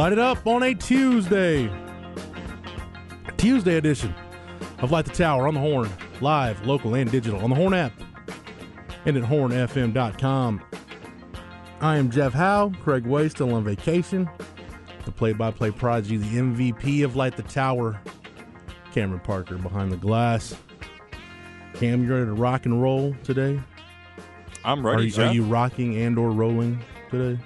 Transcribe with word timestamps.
Light 0.00 0.12
it 0.14 0.18
up 0.18 0.46
on 0.46 0.62
a 0.62 0.74
Tuesday. 0.74 1.70
Tuesday 3.36 3.76
edition 3.76 4.14
of 4.78 4.90
Light 4.90 5.04
the 5.04 5.10
Tower 5.10 5.46
on 5.46 5.52
the 5.52 5.60
Horn, 5.60 5.90
live, 6.22 6.64
local, 6.66 6.94
and 6.94 7.10
digital 7.10 7.38
on 7.44 7.50
the 7.50 7.56
Horn 7.56 7.74
app 7.74 7.92
and 9.04 9.18
at 9.18 9.22
hornfm.com. 9.22 10.62
I 11.82 11.98
am 11.98 12.10
Jeff 12.10 12.32
Howe, 12.32 12.72
Craig 12.82 13.04
Way, 13.04 13.28
still 13.28 13.52
on 13.52 13.62
vacation. 13.62 14.26
The 15.04 15.12
play 15.12 15.34
by 15.34 15.50
play 15.50 15.70
prodigy, 15.70 16.16
the 16.16 16.34
MVP 16.38 17.04
of 17.04 17.14
Light 17.14 17.36
the 17.36 17.42
Tower, 17.42 18.00
Cameron 18.94 19.20
Parker 19.20 19.58
behind 19.58 19.92
the 19.92 19.98
glass. 19.98 20.56
Cam, 21.74 22.04
you 22.04 22.10
ready 22.10 22.24
to 22.24 22.32
rock 22.32 22.64
and 22.64 22.80
roll 22.80 23.14
today? 23.22 23.60
I'm 24.64 24.78
Are, 24.86 24.92
ready. 24.92 25.08
you- 25.08 25.12
are 25.12 25.26
Jeff. 25.26 25.34
you 25.34 25.44
rocking 25.44 25.96
and 25.98 26.18
or 26.18 26.30
rolling 26.30 26.82
today? 27.10 27.38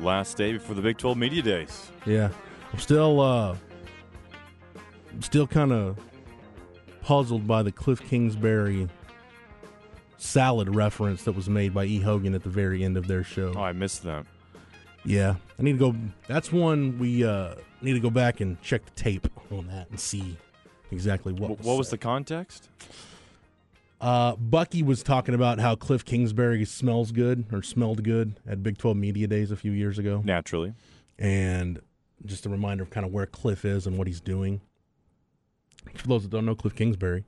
Last 0.00 0.36
day 0.36 0.52
before 0.54 0.74
the 0.74 0.82
Big 0.82 0.98
12 0.98 1.16
Media 1.16 1.42
Days. 1.42 1.90
Yeah. 2.06 2.30
I'm 2.72 2.78
still 2.78 3.20
uh 3.20 3.56
still 5.20 5.46
kind 5.46 5.72
of 5.72 5.98
puzzled 7.02 7.46
by 7.46 7.62
the 7.62 7.72
Cliff 7.72 8.00
Kingsbury 8.00 8.88
salad 10.18 10.74
reference 10.74 11.24
that 11.24 11.32
was 11.32 11.48
made 11.48 11.74
by 11.74 11.84
E. 11.84 11.98
Hogan 12.00 12.34
at 12.34 12.42
the 12.42 12.50
very 12.50 12.84
end 12.84 12.96
of 12.96 13.06
their 13.06 13.24
show. 13.24 13.52
Oh, 13.56 13.62
I 13.62 13.72
missed 13.72 14.02
that. 14.04 14.26
Yeah. 15.04 15.36
I 15.58 15.62
need 15.62 15.72
to 15.72 15.92
go 15.92 15.96
that's 16.28 16.52
one 16.52 16.98
we 16.98 17.24
uh 17.24 17.54
need 17.82 17.94
to 17.94 18.00
go 18.00 18.10
back 18.10 18.40
and 18.40 18.60
check 18.62 18.84
the 18.84 18.90
tape 18.92 19.26
on 19.50 19.66
that 19.68 19.90
and 19.90 19.98
see 19.98 20.36
exactly 20.90 21.32
what 21.32 21.50
What, 21.50 21.60
what 21.62 21.78
was 21.78 21.90
the 21.90 21.98
context? 21.98 22.68
Uh, 24.00 24.34
Bucky 24.36 24.82
was 24.82 25.02
talking 25.02 25.34
about 25.34 25.58
how 25.60 25.74
Cliff 25.74 26.04
Kingsbury 26.04 26.64
smells 26.64 27.12
good 27.12 27.44
or 27.52 27.62
smelled 27.62 28.02
good 28.02 28.40
at 28.46 28.62
Big 28.62 28.78
12 28.78 28.96
Media 28.96 29.26
Days 29.26 29.50
a 29.50 29.56
few 29.56 29.72
years 29.72 29.98
ago. 29.98 30.22
Naturally. 30.24 30.74
and 31.18 31.80
just 32.24 32.46
a 32.46 32.48
reminder 32.48 32.82
of 32.82 32.90
kind 32.90 33.04
of 33.06 33.12
where 33.12 33.26
Cliff 33.26 33.64
is 33.64 33.86
and 33.86 33.96
what 33.98 34.06
he's 34.06 34.20
doing. 34.20 34.60
For 35.94 36.06
those 36.06 36.22
that 36.22 36.30
don't 36.30 36.44
know, 36.46 36.54
Cliff 36.54 36.74
Kingsbury 36.74 37.24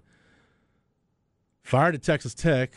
fired 1.62 1.94
at 1.94 2.02
Texas 2.02 2.34
Tech, 2.34 2.72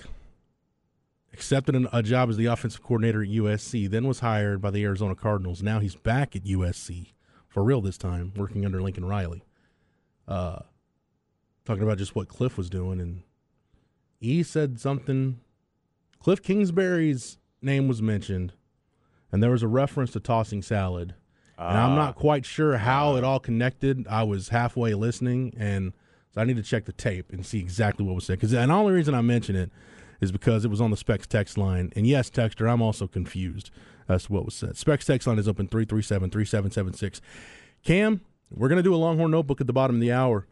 accepted 1.34 1.76
an, 1.76 1.88
a 1.92 2.02
job 2.02 2.30
as 2.30 2.38
the 2.38 2.46
offensive 2.46 2.82
coordinator 2.82 3.22
at 3.22 3.30
USC, 3.30 3.90
then 3.90 4.08
was 4.08 4.20
hired 4.22 4.62
by 4.62 4.72
the 4.72 4.84
Arizona 4.84 5.16
Cardinals. 5.16 5.62
Now 5.62 5.80
he's 5.80 5.96
back 5.96 6.36
at 6.36 6.44
USC 6.44 7.14
for 7.50 7.64
real 7.64 7.82
this 7.82 7.98
time, 7.98 8.32
working 8.36 8.66
under 8.66 8.82
Lincoln 8.82 9.06
Riley. 9.06 9.44
Uh, 10.28 10.60
talking 11.66 11.84
about 11.84 11.98
just 11.98 12.16
what 12.16 12.28
Cliff 12.28 12.58
was 12.58 12.70
doing, 12.70 13.00
and 13.02 13.24
he 14.26 14.44
said 14.44 14.80
something. 14.80 15.40
Cliff 16.20 16.42
Kingsbury's 16.42 17.38
name 17.62 17.88
was 17.88 18.02
mentioned, 18.02 18.54
and 19.32 19.42
there 19.44 19.52
was 19.52 19.64
a 19.64 19.68
reference 19.68 20.12
to 20.12 20.20
tossing 20.20 20.62
salad 20.62 21.14
and 21.58 21.78
I'm 21.78 21.92
Ah. 21.92 21.96
not 21.96 22.16
quite 22.16 22.46
sure 22.46 22.78
how 22.80 23.16
it 23.16 23.24
all 23.24 23.40
connected. 23.40 24.06
I 24.10 24.24
was 24.24 24.50
halfway 24.50 24.94
listening, 24.94 25.54
and 25.56 25.94
so 26.34 26.42
I 26.42 26.44
need 26.44 26.58
to 26.58 26.64
check 26.64 26.84
the 26.84 26.92
tape 26.92 27.32
and 27.32 27.46
see 27.46 27.60
exactly 27.60 28.06
what 28.06 28.14
was 28.16 28.26
said. 28.26 28.40
Because 28.40 28.54
and 28.54 28.70
the 28.70 28.76
only 28.76 28.92
reason 28.92 29.16
I 29.16 29.22
mention 29.22 29.56
it 29.56 29.72
is 30.20 30.34
because 30.34 30.66
it 30.66 30.68
was 30.70 30.82
on 30.82 30.92
the 30.92 30.98
Specs 30.98 31.28
text 31.28 31.58
line. 31.58 31.94
And 31.96 32.06
yes, 32.06 32.30
Texter, 32.30 32.70
I'm 32.70 32.82
also 32.82 33.08
confused 33.08 33.72
as 34.10 34.26
to 34.26 34.34
what 34.34 34.44
was 34.44 34.54
said. 34.54 34.76
Specs 34.76 35.06
text 35.06 35.28
line 35.28 35.40
is 35.40 35.48
open 35.48 35.68
337-3776. 35.70 37.22
Cam, 37.84 38.20
we're 38.52 38.68
going 38.68 38.78
to 38.78 38.84
do 38.84 38.94
a 38.94 38.98
Longhorn 38.98 39.32
Notebook 39.32 39.62
at 39.62 39.68
the 39.68 39.72
bottom 39.74 39.96
of 39.96 40.02
the 40.02 40.12
hour, 40.12 40.46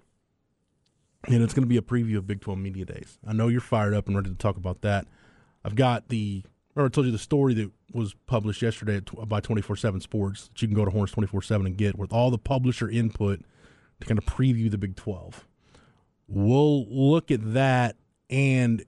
and 1.26 1.42
it's 1.42 1.54
going 1.54 1.64
to 1.64 1.68
be 1.68 1.78
a 1.78 1.82
preview 1.82 2.18
of 2.18 2.28
Big 2.28 2.42
12 2.42 2.60
Media 2.60 2.86
Days. 2.86 3.18
I 3.26 3.34
know 3.34 3.48
you're 3.48 3.62
fired 3.62 3.94
up 3.94 4.08
and 4.08 4.16
ready 4.16 4.30
to 4.30 4.36
talk 4.36 4.58
about 4.58 4.82
that. 4.82 5.08
I've 5.64 5.76
got 5.76 6.10
the 6.10 6.44
Remember, 6.76 6.88
I 6.88 6.94
told 6.94 7.06
you 7.06 7.12
the 7.12 7.20
story 7.20 7.54
that 7.54 7.72
was 7.94 8.16
published 8.26 8.62
yesterday 8.62 8.98
at, 8.98 9.30
by 9.30 9.40
24 9.40 9.76
7 9.76 10.02
Sports 10.02 10.48
that 10.48 10.62
you 10.62 10.68
can 10.68 10.76
go 10.76 10.86
to 10.86 10.92
Horns 10.92 11.12
24 11.12 11.42
7 11.44 11.68
and 11.68 11.78
get 11.78 11.98
with 11.98 12.12
all 12.12 12.32
the 12.32 12.38
publisher 12.38 12.90
input 12.90 13.42
to 14.02 14.08
kind 14.08 14.18
of 14.18 14.26
preview 14.26 14.70
the 14.72 14.78
Big 14.78 14.96
12. 14.96 15.48
We'll 16.28 16.88
look 16.88 17.30
at 17.30 17.54
that 17.54 17.98
and 18.30 18.84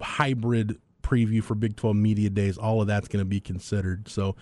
hybrid 0.00 0.78
preview 1.02 1.42
for 1.42 1.54
Big 1.54 1.76
12 1.76 1.94
Media 1.94 2.30
Days. 2.30 2.56
All 2.56 2.80
of 2.80 2.86
that's 2.86 3.08
going 3.08 3.20
to 3.20 3.28
be 3.28 3.40
considered. 3.40 4.08
So, 4.08 4.34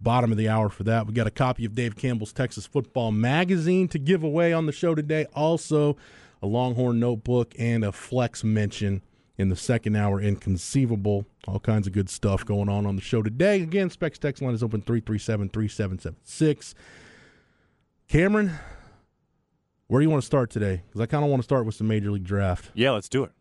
bottom 0.00 0.30
of 0.30 0.36
the 0.36 0.48
hour 0.48 0.68
for 0.68 0.82
that. 0.84 1.06
We 1.06 1.14
got 1.14 1.26
a 1.26 1.30
copy 1.30 1.64
of 1.64 1.74
Dave 1.74 1.96
Campbell's 1.96 2.34
Texas 2.34 2.66
Football 2.66 3.12
Magazine 3.12 3.88
to 3.88 3.98
give 3.98 4.22
away 4.22 4.52
on 4.52 4.66
the 4.66 4.72
show 4.72 4.94
today. 4.94 5.26
Also, 5.34 5.96
a 6.42 6.46
Longhorn 6.46 7.00
notebook 7.00 7.54
and 7.58 7.84
a 7.84 7.92
flex 7.92 8.42
mention 8.44 9.02
in 9.36 9.48
the 9.48 9.56
second 9.56 9.96
hour. 9.96 10.20
Inconceivable. 10.20 11.26
All 11.48 11.60
kinds 11.60 11.86
of 11.86 11.92
good 11.92 12.10
stuff 12.10 12.44
going 12.44 12.68
on 12.68 12.86
on 12.86 12.96
the 12.96 13.02
show 13.02 13.22
today. 13.22 13.62
Again, 13.62 13.90
Specs 13.90 14.18
text 14.18 14.42
line 14.42 14.54
is 14.54 14.62
open 14.62 14.82
337 14.82 15.48
3776. 15.48 16.74
Cameron, 18.08 18.52
where 19.86 20.00
do 20.00 20.04
you 20.04 20.10
want 20.10 20.22
to 20.22 20.26
start 20.26 20.50
today? 20.50 20.82
Because 20.86 21.00
I 21.00 21.06
kind 21.06 21.24
of 21.24 21.30
want 21.30 21.40
to 21.40 21.44
start 21.44 21.66
with 21.66 21.74
some 21.74 21.88
Major 21.88 22.10
League 22.10 22.24
Draft. 22.24 22.70
Yeah, 22.74 22.90
let's 22.90 23.08
do 23.08 23.24
it. 23.24 23.32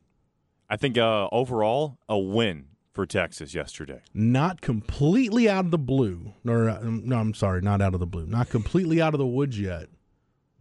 I 0.69 0.77
think 0.77 0.97
uh, 0.97 1.27
overall, 1.31 1.97
a 2.07 2.17
win 2.17 2.65
for 2.93 3.05
Texas 3.05 3.55
yesterday. 3.55 4.01
Not 4.13 4.61
completely 4.61 5.49
out 5.49 5.65
of 5.65 5.71
the 5.71 5.77
blue. 5.77 6.33
Or, 6.47 6.69
uh, 6.69 6.79
no, 6.83 7.17
I'm 7.17 7.33
sorry, 7.33 7.61
not 7.61 7.81
out 7.81 7.93
of 7.93 7.99
the 7.99 8.05
blue. 8.05 8.25
Not 8.27 8.49
completely 8.49 9.01
out 9.01 9.13
of 9.13 9.19
the 9.19 9.25
woods 9.25 9.59
yet. 9.59 9.87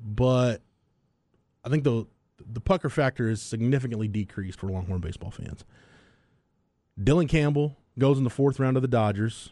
But 0.01 0.63
I 1.65 1.69
think 1.69 1.85
the 1.85 2.07
the 2.45 2.61
pucker 2.61 2.89
factor 2.89 3.29
is 3.29 3.43
significantly 3.43 4.09
decreased 4.09 4.59
for 4.59 4.69
Longhorn 4.69 5.01
baseball 5.01 5.31
fans. 5.31 5.65
Dylan 7.01 7.29
Campbell 7.29 7.77
goes 7.99 8.19
in 8.19 8.25
the 8.25 8.31
fourth 8.31 8.59
round 8.61 8.77
of 8.77 8.83
the 8.83 8.89
Dodgers. 8.89 9.51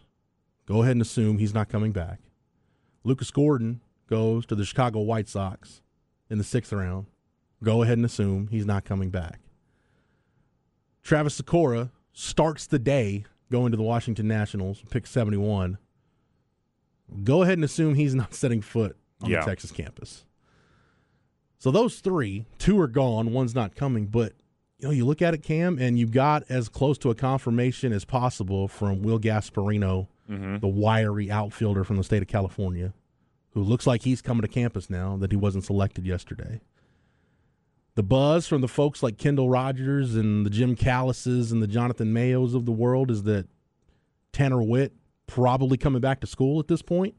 Go 0.66 0.82
ahead 0.82 0.92
and 0.92 1.02
assume 1.02 1.38
he's 1.38 1.54
not 1.54 1.68
coming 1.68 1.92
back. 1.92 2.20
Lucas 3.04 3.30
Gordon 3.30 3.80
goes 4.08 4.46
to 4.46 4.54
the 4.54 4.64
Chicago 4.64 5.00
White 5.00 5.28
Sox 5.28 5.80
in 6.28 6.38
the 6.38 6.44
sixth 6.44 6.72
round. 6.72 7.06
Go 7.62 7.82
ahead 7.82 7.98
and 7.98 8.04
assume 8.04 8.48
he's 8.48 8.66
not 8.66 8.84
coming 8.84 9.10
back. 9.10 9.40
Travis 11.02 11.40
Sykora 11.40 11.90
starts 12.12 12.66
the 12.66 12.78
day 12.78 13.24
going 13.50 13.70
to 13.70 13.76
the 13.76 13.82
Washington 13.82 14.26
Nationals, 14.26 14.82
pick 14.90 15.06
71. 15.06 15.78
Go 17.22 17.42
ahead 17.42 17.58
and 17.58 17.64
assume 17.64 17.94
he's 17.94 18.14
not 18.14 18.34
setting 18.34 18.60
foot 18.60 18.96
on 19.22 19.30
Yeah. 19.30 19.40
the 19.40 19.46
Texas 19.46 19.70
campus. 19.70 20.25
So 21.58 21.70
those 21.70 22.00
three, 22.00 22.46
two 22.58 22.78
are 22.80 22.88
gone, 22.88 23.32
one's 23.32 23.54
not 23.54 23.74
coming. 23.74 24.06
But 24.06 24.34
you 24.78 24.88
know, 24.88 24.92
you 24.92 25.04
look 25.06 25.22
at 25.22 25.34
it, 25.34 25.42
Cam, 25.42 25.78
and 25.78 25.98
you 25.98 26.06
got 26.06 26.44
as 26.48 26.68
close 26.68 26.98
to 26.98 27.10
a 27.10 27.14
confirmation 27.14 27.92
as 27.92 28.04
possible 28.04 28.68
from 28.68 29.02
Will 29.02 29.18
Gasparino, 29.18 30.08
mm-hmm. 30.30 30.58
the 30.58 30.68
wiry 30.68 31.30
outfielder 31.30 31.82
from 31.84 31.96
the 31.96 32.04
state 32.04 32.22
of 32.22 32.28
California, 32.28 32.92
who 33.52 33.62
looks 33.62 33.86
like 33.86 34.02
he's 34.02 34.20
coming 34.20 34.42
to 34.42 34.48
campus 34.48 34.90
now 34.90 35.16
that 35.16 35.30
he 35.30 35.36
wasn't 35.36 35.64
selected 35.64 36.06
yesterday. 36.06 36.60
The 37.94 38.02
buzz 38.02 38.46
from 38.46 38.60
the 38.60 38.68
folks 38.68 39.02
like 39.02 39.16
Kendall 39.16 39.48
Rogers 39.48 40.14
and 40.14 40.44
the 40.44 40.50
Jim 40.50 40.76
Callises 40.76 41.50
and 41.50 41.62
the 41.62 41.66
Jonathan 41.66 42.12
Mayos 42.12 42.54
of 42.54 42.66
the 42.66 42.72
world 42.72 43.10
is 43.10 43.22
that 43.22 43.48
Tanner 44.32 44.62
Witt 44.62 44.92
probably 45.26 45.78
coming 45.78 46.02
back 46.02 46.20
to 46.20 46.26
school 46.26 46.60
at 46.60 46.68
this 46.68 46.82
point. 46.82 47.14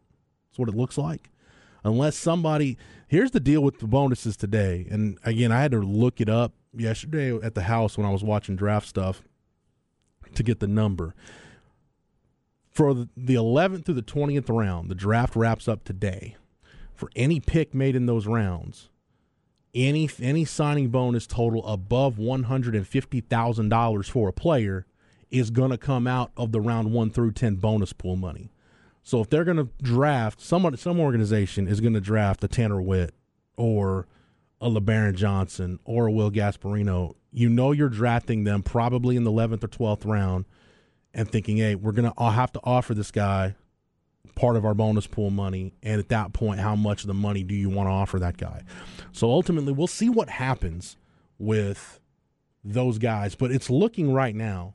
That's 0.50 0.60
what 0.60 0.70
it 0.70 0.76
looks 0.76 0.96
like. 0.96 1.32
Unless 1.84 2.16
somebody, 2.16 2.78
here's 3.08 3.32
the 3.32 3.40
deal 3.40 3.62
with 3.62 3.80
the 3.80 3.88
bonuses 3.88 4.38
today. 4.38 4.86
And 4.90 5.18
again, 5.24 5.52
I 5.52 5.62
had 5.62 5.72
to 5.72 5.80
look 5.80 6.22
it 6.22 6.30
up 6.30 6.54
yesterday 6.76 7.36
at 7.36 7.56
the 7.56 7.64
house 7.64 7.98
when 7.98 8.06
I 8.06 8.12
was 8.12 8.24
watching 8.24 8.56
draft 8.56 8.88
stuff 8.88 9.24
to 10.36 10.44
get 10.44 10.60
the 10.60 10.68
number. 10.68 11.16
For 12.70 12.94
the 12.94 13.36
11th 13.36 13.86
through 13.86 13.96
the 13.96 14.04
20th 14.04 14.56
round, 14.56 14.90
the 14.90 14.96
draft 14.96 15.36
wraps 15.36 15.68
up 15.68 15.84
today. 15.84 16.36
For 16.94 17.10
any 17.16 17.40
pick 17.40 17.74
made 17.74 17.96
in 17.96 18.06
those 18.06 18.28
rounds, 18.28 18.90
any 19.74 20.10
any 20.20 20.46
signing 20.46 20.90
bonus 20.90 21.28
total 21.28 21.66
above 21.68 22.18
one 22.18 22.44
hundred 22.44 22.74
and 22.74 22.88
fifty 22.88 23.22
thousand 23.22 23.70
dollars 23.70 24.10
for 24.10 24.30
a 24.30 24.34
player 24.34 24.88
is 25.30 25.52
going 25.52 25.70
to 25.70 25.78
come 25.78 26.08
out 26.08 26.32
of 26.36 26.52
the 26.52 26.62
round 26.62 26.92
one 26.92 27.12
through 27.12 27.34
ten 27.34 27.56
bonus 27.56 27.94
pool 27.94 28.16
money. 28.16 28.52
So 29.08 29.22
if 29.22 29.30
they're 29.30 29.46
going 29.46 29.56
to 29.56 29.70
draft 29.82 30.42
someone, 30.42 30.76
some 30.76 31.00
organization 31.00 31.66
is 31.66 31.80
going 31.80 31.94
to 31.94 32.02
draft 32.02 32.44
a 32.44 32.48
Tanner 32.50 32.82
Witt 32.82 33.14
or 33.56 34.06
a 34.60 34.70
LeBaron 34.70 35.16
Johnson 35.16 35.80
or 35.86 36.08
a 36.08 36.12
Will 36.12 36.30
Gasparino, 36.30 37.16
you 37.32 37.48
know 37.48 37.72
you're 37.72 37.88
drafting 37.88 38.44
them 38.44 38.64
probably 38.64 39.16
in 39.16 39.24
the 39.24 39.32
eleventh 39.32 39.64
or 39.64 39.70
twelfth 39.70 40.04
round, 40.04 40.44
and 41.14 41.32
thinking, 41.32 41.56
hey, 41.56 41.74
we're 41.74 41.94
going 41.94 42.12
to 42.12 42.22
have 42.22 42.52
to 42.52 42.60
offer 42.66 42.94
this 42.94 43.10
guy 43.12 43.56
part 44.36 44.58
of 44.58 44.66
our 44.66 44.74
bonus 44.74 45.08
pool 45.08 45.30
money. 45.30 45.72
And 45.82 46.02
at 46.02 46.10
that 46.10 46.34
point, 46.34 46.60
how 46.60 46.76
much 46.76 47.04
of 47.04 47.08
the 47.08 47.14
money 47.14 47.44
do 47.44 47.56
you 47.56 47.70
want 47.70 47.88
to 47.88 47.94
offer 47.94 48.20
that 48.20 48.36
guy? 48.36 48.64
So 49.14 49.30
ultimately, 49.30 49.72
we'll 49.72 49.88
see 49.88 50.10
what 50.10 50.28
happens 50.28 50.98
with 51.40 52.02
those 52.62 52.98
guys. 52.98 53.36
But 53.36 53.54
it's 53.54 53.70
looking 53.70 54.12
right 54.12 54.36
now 54.36 54.74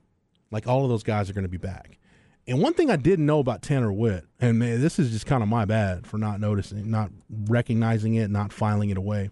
like 0.50 0.67
all 0.67 0.85
of 0.85 0.88
those 0.88 1.02
guys 1.02 1.28
are 1.28 1.35
going 1.35 1.44
to 1.44 1.50
be 1.50 1.58
back. 1.58 1.99
And 2.46 2.60
one 2.60 2.74
thing 2.74 2.90
I 2.90 2.96
didn't 2.96 3.26
know 3.26 3.38
about 3.38 3.62
Tanner 3.62 3.92
Witt, 3.92 4.24
and 4.40 4.58
man, 4.58 4.80
this 4.80 4.98
is 4.98 5.12
just 5.12 5.26
kind 5.26 5.42
of 5.42 5.48
my 5.48 5.64
bad 5.64 6.06
for 6.06 6.18
not 6.18 6.40
noticing, 6.40 6.90
not 6.90 7.10
recognizing 7.30 8.14
it, 8.14 8.30
not 8.30 8.52
filing 8.52 8.90
it 8.90 8.96
away. 8.96 9.30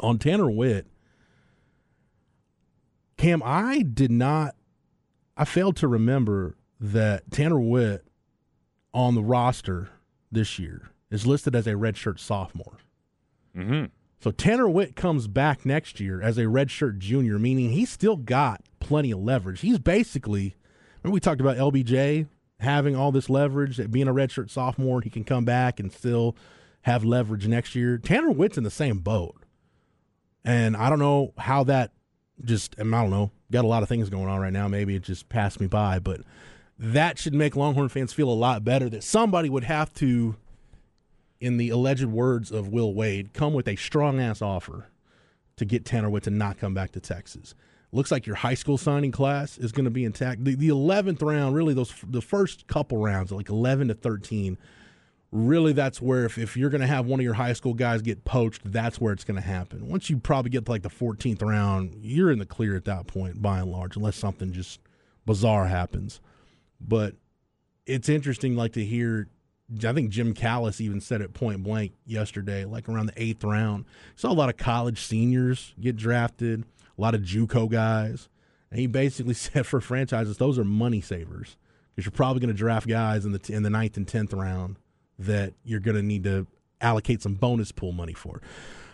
On 0.00 0.18
Tanner 0.18 0.50
Witt, 0.50 0.86
Cam, 3.16 3.42
I 3.44 3.82
did 3.82 4.10
not, 4.10 4.54
I 5.36 5.44
failed 5.44 5.76
to 5.78 5.88
remember 5.88 6.56
that 6.78 7.30
Tanner 7.30 7.58
Witt 7.58 8.04
on 8.92 9.14
the 9.14 9.22
roster 9.22 9.88
this 10.30 10.58
year 10.58 10.90
is 11.10 11.26
listed 11.26 11.56
as 11.56 11.66
a 11.66 11.72
redshirt 11.72 12.18
sophomore. 12.18 12.76
Mm-hmm. 13.56 13.86
So 14.20 14.30
Tanner 14.30 14.68
Witt 14.68 14.94
comes 14.94 15.26
back 15.26 15.64
next 15.64 16.00
year 16.00 16.20
as 16.20 16.38
a 16.38 16.44
redshirt 16.44 16.98
junior, 16.98 17.38
meaning 17.38 17.70
he's 17.70 17.90
still 17.90 18.16
got 18.16 18.62
plenty 18.78 19.10
of 19.10 19.20
leverage. 19.20 19.60
He's 19.60 19.78
basically, 19.78 20.54
remember 21.08 21.14
we 21.14 21.20
talked 21.20 21.40
about 21.40 21.56
LBJ 21.56 22.26
having 22.60 22.94
all 22.94 23.12
this 23.12 23.30
leverage, 23.30 23.76
that 23.78 23.90
being 23.90 24.08
a 24.08 24.14
redshirt 24.14 24.50
sophomore, 24.50 25.00
he 25.00 25.08
can 25.08 25.24
come 25.24 25.44
back 25.44 25.80
and 25.80 25.92
still 25.92 26.36
have 26.82 27.04
leverage 27.04 27.46
next 27.46 27.74
year. 27.74 27.98
Tanner 27.98 28.30
Witt's 28.30 28.58
in 28.58 28.64
the 28.64 28.70
same 28.70 28.98
boat. 28.98 29.36
And 30.44 30.76
I 30.76 30.90
don't 30.90 30.98
know 30.98 31.32
how 31.38 31.64
that 31.64 31.92
just, 32.44 32.74
I 32.78 32.82
don't 32.82 33.10
know, 33.10 33.30
got 33.50 33.64
a 33.64 33.68
lot 33.68 33.82
of 33.82 33.88
things 33.88 34.10
going 34.10 34.28
on 34.28 34.40
right 34.40 34.52
now. 34.52 34.68
Maybe 34.68 34.94
it 34.94 35.02
just 35.02 35.28
passed 35.28 35.60
me 35.60 35.66
by, 35.66 35.98
but 35.98 36.20
that 36.78 37.18
should 37.18 37.34
make 37.34 37.56
Longhorn 37.56 37.88
fans 37.88 38.12
feel 38.12 38.28
a 38.28 38.32
lot 38.32 38.64
better 38.64 38.88
that 38.90 39.02
somebody 39.02 39.48
would 39.48 39.64
have 39.64 39.92
to, 39.94 40.36
in 41.40 41.56
the 41.56 41.70
alleged 41.70 42.04
words 42.04 42.50
of 42.52 42.68
Will 42.68 42.92
Wade, 42.92 43.32
come 43.32 43.54
with 43.54 43.66
a 43.66 43.76
strong 43.76 44.20
ass 44.20 44.42
offer 44.42 44.88
to 45.56 45.64
get 45.64 45.84
Tanner 45.84 46.10
Witt 46.10 46.24
to 46.24 46.30
not 46.30 46.58
come 46.58 46.74
back 46.74 46.92
to 46.92 47.00
Texas. 47.00 47.54
Looks 47.90 48.10
like 48.10 48.26
your 48.26 48.36
high 48.36 48.54
school 48.54 48.76
signing 48.76 49.12
class 49.12 49.56
is 49.56 49.72
going 49.72 49.86
to 49.86 49.90
be 49.90 50.04
intact. 50.04 50.44
The, 50.44 50.54
the 50.54 50.68
11th 50.68 51.22
round, 51.22 51.54
really, 51.54 51.72
those 51.72 51.94
the 52.06 52.20
first 52.20 52.66
couple 52.66 52.98
rounds, 52.98 53.32
like 53.32 53.48
11 53.48 53.88
to 53.88 53.94
13, 53.94 54.58
really 55.32 55.72
that's 55.72 56.00
where 56.00 56.24
if, 56.24 56.38
if 56.38 56.56
you're 56.56 56.70
going 56.70 56.80
to 56.80 56.86
have 56.86 57.06
one 57.06 57.20
of 57.20 57.24
your 57.24 57.34
high 57.34 57.52
school 57.52 57.74
guys 57.74 58.02
get 58.02 58.24
poached, 58.24 58.60
that's 58.64 59.00
where 59.00 59.12
it's 59.12 59.24
going 59.24 59.40
to 59.40 59.46
happen. 59.46 59.88
Once 59.88 60.08
you 60.10 60.18
probably 60.18 60.50
get 60.50 60.66
to 60.66 60.70
like 60.70 60.82
the 60.82 60.90
14th 60.90 61.42
round, 61.42 61.96
you're 62.00 62.30
in 62.30 62.38
the 62.38 62.46
clear 62.46 62.76
at 62.76 62.84
that 62.84 63.06
point, 63.06 63.40
by 63.40 63.60
and 63.60 63.70
large, 63.70 63.96
unless 63.96 64.16
something 64.16 64.52
just 64.52 64.80
bizarre 65.24 65.66
happens. 65.66 66.20
But 66.80 67.14
it's 67.86 68.08
interesting, 68.08 68.54
like 68.56 68.72
to 68.74 68.84
hear. 68.84 69.28
I 69.84 69.92
think 69.92 70.08
Jim 70.08 70.32
Callis 70.32 70.80
even 70.80 70.98
said 70.98 71.20
it 71.20 71.34
point 71.34 71.62
blank 71.62 71.92
yesterday, 72.06 72.64
like 72.64 72.88
around 72.88 73.06
the 73.06 73.22
eighth 73.22 73.44
round. 73.44 73.84
Saw 74.16 74.30
a 74.30 74.32
lot 74.32 74.48
of 74.48 74.56
college 74.56 75.02
seniors 75.02 75.74
get 75.78 75.94
drafted, 75.94 76.64
a 76.98 77.00
lot 77.00 77.14
of 77.14 77.22
JUCO 77.22 77.70
guys, 77.70 78.28
and 78.70 78.80
he 78.80 78.86
basically 78.86 79.34
said 79.34 79.66
for 79.66 79.80
franchises, 79.80 80.38
those 80.38 80.58
are 80.58 80.64
money 80.64 81.00
savers 81.00 81.56
because 81.94 82.04
you're 82.04 82.12
probably 82.12 82.40
going 82.40 82.54
to 82.54 82.58
draft 82.58 82.88
guys 82.88 83.24
in 83.24 83.32
the 83.32 83.40
in 83.52 83.62
the 83.62 83.70
ninth 83.70 83.96
and 83.96 84.06
tenth 84.06 84.32
round 84.32 84.76
that 85.18 85.54
you're 85.64 85.80
going 85.80 85.96
to 85.96 86.02
need 86.02 86.24
to 86.24 86.46
allocate 86.80 87.22
some 87.22 87.34
bonus 87.34 87.72
pool 87.72 87.92
money 87.92 88.12
for. 88.12 88.40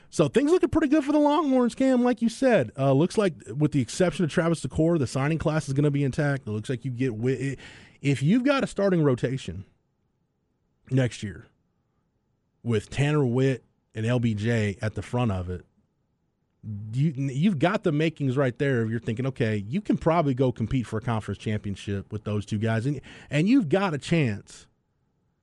So 0.08 0.28
things 0.28 0.52
looking 0.52 0.68
pretty 0.68 0.88
good 0.88 1.04
for 1.04 1.10
the 1.10 1.18
Longhorns, 1.18 1.74
Cam. 1.74 2.04
Like 2.04 2.22
you 2.22 2.28
said, 2.28 2.70
uh, 2.78 2.92
looks 2.92 3.18
like 3.18 3.34
with 3.56 3.72
the 3.72 3.80
exception 3.80 4.24
of 4.24 4.30
Travis 4.30 4.64
DeCour, 4.64 4.96
the 4.98 5.08
signing 5.08 5.38
class 5.38 5.66
is 5.66 5.74
going 5.74 5.84
to 5.84 5.90
be 5.90 6.04
intact. 6.04 6.46
It 6.46 6.52
looks 6.52 6.70
like 6.70 6.84
you 6.84 6.92
get 6.92 7.12
if 8.00 8.22
you've 8.22 8.44
got 8.44 8.62
a 8.62 8.66
starting 8.68 9.02
rotation 9.02 9.64
next 10.90 11.22
year 11.22 11.46
with 12.62 12.90
Tanner 12.90 13.24
Witt 13.24 13.64
and 13.94 14.06
LBJ 14.06 14.78
at 14.80 14.94
the 14.94 15.02
front 15.02 15.32
of 15.32 15.50
it. 15.50 15.64
You, 16.92 17.12
you've 17.16 17.58
got 17.58 17.84
the 17.84 17.92
makings 17.92 18.36
right 18.36 18.58
there. 18.58 18.82
If 18.82 18.90
you're 18.90 19.00
thinking, 19.00 19.26
okay, 19.26 19.64
you 19.68 19.80
can 19.80 19.98
probably 19.98 20.34
go 20.34 20.50
compete 20.50 20.86
for 20.86 20.98
a 20.98 21.02
conference 21.02 21.38
championship 21.38 22.10
with 22.12 22.24
those 22.24 22.46
two 22.46 22.58
guys, 22.58 22.86
and 22.86 23.00
and 23.30 23.48
you've 23.48 23.68
got 23.68 23.94
a 23.94 23.98
chance. 23.98 24.66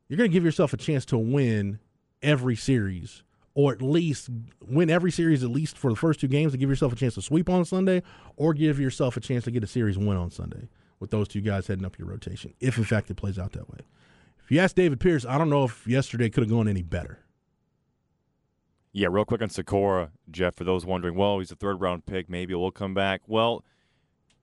You're 0.07 0.17
going 0.17 0.29
to 0.29 0.33
give 0.33 0.43
yourself 0.43 0.73
a 0.73 0.77
chance 0.77 1.05
to 1.05 1.17
win 1.17 1.79
every 2.21 2.55
series 2.55 3.23
or 3.53 3.71
at 3.73 3.81
least 3.81 4.29
win 4.65 4.89
every 4.89 5.11
series 5.11 5.43
at 5.43 5.49
least 5.49 5.77
for 5.77 5.89
the 5.89 5.95
first 5.95 6.19
two 6.19 6.27
games 6.27 6.51
to 6.53 6.57
give 6.57 6.69
yourself 6.69 6.93
a 6.93 6.95
chance 6.95 7.15
to 7.15 7.21
sweep 7.21 7.49
on 7.49 7.65
Sunday, 7.65 8.01
or 8.37 8.53
give 8.53 8.79
yourself 8.79 9.17
a 9.17 9.19
chance 9.19 9.43
to 9.43 9.51
get 9.51 9.63
a 9.63 9.67
series 9.67 9.97
win 9.97 10.17
on 10.17 10.31
Sunday 10.31 10.69
with 10.99 11.11
those 11.11 11.27
two 11.27 11.41
guys 11.41 11.67
heading 11.67 11.85
up 11.85 11.97
your 11.97 12.07
rotation, 12.07 12.53
if 12.59 12.77
in 12.77 12.83
fact 12.83 13.09
it 13.09 13.15
plays 13.15 13.37
out 13.37 13.51
that 13.53 13.69
way. 13.69 13.79
If 14.43 14.51
you 14.51 14.59
ask 14.59 14.75
David 14.75 14.99
Pierce, 14.99 15.25
I 15.25 15.37
don't 15.37 15.49
know 15.49 15.65
if 15.65 15.85
yesterday 15.87 16.29
could 16.29 16.43
have 16.43 16.49
gone 16.49 16.67
any 16.67 16.81
better. 16.81 17.19
Yeah, 18.93 19.07
real 19.09 19.25
quick 19.25 19.41
on 19.41 19.49
Sykora, 19.49 20.09
Jeff, 20.29 20.55
for 20.55 20.65
those 20.65 20.85
wondering, 20.85 21.15
well, 21.15 21.39
he's 21.39 21.51
a 21.51 21.55
third 21.55 21.79
round 21.79 22.05
pick, 22.05 22.29
maybe 22.29 22.53
we'll 22.53 22.71
come 22.71 22.93
back. 22.93 23.21
Well, 23.25 23.63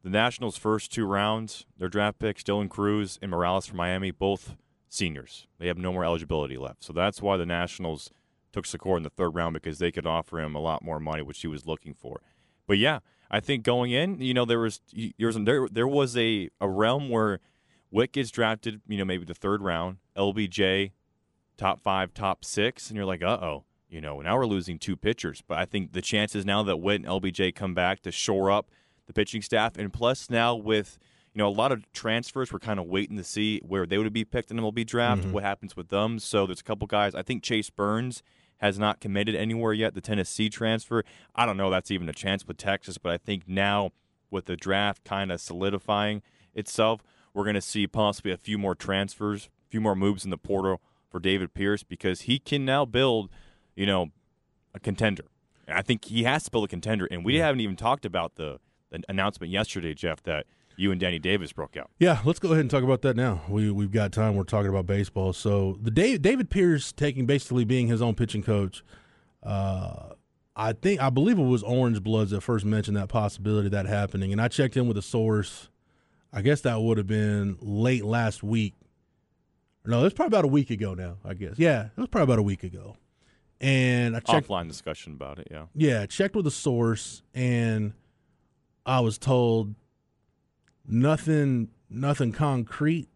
the 0.03 0.11
Nationals' 0.11 0.56
first 0.56 0.93
two 0.93 1.05
rounds, 1.05 1.67
their 1.77 1.89
draft 1.89 2.19
picks, 2.19 2.43
Dylan 2.43 2.71
Crews 2.71 3.19
and 3.21 3.31
Morales 3.31 3.67
from 3.67 3.77
Miami, 3.77 4.11
both 4.11 4.56
seniors. 4.89 5.47
They 5.59 5.67
have 5.67 5.77
no 5.77 5.93
more 5.93 6.05
eligibility 6.05 6.56
left. 6.56 6.83
So 6.83 6.93
that's 6.93 7.21
why 7.21 7.37
the 7.37 7.45
Nationals 7.45 8.11
took 8.53 8.65
Sykora 8.65 8.99
in 8.99 9.03
the 9.03 9.11
third 9.11 9.34
round 9.34 9.55
because 9.55 9.79
they 9.79 9.93
could 9.93 10.06
offer 10.06 10.41
him 10.41 10.55
a 10.55 10.61
lot 10.61 10.82
more 10.82 10.99
money, 10.99 11.22
which 11.22 11.41
he 11.41 11.46
was 11.46 11.67
looking 11.67 11.93
for. 11.93 12.22
But 12.67 12.79
yeah, 12.79 13.01
I 13.31 13.41
think 13.41 13.65
going 13.65 13.91
in, 13.91 14.20
you 14.20 14.32
know, 14.32 14.46
there 14.46 14.61
was 14.61 14.81
there 14.94 15.69
there 15.70 15.89
was 15.89 16.17
a, 16.17 16.49
a 16.61 16.69
realm 16.69 17.11
where 17.11 17.41
Witt 17.91 18.13
gets 18.13 18.31
drafted, 18.31 18.81
you 18.89 18.96
know, 18.96 19.05
maybe 19.05 19.25
the 19.25 19.34
third 19.34 19.63
round, 19.63 19.99
LBJ 20.17 20.93
top 21.58 21.81
five, 21.81 22.15
top 22.15 22.44
six, 22.44 22.89
and 22.89 22.96
you're 22.96 23.05
like, 23.05 23.22
uh 23.22 23.39
oh, 23.43 23.65
you 23.89 24.01
know, 24.01 24.21
now 24.21 24.37
we're 24.37 24.47
losing 24.47 24.79
two 24.79 24.97
pitchers. 24.97 25.43
But 25.47 25.59
I 25.59 25.65
think 25.65 25.93
the 25.93 26.03
chances 26.03 26.45
now 26.45 26.63
that 26.63 26.79
Witt 26.79 27.03
and 27.03 27.07
LBJ 27.07 27.55
come 27.55 27.75
back 27.75 28.01
to 28.01 28.13
shore 28.13 28.51
up 28.51 28.71
the 29.07 29.13
pitching 29.13 29.43
staff, 29.43 29.77
and 29.77 29.93
plus 29.93 30.29
now 30.29 30.55
with 30.55 30.99
you 31.35 31.45
know, 31.45 31.49
a 31.49 31.51
lot 31.51 31.71
of 31.71 31.91
transfers 31.93 32.53
we're 32.53 32.59
kind 32.59 32.81
of 32.81 32.87
waiting 32.87 33.17
to 33.17 33.23
see 33.23 33.61
where 33.61 33.87
they 33.87 33.97
would 33.97 34.13
be 34.13 34.25
picked 34.25 34.51
in 34.51 34.57
MLB 34.57 34.85
draft, 34.85 35.23
mm-hmm. 35.23 35.33
what 35.33 35.45
happens 35.45 35.77
with 35.77 35.89
them. 35.89 36.19
So 36.19 36.47
there's 36.47 36.61
a 36.61 36.65
couple 36.65 36.87
guys. 36.89 37.15
I 37.15 37.23
think 37.23 37.45
Chase 37.45 37.71
Burns 37.71 38.25
has 38.59 38.79
not 38.79 39.01
committed 39.01 39.35
anywhere 39.35 39.73
yet. 39.73 39.95
The 39.95 40.01
Tennessee 40.01 40.49
transfer, 40.49 41.05
I 41.35 41.47
don't 41.47 41.57
know 41.57 41.71
that's 41.71 41.91
even 41.91 42.09
a 42.09 42.13
chance 42.13 42.47
with 42.47 42.57
Texas, 42.57 42.99
but 42.99 43.13
I 43.13 43.19
think 43.19 43.45
now 43.47 43.93
with 44.31 44.47
the 44.47 44.57
draft 44.57 45.05
kind 45.05 45.31
of 45.31 45.41
solidifying 45.41 46.23
itself, 46.55 47.03
we're 47.33 47.45
going 47.45 47.55
to 47.55 47.61
see 47.61 47.87
possibly 47.87 48.33
a 48.33 48.37
few 48.37 48.59
more 48.59 48.75
transfers, 48.75 49.49
a 49.69 49.71
few 49.71 49.81
more 49.81 49.95
moves 49.95 50.25
in 50.25 50.31
the 50.31 50.39
portal 50.39 50.81
for 51.09 51.21
David 51.21 51.55
Pierce 51.55 51.85
because 51.85 52.23
he 52.23 52.39
can 52.39 52.65
now 52.65 52.85
build, 52.85 53.31
you 53.79 53.87
know, 53.87 54.08
a 54.75 54.81
contender. 54.81 55.25
And 55.67 55.79
I 55.79 55.82
think 55.82 56.05
he 56.05 56.25
has 56.25 56.44
to 56.44 56.51
build 56.51 56.65
a 56.65 56.69
contender, 56.69 57.06
and 57.11 57.25
we 57.25 57.37
haven't 57.37 57.61
even 57.61 57.77
talked 57.77 58.05
about 58.05 58.35
the, 58.35 58.58
the 58.91 59.01
announcement 59.08 59.53
yesterday, 59.53 59.94
Jeff, 59.94 60.23
that– 60.25 60.47
you 60.79 60.93
and 60.93 61.01
Danny 61.01 61.19
Davis 61.19 61.53
broke 61.53 61.77
out. 61.77 61.91
Yeah, 61.99 62.20
let's 62.25 62.39
go 62.39 62.51
ahead 62.51 62.61
and 62.61 62.70
talk 62.70 62.85
about 62.85 63.03
that 63.03 63.17
now. 63.17 63.43
We 63.49 63.70
we've 63.70 63.91
got 63.91 64.13
time. 64.13 64.37
We're 64.37 64.44
talking 64.44 64.70
about 64.70 64.87
baseball. 64.87 65.32
So 65.32 65.77
the 65.82 65.91
David, 65.91 66.23
David 66.23 66.51
Pierce 66.51 66.93
taking 66.93 67.27
basically 67.27 67.65
being 67.65 67.89
his 67.89 68.01
own 68.01 68.15
pitching 68.15 68.44
coach. 68.44 68.85
Uh, 69.43 70.11
I 70.55 70.73
think 70.73 71.01
I 71.01 71.11
believe 71.11 71.37
it 71.37 71.43
was 71.43 71.65
Orange 71.65 72.03
Bloods 72.03 72.31
that 72.31 72.43
first 72.43 72.65
mentioned 72.65 72.97
that 72.97 73.08
possibility 73.08 73.67
of 73.67 73.73
that 73.73 73.87
happening, 73.87 74.31
and 74.31 74.41
I 74.41 74.47
checked 74.47 74.77
in 74.77 74.87
with 74.87 74.97
a 74.97 75.03
source. 75.03 75.69
I 76.32 76.43
guess 76.43 76.61
that 76.61 76.81
would 76.81 76.97
have 76.97 77.08
been 77.08 77.58
late 77.61 78.05
last 78.05 78.44
week. 78.44 78.75
No, 79.85 80.01
it 80.01 80.05
was 80.05 80.15
probably 80.15 80.37
about 80.37 80.44
a 80.44 80.49
week 80.49 80.70
ago 80.70 80.94
now. 80.94 81.17
I 81.25 81.35
guess. 81.35 81.55
Yeah, 81.56 81.87
it 81.87 81.97
was 81.97 82.08
probably 82.08 82.32
about 82.32 82.39
a 82.39 82.44
week 82.44 82.63
ago. 82.63 82.97
And 83.60 84.17
I 84.17 84.20
checked 84.20 84.48
offline 84.48 84.69
discussion 84.69 85.12
about 85.12 85.38
it. 85.38 85.48
Yeah. 85.50 85.65
Yeah, 85.74 86.06
checked 86.06 86.36
with 86.36 86.46
a 86.46 86.50
source, 86.50 87.22
and 87.34 87.93
I 88.86 89.00
was 89.00 89.19
told 89.19 89.74
nothing 90.86 91.69
nothing 91.91 92.32
concrete, 92.32 93.08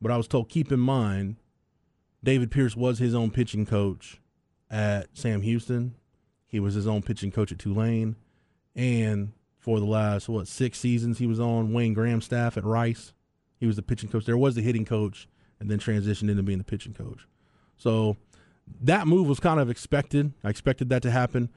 but 0.00 0.10
I 0.10 0.16
was 0.16 0.26
told 0.26 0.48
keep 0.48 0.72
in 0.72 0.80
mind 0.80 1.36
David 2.22 2.50
Pierce 2.50 2.76
was 2.76 2.98
his 2.98 3.14
own 3.14 3.30
pitching 3.30 3.66
coach 3.66 4.20
at 4.70 5.16
Sam 5.16 5.42
Houston. 5.42 5.94
He 6.46 6.60
was 6.60 6.74
his 6.74 6.86
own 6.86 7.02
pitching 7.02 7.30
coach 7.30 7.52
at 7.52 7.58
Tulane. 7.58 8.16
And 8.74 9.32
for 9.58 9.78
the 9.80 9.86
last, 9.86 10.28
what, 10.28 10.48
six 10.48 10.78
seasons, 10.78 11.18
he 11.18 11.26
was 11.26 11.38
on 11.40 11.72
Wayne 11.72 11.94
Graham's 11.94 12.24
staff 12.24 12.56
at 12.56 12.64
Rice. 12.64 13.12
He 13.58 13.66
was 13.66 13.76
the 13.76 13.82
pitching 13.82 14.08
coach. 14.08 14.24
There 14.24 14.36
was 14.36 14.54
the 14.54 14.62
hitting 14.62 14.84
coach 14.84 15.28
and 15.60 15.70
then 15.70 15.78
transitioned 15.78 16.30
into 16.30 16.42
being 16.42 16.58
the 16.58 16.64
pitching 16.64 16.94
coach. 16.94 17.26
So 17.76 18.16
that 18.82 19.06
move 19.06 19.28
was 19.28 19.40
kind 19.40 19.60
of 19.60 19.70
expected. 19.70 20.32
I 20.44 20.50
expected 20.50 20.88
that 20.90 21.02
to 21.02 21.10
happen. 21.10 21.50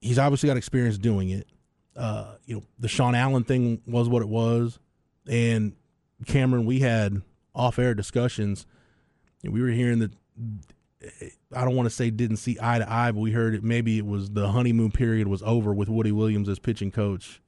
He's 0.00 0.18
obviously 0.18 0.48
got 0.48 0.56
experience 0.56 0.98
doing 0.98 1.30
it. 1.30 1.46
Uh, 1.96 2.34
you 2.46 2.56
know, 2.56 2.62
the 2.78 2.88
Sean 2.88 3.14
Allen 3.14 3.44
thing 3.44 3.82
was 3.86 4.08
what 4.08 4.22
it 4.22 4.28
was. 4.28 4.78
And 5.28 5.74
Cameron, 6.26 6.64
we 6.64 6.80
had 6.80 7.22
off 7.54 7.78
air 7.78 7.94
discussions. 7.94 8.66
We 9.42 9.60
were 9.60 9.68
hearing 9.68 9.98
that 10.00 10.12
I 11.54 11.64
don't 11.64 11.76
want 11.76 11.88
to 11.88 11.94
say 11.94 12.10
didn't 12.10 12.36
see 12.36 12.58
eye 12.60 12.78
to 12.78 12.90
eye, 12.90 13.10
but 13.12 13.20
we 13.20 13.32
heard 13.32 13.54
it 13.54 13.64
maybe 13.64 13.98
it 13.98 14.06
was 14.06 14.30
the 14.30 14.48
honeymoon 14.48 14.90
period 14.90 15.28
was 15.28 15.42
over 15.42 15.72
with 15.72 15.88
Woody 15.88 16.12
Williams 16.12 16.48
as 16.48 16.58
pitching 16.58 16.90
coach, 16.90 17.40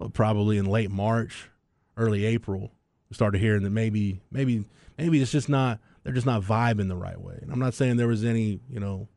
uh, 0.00 0.08
probably 0.08 0.56
in 0.56 0.64
late 0.64 0.90
March, 0.90 1.50
early 1.96 2.24
April. 2.24 2.72
We 3.10 3.14
started 3.14 3.40
hearing 3.40 3.62
that 3.62 3.70
maybe 3.70 4.20
maybe 4.30 4.64
maybe 4.96 5.20
it's 5.20 5.32
just 5.32 5.48
not 5.48 5.80
they're 6.04 6.12
just 6.12 6.26
not 6.26 6.42
vibing 6.42 6.88
the 6.88 6.96
right 6.96 7.20
way. 7.20 7.38
And 7.40 7.50
I'm 7.50 7.58
not 7.58 7.74
saying 7.74 7.96
there 7.96 8.06
was 8.06 8.24
any 8.24 8.60
you 8.70 8.78
know 8.78 9.08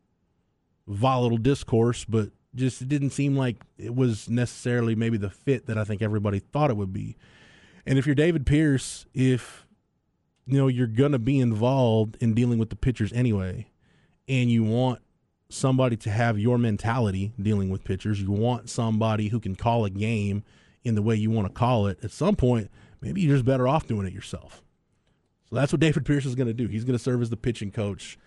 volatile 0.87 1.37
discourse, 1.37 2.05
but 2.05 2.31
just 2.55 2.81
it 2.81 2.89
didn't 2.89 3.11
seem 3.11 3.37
like 3.37 3.57
it 3.77 3.93
was 3.93 4.29
necessarily 4.29 4.95
maybe 4.95 5.17
the 5.17 5.29
fit 5.29 5.67
that 5.67 5.77
I 5.77 5.83
think 5.83 6.01
everybody 6.01 6.39
thought 6.39 6.71
it 6.71 6.77
would 6.77 6.93
be. 6.93 7.17
And 7.85 7.99
if 7.99 8.05
you're 8.05 8.15
David 8.15 8.45
Pierce, 8.45 9.05
if 9.13 9.65
you 10.45 10.57
know 10.57 10.67
you're 10.67 10.87
going 10.87 11.11
to 11.11 11.19
be 11.19 11.39
involved 11.39 12.17
in 12.19 12.33
dealing 12.33 12.57
with 12.57 12.69
the 12.69 12.75
pitchers 12.75 13.13
anyway, 13.13 13.67
and 14.27 14.49
you 14.49 14.63
want 14.63 14.99
somebody 15.49 15.95
to 15.95 16.09
have 16.09 16.39
your 16.39 16.57
mentality 16.57 17.33
dealing 17.41 17.69
with 17.69 17.83
pitchers, 17.83 18.21
you 18.21 18.31
want 18.31 18.69
somebody 18.69 19.27
who 19.29 19.39
can 19.39 19.55
call 19.55 19.85
a 19.85 19.89
game 19.89 20.43
in 20.83 20.95
the 20.95 21.01
way 21.01 21.15
you 21.15 21.29
want 21.29 21.47
to 21.47 21.53
call 21.53 21.87
it. 21.87 21.97
At 22.03 22.11
some 22.11 22.35
point, 22.35 22.69
maybe 23.01 23.21
you're 23.21 23.35
just 23.35 23.45
better 23.45 23.67
off 23.67 23.87
doing 23.87 24.07
it 24.07 24.13
yourself. 24.13 24.63
So 25.49 25.55
that's 25.55 25.71
what 25.71 25.79
David 25.79 26.05
Pierce 26.05 26.25
is 26.25 26.35
going 26.35 26.47
to 26.47 26.53
do. 26.53 26.67
He's 26.67 26.83
going 26.83 26.97
to 26.97 27.03
serve 27.03 27.21
as 27.21 27.29
the 27.29 27.37
pitching 27.37 27.71
coach. 27.71 28.17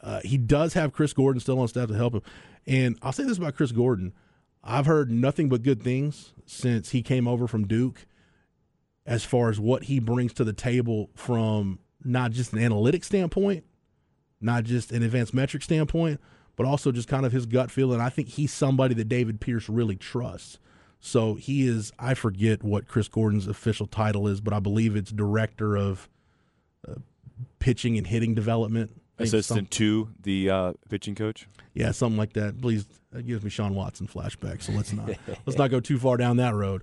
Uh, 0.00 0.20
he 0.24 0.38
does 0.38 0.74
have 0.74 0.92
Chris 0.92 1.12
Gordon 1.12 1.40
still 1.40 1.60
on 1.60 1.68
staff 1.68 1.88
to 1.88 1.94
help 1.94 2.14
him. 2.14 2.22
And 2.66 2.98
I'll 3.02 3.12
say 3.12 3.24
this 3.24 3.38
about 3.38 3.54
Chris 3.54 3.72
Gordon. 3.72 4.12
I've 4.64 4.86
heard 4.86 5.10
nothing 5.10 5.48
but 5.48 5.62
good 5.62 5.82
things 5.82 6.32
since 6.44 6.90
he 6.90 7.02
came 7.02 7.28
over 7.28 7.46
from 7.46 7.66
Duke 7.66 8.06
as 9.04 9.24
far 9.24 9.48
as 9.48 9.60
what 9.60 9.84
he 9.84 10.00
brings 10.00 10.32
to 10.34 10.44
the 10.44 10.52
table 10.52 11.10
from 11.14 11.78
not 12.04 12.32
just 12.32 12.52
an 12.52 12.58
analytic 12.58 13.04
standpoint, 13.04 13.64
not 14.40 14.64
just 14.64 14.90
an 14.90 15.02
advanced 15.02 15.34
metric 15.34 15.62
standpoint, 15.62 16.20
but 16.56 16.66
also 16.66 16.90
just 16.90 17.06
kind 17.06 17.24
of 17.24 17.32
his 17.32 17.46
gut 17.46 17.70
feeling. 17.70 18.00
I 18.00 18.08
think 18.08 18.28
he's 18.28 18.52
somebody 18.52 18.94
that 18.94 19.08
David 19.08 19.40
Pierce 19.40 19.68
really 19.68 19.96
trusts. 19.96 20.58
So 20.98 21.34
he 21.34 21.68
is, 21.68 21.92
I 21.98 22.14
forget 22.14 22.64
what 22.64 22.88
Chris 22.88 23.06
Gordon's 23.06 23.46
official 23.46 23.86
title 23.86 24.26
is, 24.26 24.40
but 24.40 24.52
I 24.52 24.58
believe 24.58 24.96
it's 24.96 25.12
director 25.12 25.76
of 25.76 26.08
pitching 27.58 27.98
and 27.98 28.06
hitting 28.06 28.34
development. 28.34 29.02
Assistant 29.18 29.70
to 29.72 30.10
the 30.20 30.50
uh, 30.50 30.72
pitching 30.90 31.14
coach. 31.14 31.48
Yeah, 31.72 31.90
something 31.92 32.18
like 32.18 32.34
that. 32.34 32.60
Please, 32.60 32.86
that 33.12 33.26
gives 33.26 33.42
me 33.42 33.48
Shawn 33.48 33.74
Watson 33.74 34.06
flashback. 34.06 34.62
So 34.62 34.72
let's 34.72 34.92
not 34.92 35.08
let's 35.46 35.58
not 35.58 35.70
go 35.70 35.80
too 35.80 35.98
far 35.98 36.16
down 36.18 36.36
that 36.36 36.54
road. 36.54 36.82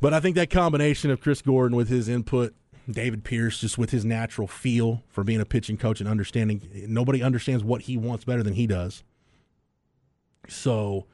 But 0.00 0.12
I 0.12 0.20
think 0.20 0.34
that 0.36 0.50
combination 0.50 1.10
of 1.10 1.20
Chris 1.20 1.40
Gordon 1.40 1.76
with 1.76 1.88
his 1.88 2.08
input, 2.08 2.54
David 2.90 3.22
Pierce 3.22 3.60
just 3.60 3.78
with 3.78 3.90
his 3.90 4.04
natural 4.04 4.48
feel 4.48 5.04
for 5.08 5.22
being 5.22 5.40
a 5.40 5.44
pitching 5.44 5.76
coach 5.76 6.00
and 6.00 6.08
understanding 6.08 6.68
nobody 6.88 7.22
understands 7.22 7.62
what 7.62 7.82
he 7.82 7.96
wants 7.96 8.24
better 8.24 8.42
than 8.42 8.54
he 8.54 8.66
does. 8.66 9.04
So 10.48 11.06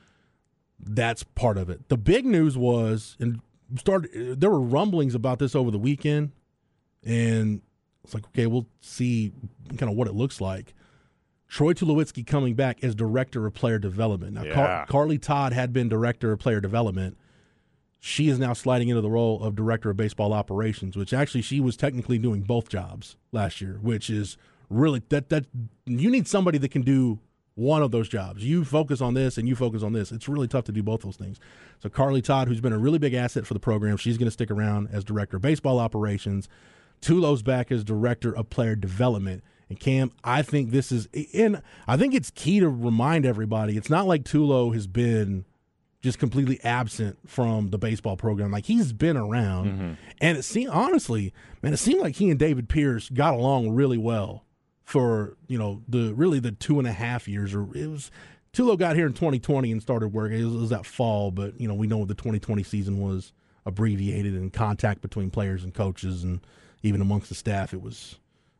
that's 0.80 1.22
part 1.24 1.58
of 1.58 1.68
it. 1.68 1.88
The 1.88 1.98
big 1.98 2.24
news 2.24 2.56
was 2.56 3.16
and 3.20 3.40
started 3.78 4.40
there 4.40 4.50
were 4.50 4.60
rumblings 4.60 5.14
about 5.14 5.40
this 5.40 5.54
over 5.54 5.70
the 5.70 5.78
weekend 5.78 6.32
and 7.04 7.60
it's 8.06 8.14
like 8.14 8.26
okay, 8.28 8.46
we'll 8.46 8.66
see 8.80 9.32
kind 9.76 9.90
of 9.90 9.96
what 9.96 10.08
it 10.08 10.14
looks 10.14 10.40
like. 10.40 10.74
Troy 11.48 11.74
Tulowitzki 11.74 12.26
coming 12.26 12.54
back 12.54 12.82
as 12.82 12.94
director 12.94 13.46
of 13.46 13.54
player 13.54 13.78
development. 13.78 14.32
Now, 14.32 14.42
yeah. 14.42 14.54
Car- 14.54 14.86
Carly 14.86 15.18
Todd 15.18 15.52
had 15.52 15.72
been 15.72 15.88
director 15.88 16.32
of 16.32 16.40
player 16.40 16.60
development 16.60 17.16
she 18.06 18.28
is 18.28 18.38
now 18.38 18.52
sliding 18.52 18.88
into 18.88 19.00
the 19.00 19.10
role 19.10 19.42
of 19.42 19.56
director 19.56 19.90
of 19.90 19.96
baseball 19.96 20.32
operations, 20.32 20.96
which 20.96 21.12
actually 21.12 21.42
she 21.42 21.58
was 21.58 21.76
technically 21.76 22.18
doing 22.18 22.42
both 22.42 22.68
jobs 22.68 23.16
last 23.32 23.60
year, 23.60 23.80
which 23.82 24.08
is 24.08 24.36
really 24.70 25.02
that 25.08 25.28
that 25.30 25.46
you 25.86 26.08
need 26.08 26.28
somebody 26.28 26.56
that 26.58 26.70
can 26.70 26.82
do 26.82 27.18
one 27.56 27.82
of 27.82 27.90
those 27.90 28.08
jobs. 28.08 28.44
You 28.44 28.64
focus 28.64 29.00
on 29.00 29.14
this 29.14 29.38
and 29.38 29.48
you 29.48 29.56
focus 29.56 29.82
on 29.82 29.92
this. 29.92 30.12
It's 30.12 30.28
really 30.28 30.46
tough 30.46 30.64
to 30.64 30.72
do 30.72 30.84
both 30.84 31.02
those 31.02 31.16
things. 31.16 31.40
So 31.82 31.88
Carly 31.88 32.22
Todd, 32.22 32.46
who's 32.46 32.60
been 32.60 32.72
a 32.72 32.78
really 32.78 32.98
big 33.00 33.12
asset 33.12 33.44
for 33.44 33.54
the 33.54 33.60
program, 33.60 33.96
she's 33.96 34.18
going 34.18 34.26
to 34.26 34.30
stick 34.32 34.52
around 34.52 34.88
as 34.92 35.02
director 35.02 35.38
of 35.38 35.42
baseball 35.42 35.80
operations. 35.80 36.48
Tulo's 37.00 37.42
back 37.42 37.70
as 37.70 37.84
director 37.84 38.34
of 38.34 38.50
player 38.50 38.76
development. 38.76 39.42
And 39.68 39.80
Cam, 39.80 40.12
I 40.22 40.42
think 40.42 40.70
this 40.70 40.92
is, 40.92 41.08
and 41.34 41.60
I 41.88 41.96
think 41.96 42.14
it's 42.14 42.30
key 42.30 42.60
to 42.60 42.68
remind 42.68 43.26
everybody. 43.26 43.76
It's 43.76 43.90
not 43.90 44.06
like 44.06 44.22
Tulo 44.22 44.72
has 44.74 44.86
been 44.86 45.44
just 46.02 46.18
completely 46.20 46.60
absent 46.62 47.18
from 47.28 47.70
the 47.70 47.78
baseball 47.78 48.16
program. 48.16 48.52
Like 48.52 48.66
he's 48.66 48.92
been 48.92 49.16
around, 49.16 49.66
mm-hmm. 49.66 49.92
and 50.20 50.38
it 50.38 50.42
seemed 50.44 50.70
honestly, 50.70 51.32
man, 51.62 51.72
it 51.72 51.78
seemed 51.78 52.00
like 52.00 52.14
he 52.14 52.30
and 52.30 52.38
David 52.38 52.68
Pierce 52.68 53.08
got 53.08 53.34
along 53.34 53.70
really 53.70 53.98
well 53.98 54.44
for 54.84 55.36
you 55.48 55.58
know 55.58 55.82
the 55.88 56.14
really 56.14 56.38
the 56.38 56.52
two 56.52 56.78
and 56.78 56.86
a 56.86 56.92
half 56.92 57.26
years. 57.26 57.54
Or 57.54 57.66
it 57.76 57.88
was 57.88 58.12
Tulo 58.52 58.78
got 58.78 58.94
here 58.94 59.06
in 59.06 59.14
2020 59.14 59.72
and 59.72 59.82
started 59.82 60.12
working. 60.12 60.40
It 60.40 60.44
was, 60.44 60.54
it 60.54 60.58
was 60.58 60.70
that 60.70 60.86
fall, 60.86 61.32
but 61.32 61.60
you 61.60 61.66
know 61.66 61.74
we 61.74 61.88
know 61.88 62.04
the 62.04 62.14
2020 62.14 62.62
season 62.62 63.00
was 63.00 63.32
abbreviated 63.66 64.34
and 64.34 64.52
contact 64.52 65.00
between 65.02 65.28
players 65.30 65.64
and 65.64 65.74
coaches 65.74 66.22
and 66.22 66.40
even 66.82 67.00
amongst 67.00 67.28
the 67.28 67.34
staff 67.34 67.72
it 67.72 67.82
was 67.82 68.16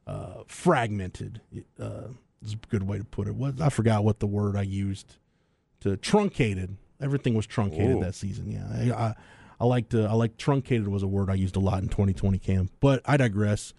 uh, 0.07 0.43
fragmented. 0.47 1.41
Uh, 1.81 2.09
is 2.45 2.53
a 2.53 2.57
good 2.69 2.85
way 2.85 2.99
to 2.99 3.05
put 3.05 3.27
it. 3.27 3.35
What 3.35 3.61
I 3.61 3.71
forgot 3.71 4.05
what 4.05 4.21
the 4.21 4.27
word 4.27 4.57
I 4.57 4.63
used 4.63 5.17
to 5.81 5.97
truncated 5.97 6.77
Everything 7.01 7.35
was 7.35 7.47
truncated 7.47 7.97
Ooh. 7.97 8.01
that 8.01 8.15
season. 8.15 8.51
Yeah, 8.51 8.95
I, 8.95 9.05
I, 9.09 9.15
I 9.61 9.67
liked 9.67 9.95
uh, 9.95 10.05
I 10.05 10.13
like 10.13 10.37
truncated 10.37 10.89
was 10.89 11.03
a 11.03 11.07
word 11.07 11.31
I 11.31 11.35
used 11.35 11.57
a 11.57 11.61
lot 11.61 11.83
in 11.83 11.89
2020 11.89 12.39
Cam. 12.39 12.71
But 12.81 13.03
I 13.05 13.17
digress. 13.17 13.75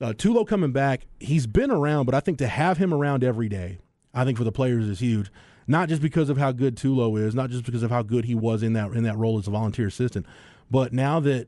Uh, 0.00 0.12
Tulo 0.12 0.46
coming 0.46 0.72
back, 0.72 1.06
he's 1.20 1.46
been 1.46 1.70
around, 1.70 2.06
but 2.06 2.14
I 2.14 2.20
think 2.20 2.38
to 2.38 2.48
have 2.48 2.78
him 2.78 2.92
around 2.92 3.22
every 3.22 3.48
day, 3.48 3.78
I 4.12 4.24
think 4.24 4.36
for 4.36 4.42
the 4.42 4.50
players 4.50 4.88
is 4.88 4.98
huge. 4.98 5.30
Not 5.68 5.88
just 5.88 6.02
because 6.02 6.28
of 6.28 6.38
how 6.38 6.50
good 6.50 6.76
Tulo 6.76 7.16
is, 7.20 7.36
not 7.36 7.50
just 7.50 7.64
because 7.64 7.84
of 7.84 7.92
how 7.92 8.02
good 8.02 8.24
he 8.24 8.34
was 8.34 8.64
in 8.64 8.72
that 8.72 8.90
in 8.92 9.04
that 9.04 9.16
role 9.16 9.38
as 9.38 9.46
a 9.46 9.50
volunteer 9.50 9.86
assistant, 9.86 10.26
but 10.68 10.92
now 10.92 11.20
that 11.20 11.46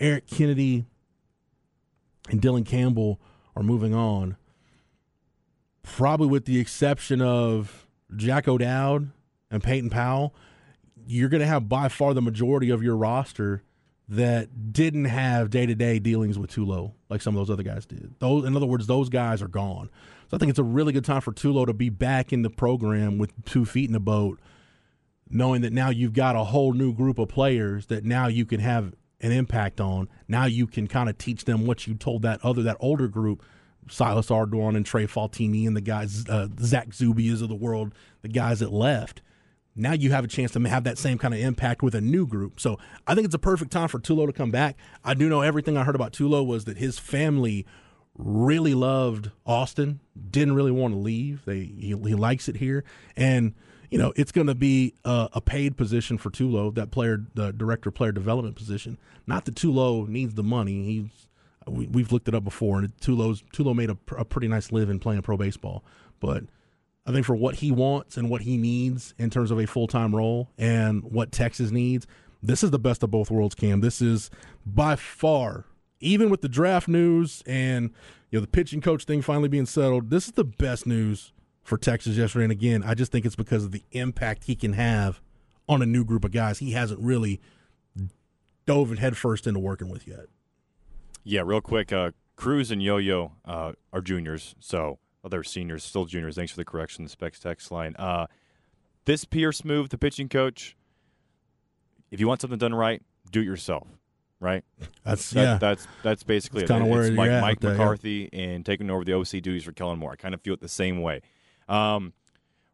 Eric 0.00 0.26
Kennedy 0.26 0.86
and 2.28 2.40
Dylan 2.40 2.66
Campbell 2.66 3.20
are 3.56 3.62
moving 3.62 3.94
on, 3.94 4.36
probably 5.82 6.26
with 6.26 6.44
the 6.44 6.58
exception 6.58 7.20
of 7.20 7.86
Jack 8.16 8.48
O'Dowd 8.48 9.10
and 9.50 9.62
Peyton 9.62 9.90
Powell, 9.90 10.34
you're 11.06 11.28
going 11.28 11.40
to 11.40 11.46
have 11.46 11.68
by 11.68 11.88
far 11.88 12.14
the 12.14 12.22
majority 12.22 12.70
of 12.70 12.82
your 12.82 12.96
roster 12.96 13.62
that 14.08 14.72
didn't 14.72 15.06
have 15.06 15.50
day 15.50 15.66
to 15.66 15.74
day 15.74 15.98
dealings 15.98 16.38
with 16.38 16.50
Tulo 16.50 16.92
like 17.08 17.22
some 17.22 17.34
of 17.36 17.40
those 17.46 17.52
other 17.52 17.62
guys 17.62 17.86
did. 17.86 18.14
Those, 18.18 18.44
in 18.44 18.54
other 18.56 18.66
words, 18.66 18.86
those 18.86 19.08
guys 19.08 19.40
are 19.40 19.48
gone. 19.48 19.88
So 20.30 20.36
I 20.36 20.38
think 20.38 20.50
it's 20.50 20.58
a 20.58 20.64
really 20.64 20.92
good 20.92 21.04
time 21.04 21.20
for 21.20 21.32
Tulo 21.32 21.66
to 21.66 21.72
be 21.72 21.88
back 21.88 22.32
in 22.32 22.42
the 22.42 22.50
program 22.50 23.18
with 23.18 23.32
two 23.44 23.64
feet 23.64 23.86
in 23.88 23.92
the 23.92 24.00
boat, 24.00 24.40
knowing 25.30 25.62
that 25.62 25.72
now 25.72 25.90
you've 25.90 26.12
got 26.12 26.36
a 26.36 26.44
whole 26.44 26.72
new 26.72 26.92
group 26.92 27.18
of 27.18 27.28
players 27.28 27.86
that 27.86 28.04
now 28.04 28.26
you 28.26 28.44
can 28.44 28.60
have 28.60 28.94
an 29.24 29.32
impact 29.32 29.80
on. 29.80 30.08
Now 30.28 30.44
you 30.44 30.66
can 30.66 30.86
kind 30.86 31.08
of 31.08 31.18
teach 31.18 31.44
them 31.44 31.66
what 31.66 31.86
you 31.86 31.94
told 31.94 32.22
that 32.22 32.44
other 32.44 32.62
that 32.62 32.76
older 32.80 33.08
group 33.08 33.42
Silas 33.88 34.28
Ardoin 34.28 34.76
and 34.76 34.86
Trey 34.86 35.06
Faltine 35.06 35.66
and 35.66 35.76
the 35.76 35.82
guys, 35.82 36.26
uh, 36.28 36.48
Zach 36.58 36.88
Zubias 36.90 37.42
of 37.42 37.48
the 37.48 37.54
world, 37.54 37.94
the 38.22 38.28
guys 38.28 38.60
that 38.60 38.72
left 38.72 39.20
now 39.76 39.92
you 39.92 40.10
have 40.12 40.24
a 40.24 40.28
chance 40.28 40.52
to 40.52 40.60
have 40.60 40.84
that 40.84 40.98
same 40.98 41.18
kind 41.18 41.34
of 41.34 41.40
impact 41.40 41.82
with 41.82 41.94
a 41.94 42.00
new 42.00 42.26
group. 42.26 42.60
So 42.60 42.78
I 43.06 43.14
think 43.14 43.24
it's 43.24 43.34
a 43.34 43.40
perfect 43.40 43.72
time 43.72 43.88
for 43.88 43.98
Tulo 43.98 44.26
to 44.26 44.32
come 44.32 44.50
back. 44.50 44.76
I 45.04 45.14
do 45.14 45.28
know 45.28 45.40
everything 45.40 45.76
I 45.76 45.84
heard 45.84 45.94
about 45.94 46.12
Tulo 46.12 46.46
was 46.46 46.64
that 46.66 46.78
his 46.78 46.98
family 46.98 47.66
really 48.16 48.74
loved 48.74 49.30
Austin, 49.44 50.00
didn't 50.30 50.54
really 50.54 50.70
want 50.70 50.94
to 50.94 50.98
leave. 50.98 51.44
They 51.44 51.64
he, 51.64 51.88
he 51.88 52.14
likes 52.14 52.48
it 52.48 52.56
here, 52.56 52.84
and 53.16 53.54
you 53.90 53.98
know 53.98 54.12
it's 54.16 54.32
going 54.32 54.46
to 54.46 54.54
be 54.54 54.94
a, 55.04 55.28
a, 55.34 55.40
paid 55.40 55.76
position 55.76 56.18
for 56.18 56.30
Tulo, 56.30 56.74
that 56.74 56.90
player, 56.90 57.24
the 57.34 57.52
director 57.52 57.88
of 57.88 57.94
player 57.94 58.12
development 58.12 58.56
position. 58.56 58.98
Not 59.26 59.44
that 59.44 59.54
Tulo 59.54 60.06
needs 60.08 60.34
the 60.34 60.42
money. 60.42 60.84
He's 60.84 61.28
we, 61.66 62.02
have 62.02 62.12
looked 62.12 62.28
it 62.28 62.34
up 62.34 62.44
before, 62.44 62.78
and 62.78 62.96
Tulo's 62.98 63.42
Tulo 63.54 63.74
made 63.74 63.90
a, 63.90 63.96
a 64.16 64.24
pretty 64.24 64.48
nice 64.48 64.70
living 64.72 64.98
playing 64.98 65.22
pro 65.22 65.36
baseball, 65.36 65.84
but 66.20 66.44
I 67.06 67.12
think 67.12 67.26
for 67.26 67.36
what 67.36 67.56
he 67.56 67.70
wants 67.70 68.16
and 68.16 68.30
what 68.30 68.42
he 68.42 68.56
needs 68.56 69.14
in 69.18 69.30
terms 69.30 69.50
of 69.50 69.58
a 69.58 69.66
full 69.66 69.86
time 69.86 70.14
role 70.14 70.50
and 70.58 71.02
what 71.04 71.32
Texas 71.32 71.70
needs, 71.70 72.06
this 72.42 72.62
is 72.62 72.70
the 72.70 72.78
best 72.78 73.02
of 73.02 73.10
both 73.10 73.30
worlds, 73.30 73.54
Cam. 73.54 73.80
This 73.80 74.02
is 74.02 74.30
by 74.66 74.96
far 74.96 75.64
even 76.04 76.28
with 76.28 76.42
the 76.42 76.48
draft 76.48 76.86
news 76.86 77.42
and 77.46 77.90
you 78.30 78.38
know 78.38 78.40
the 78.40 78.46
pitching 78.46 78.80
coach 78.80 79.04
thing 79.04 79.22
finally 79.22 79.48
being 79.48 79.66
settled, 79.66 80.10
this 80.10 80.26
is 80.26 80.32
the 80.32 80.44
best 80.44 80.86
news 80.86 81.32
for 81.64 81.76
Texas 81.78 82.16
yesterday. 82.16 82.44
And 82.44 82.52
again, 82.52 82.82
I 82.84 82.94
just 82.94 83.10
think 83.10 83.24
it's 83.26 83.34
because 83.36 83.64
of 83.64 83.72
the 83.72 83.82
impact 83.92 84.44
he 84.44 84.54
can 84.54 84.74
have 84.74 85.20
on 85.68 85.82
a 85.82 85.86
new 85.86 86.04
group 86.04 86.24
of 86.24 86.30
guys 86.30 86.58
he 86.58 86.72
hasn't 86.72 87.00
really 87.00 87.40
dove 88.66 88.96
headfirst 88.98 89.46
into 89.46 89.58
working 89.60 89.88
with 89.88 90.06
yet. 90.06 90.26
Yeah, 91.24 91.42
real 91.44 91.60
quick, 91.62 91.92
uh, 91.92 92.10
Crews 92.36 92.70
and 92.70 92.82
Yo 92.82 92.98
Yo 92.98 93.32
uh, 93.44 93.72
are 93.92 94.00
juniors, 94.02 94.54
so 94.60 94.98
well, 95.22 95.30
they're 95.30 95.42
seniors, 95.42 95.82
still 95.82 96.04
juniors. 96.04 96.34
Thanks 96.36 96.52
for 96.52 96.58
the 96.58 96.64
correction, 96.64 97.04
the 97.04 97.10
specs 97.10 97.38
text 97.38 97.70
line. 97.70 97.94
Uh, 97.98 98.26
this 99.06 99.24
Pierce 99.24 99.64
move, 99.64 99.88
the 99.88 99.96
pitching 99.98 100.28
coach, 100.28 100.76
if 102.10 102.20
you 102.20 102.28
want 102.28 102.40
something 102.42 102.58
done 102.58 102.74
right, 102.74 103.02
do 103.30 103.40
it 103.40 103.44
yourself. 103.44 103.86
Right. 104.40 104.64
That's 105.04 105.30
That- 105.30 105.42
yeah. 105.42 105.58
That's 105.58 105.86
that's 106.02 106.22
basically 106.22 106.60
That's 106.62 106.70
it. 106.72 106.74
kinda 106.74 106.90
where 106.90 107.04
It's 107.04 107.16
Mike, 107.16 107.30
Mike 107.30 107.50
with 107.52 107.60
that, 107.60 107.68
yeah. 107.68 107.72
McCarthy 107.78 108.28
and 108.32 108.66
taking 108.66 108.90
over 108.90 109.02
the 109.04 109.14
OC 109.14 109.40
duties 109.40 109.64
for 109.64 109.72
Kellen 109.72 109.98
Moore. 109.98 110.12
I 110.12 110.16
kind 110.16 110.34
of 110.34 110.42
feel 110.42 110.52
it 110.52 110.60
the 110.60 110.68
same 110.68 111.00
way. 111.00 111.22
Um, 111.68 112.12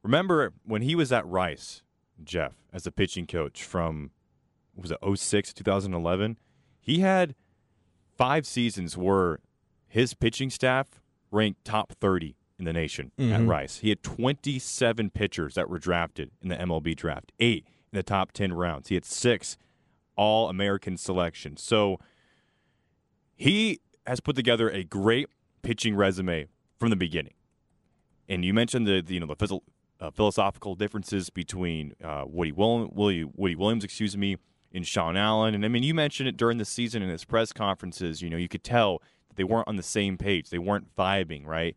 remember 0.03 0.53
when 0.65 0.83
he 0.83 0.95
was 0.95 1.13
at 1.13 1.27
Rice, 1.27 1.83
Jeff, 2.23 2.53
as 2.73 2.87
a 2.87 2.93
pitching 2.93 3.27
coach 3.27 3.63
from 3.65 4.11
was 4.75 4.91
it 4.91 4.99
06 5.15 5.53
2011? 5.53 6.39
He 6.81 7.01
had 7.01 7.35
five 8.17 8.47
seasons 8.47 8.97
where 8.97 9.41
his 9.89 10.15
pitching 10.15 10.51
staff 10.51 11.01
ranked 11.31 11.65
top 11.65 11.93
30 12.01 12.37
in 12.59 12.65
the 12.65 12.73
nation 12.73 13.13
at 13.19 13.25
Mhm. 13.41 13.49
Rice. 13.49 13.79
He 13.79 13.89
had 13.89 14.03
27 14.03 15.11
pitchers 15.11 15.55
that 15.55 15.69
were 15.71 15.79
drafted 15.79 16.31
in 16.43 16.49
the 16.49 16.57
MLB 16.61 16.95
draft, 16.95 17.33
eight 17.41 17.65
in 17.93 17.97
the 17.97 18.03
top 18.03 18.33
10 18.33 18.53
rounds. 18.53 18.89
He 18.89 18.95
had 18.95 19.05
six 19.05 19.57
All 20.17 20.51
American 20.51 20.97
selections. 20.99 21.63
So 21.63 21.99
he 23.37 23.81
has 24.07 24.21
put 24.21 24.37
together 24.37 24.69
a 24.69 24.85
great 24.85 25.29
pitching 25.63 25.95
resume 25.95 26.49
from 26.79 26.91
the 26.91 26.97
beginning. 26.97 27.33
And 28.31 28.45
you 28.45 28.55
mentioned 28.55 28.87
the, 28.87 29.03
the 29.03 29.15
you 29.15 29.21
know 29.21 29.27
the 29.27 29.37
phys- 29.37 29.61
uh, 30.01 30.11
philosophical 30.11 30.75
differences 30.77 31.29
between 31.29 31.93
uh, 32.03 32.25
Woody, 32.27 32.53
Will- 32.53 32.89
Woody 32.93 33.25
Woody 33.25 33.57
Williams, 33.57 33.85
excuse 33.85 34.17
me, 34.17 34.37
and 34.73 34.87
Sean 34.87 35.17
Allen. 35.17 35.55
And 35.55 35.65
I 35.65 35.69
mean, 35.69 35.83
you 35.83 35.93
mentioned 35.93 36.29
it 36.29 36.37
during 36.37 36.57
the 36.57 36.65
season 36.65 37.03
in 37.03 37.11
his 37.11 37.25
press 37.25 37.53
conferences. 37.53 38.23
You 38.23 38.31
know, 38.31 38.37
you 38.39 38.49
could 38.49 38.65
tell 38.65 39.03
that 39.29 39.37
they 39.37 39.45
weren't 39.45 39.69
on 39.69 39.77
the 39.77 39.83
same 39.83 40.17
page. 40.17 40.49
They 40.49 40.59
weren't 40.59 40.95
vibing, 40.97 41.45
right? 41.45 41.77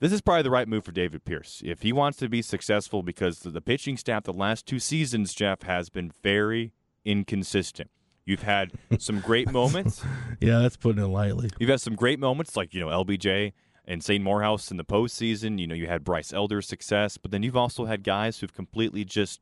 This 0.00 0.12
is 0.12 0.20
probably 0.20 0.42
the 0.42 0.50
right 0.50 0.66
move 0.66 0.84
for 0.84 0.92
David 0.92 1.24
Pierce 1.24 1.62
if 1.64 1.82
he 1.82 1.92
wants 1.92 2.18
to 2.18 2.28
be 2.28 2.42
successful 2.42 3.02
because 3.02 3.40
the, 3.40 3.50
the 3.50 3.60
pitching 3.60 3.96
staff 3.96 4.24
the 4.24 4.32
last 4.32 4.66
two 4.66 4.78
seasons, 4.78 5.34
Jeff, 5.34 5.62
has 5.62 5.88
been 5.88 6.10
very 6.22 6.72
inconsistent. 7.04 7.90
You've 8.24 8.42
had 8.42 8.72
some 8.98 9.20
great 9.20 9.50
moments. 9.50 10.02
yeah, 10.40 10.60
that's 10.60 10.76
putting 10.76 11.02
it 11.02 11.08
lightly. 11.08 11.50
You've 11.58 11.70
had 11.70 11.80
some 11.80 11.96
great 11.96 12.18
moments 12.18 12.56
like, 12.56 12.72
you 12.74 12.80
know, 12.80 12.86
LBJ 12.86 13.52
and 13.90 14.04
St. 14.04 14.22
Morehouse 14.22 14.70
in 14.70 14.76
the 14.76 14.84
postseason. 14.84 15.58
You 15.58 15.66
know, 15.66 15.74
you 15.74 15.88
had 15.88 16.04
Bryce 16.04 16.32
Elder's 16.32 16.68
success, 16.68 17.18
but 17.18 17.32
then 17.32 17.42
you've 17.42 17.56
also 17.56 17.86
had 17.86 18.04
guys 18.04 18.38
who've 18.38 18.54
completely 18.54 19.04
just, 19.04 19.40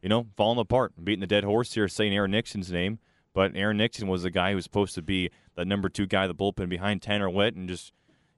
you 0.00 0.08
know, 0.08 0.26
fallen 0.38 0.58
apart. 0.58 0.94
Beating 1.04 1.20
the 1.20 1.26
dead 1.26 1.44
horse 1.44 1.74
here 1.74 1.86
saying 1.86 2.14
Aaron 2.14 2.30
Nixon's 2.30 2.72
name, 2.72 2.98
but 3.34 3.52
Aaron 3.54 3.76
Nixon 3.76 4.08
was 4.08 4.22
the 4.22 4.30
guy 4.30 4.50
who 4.50 4.56
was 4.56 4.64
supposed 4.64 4.94
to 4.94 5.02
be 5.02 5.28
the 5.54 5.66
number 5.66 5.90
two 5.90 6.06
guy 6.06 6.26
the 6.26 6.34
bullpen 6.34 6.70
behind 6.70 7.02
Tanner 7.02 7.28
Witt 7.28 7.56
and 7.56 7.68
just, 7.68 7.92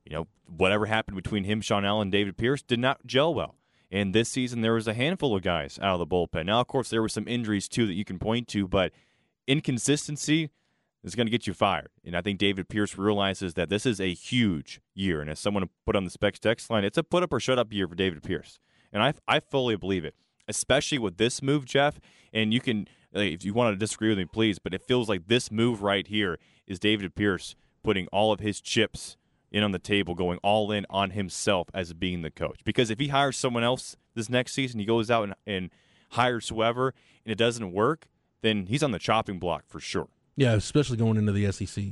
you 0.04 0.16
know, 0.16 0.26
whatever 0.48 0.86
happened 0.86 1.16
between 1.16 1.44
him, 1.44 1.60
Sean 1.60 1.84
Allen, 1.84 2.10
David 2.10 2.36
Pierce 2.36 2.62
did 2.62 2.80
not 2.80 3.06
gel 3.06 3.32
well. 3.32 3.54
And 3.88 4.12
this 4.12 4.28
season, 4.28 4.62
there 4.62 4.74
was 4.74 4.88
a 4.88 4.94
handful 4.94 5.36
of 5.36 5.42
guys 5.42 5.78
out 5.80 6.00
of 6.00 6.00
the 6.00 6.06
bullpen. 6.08 6.46
Now, 6.46 6.60
of 6.60 6.66
course, 6.66 6.90
there 6.90 7.02
were 7.02 7.08
some 7.08 7.28
injuries 7.28 7.68
too 7.68 7.86
that 7.86 7.94
you 7.94 8.04
can 8.04 8.18
point 8.18 8.48
to, 8.48 8.66
but 8.66 8.90
inconsistency 9.46 10.50
is 11.06 11.14
going 11.14 11.26
to 11.26 11.30
get 11.30 11.46
you 11.46 11.54
fired. 11.54 11.88
And 12.04 12.16
I 12.16 12.20
think 12.20 12.38
David 12.38 12.68
Pierce 12.68 12.98
realizes 12.98 13.54
that 13.54 13.68
this 13.68 13.86
is 13.86 14.00
a 14.00 14.12
huge 14.12 14.80
year. 14.92 15.20
And 15.20 15.30
as 15.30 15.38
someone 15.38 15.70
put 15.86 15.94
on 15.94 16.04
the 16.04 16.10
specs 16.10 16.40
text 16.40 16.68
line, 16.68 16.84
it's 16.84 16.98
a 16.98 17.04
put 17.04 17.22
up 17.22 17.32
or 17.32 17.38
shut 17.38 17.58
up 17.58 17.72
year 17.72 17.86
for 17.86 17.94
David 17.94 18.22
Pierce. 18.24 18.58
And 18.92 19.02
I, 19.02 19.14
I 19.28 19.40
fully 19.40 19.76
believe 19.76 20.04
it, 20.04 20.16
especially 20.48 20.98
with 20.98 21.16
this 21.16 21.40
move, 21.40 21.64
Jeff. 21.64 22.00
And 22.32 22.52
you 22.52 22.60
can, 22.60 22.88
if 23.12 23.44
you 23.44 23.54
want 23.54 23.72
to 23.72 23.78
disagree 23.78 24.08
with 24.08 24.18
me, 24.18 24.24
please, 24.24 24.58
but 24.58 24.74
it 24.74 24.82
feels 24.82 25.08
like 25.08 25.28
this 25.28 25.50
move 25.50 25.80
right 25.80 26.06
here 26.06 26.38
is 26.66 26.80
David 26.80 27.14
Pierce 27.14 27.54
putting 27.84 28.08
all 28.08 28.32
of 28.32 28.40
his 28.40 28.60
chips 28.60 29.16
in 29.52 29.62
on 29.62 29.70
the 29.70 29.78
table, 29.78 30.16
going 30.16 30.38
all 30.42 30.72
in 30.72 30.84
on 30.90 31.10
himself 31.10 31.68
as 31.72 31.92
being 31.92 32.22
the 32.22 32.32
coach. 32.32 32.60
Because 32.64 32.90
if 32.90 32.98
he 32.98 33.08
hires 33.08 33.36
someone 33.36 33.62
else 33.62 33.96
this 34.16 34.28
next 34.28 34.54
season, 34.54 34.80
he 34.80 34.86
goes 34.86 35.08
out 35.08 35.22
and, 35.22 35.34
and 35.46 35.70
hires 36.10 36.48
whoever, 36.48 36.94
and 37.24 37.30
it 37.30 37.38
doesn't 37.38 37.72
work, 37.72 38.08
then 38.42 38.66
he's 38.66 38.82
on 38.82 38.90
the 38.90 38.98
chopping 38.98 39.38
block 39.38 39.64
for 39.68 39.78
sure. 39.78 40.08
Yeah, 40.36 40.52
especially 40.52 40.96
going 40.98 41.16
into 41.16 41.32
the 41.32 41.50
SEC, 41.50 41.84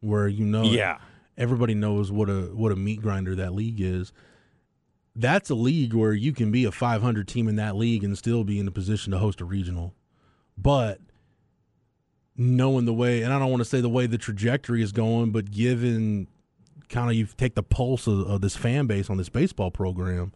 where 0.00 0.28
you 0.28 0.44
know, 0.44 0.64
Yeah. 0.64 0.98
everybody 1.38 1.74
knows 1.74 2.12
what 2.12 2.28
a 2.28 2.42
what 2.54 2.72
a 2.72 2.76
meat 2.76 3.00
grinder 3.00 3.34
that 3.36 3.54
league 3.54 3.80
is. 3.80 4.12
That's 5.14 5.48
a 5.48 5.54
league 5.54 5.94
where 5.94 6.12
you 6.12 6.32
can 6.34 6.50
be 6.52 6.64
a 6.66 6.70
500 6.72 7.26
team 7.26 7.48
in 7.48 7.56
that 7.56 7.74
league 7.74 8.04
and 8.04 8.16
still 8.18 8.44
be 8.44 8.58
in 8.60 8.68
a 8.68 8.70
position 8.70 9.12
to 9.12 9.18
host 9.18 9.40
a 9.40 9.46
regional, 9.46 9.94
but 10.58 11.00
knowing 12.36 12.84
the 12.84 12.92
way, 12.92 13.22
and 13.22 13.32
I 13.32 13.38
don't 13.38 13.50
want 13.50 13.62
to 13.62 13.64
say 13.64 13.80
the 13.80 13.88
way 13.88 14.06
the 14.06 14.18
trajectory 14.18 14.82
is 14.82 14.92
going, 14.92 15.30
but 15.30 15.50
given 15.50 16.26
kind 16.90 17.08
of 17.10 17.16
you 17.16 17.26
take 17.38 17.54
the 17.54 17.62
pulse 17.62 18.06
of, 18.06 18.20
of 18.28 18.40
this 18.42 18.56
fan 18.56 18.86
base 18.86 19.08
on 19.08 19.16
this 19.16 19.30
baseball 19.30 19.70
program, 19.70 20.32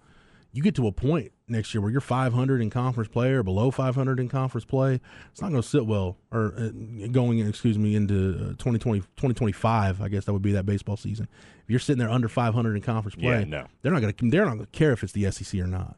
you 0.52 0.62
get 0.62 0.74
to 0.76 0.86
a 0.86 0.92
point 0.92 1.32
next 1.46 1.72
year 1.74 1.80
where 1.80 1.90
you're 1.90 2.00
500 2.00 2.60
in 2.60 2.70
conference 2.70 3.08
play 3.08 3.30
or 3.30 3.42
below 3.42 3.70
500 3.70 4.18
in 4.18 4.28
conference 4.28 4.64
play. 4.64 5.00
It's 5.30 5.40
not 5.40 5.50
going 5.50 5.62
to 5.62 5.68
sit 5.68 5.86
well, 5.86 6.16
or 6.32 6.54
uh, 6.56 6.68
going, 7.12 7.38
excuse 7.40 7.78
me, 7.78 7.94
into 7.94 8.34
uh, 8.34 8.48
2020, 8.58 9.00
2025. 9.00 10.00
I 10.00 10.08
guess 10.08 10.24
that 10.24 10.32
would 10.32 10.42
be 10.42 10.52
that 10.52 10.66
baseball 10.66 10.96
season. 10.96 11.28
If 11.62 11.70
you're 11.70 11.78
sitting 11.78 11.98
there 12.00 12.10
under 12.10 12.28
500 12.28 12.74
in 12.74 12.82
conference 12.82 13.14
play, 13.14 13.40
Yeah, 13.40 13.44
no. 13.44 13.66
they're 13.82 13.92
not 13.92 14.00
going 14.00 14.12
to 14.12 14.30
they're 14.30 14.44
not 14.44 14.54
going 14.54 14.66
to 14.66 14.72
care 14.72 14.92
if 14.92 15.02
it's 15.04 15.12
the 15.12 15.30
SEC 15.30 15.60
or 15.60 15.66
not. 15.66 15.96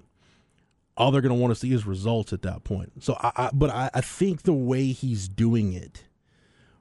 All 0.96 1.10
they're 1.10 1.22
going 1.22 1.34
to 1.34 1.40
want 1.40 1.52
to 1.52 1.58
see 1.58 1.72
is 1.72 1.86
results 1.86 2.34
at 2.34 2.42
that 2.42 2.64
point. 2.64 3.02
So, 3.02 3.14
I, 3.18 3.32
I 3.36 3.50
but 3.54 3.70
I, 3.70 3.88
I 3.94 4.00
think 4.02 4.42
the 4.42 4.52
way 4.52 4.88
he's 4.88 5.26
doing 5.28 5.72
it 5.72 6.04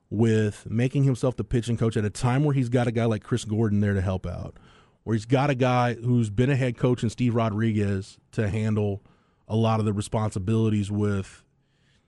with 0.09 0.69
making 0.69 1.05
himself 1.05 1.37
the 1.37 1.43
pitching 1.45 1.77
coach 1.77 1.95
at 1.95 2.03
a 2.03 2.09
time 2.09 2.43
where 2.43 2.53
he's 2.53 2.67
got 2.67 2.87
a 2.87 2.91
guy 2.91 3.05
like 3.05 3.23
Chris 3.23 3.45
Gordon 3.45 3.79
there 3.79 3.93
to 3.93 4.01
help 4.01 4.25
out, 4.27 4.57
where 5.03 5.15
he's 5.15 5.25
got 5.25 5.49
a 5.49 5.55
guy 5.55 5.95
who's 5.95 6.29
been 6.29 6.49
a 6.49 6.55
head 6.55 6.77
coach 6.77 7.03
in 7.03 7.09
Steve 7.09 7.35
Rodriguez 7.35 8.17
to 8.33 8.49
handle 8.49 9.01
a 9.47 9.55
lot 9.55 9.79
of 9.79 9.85
the 9.85 9.93
responsibilities 9.93 10.91
with 10.91 11.43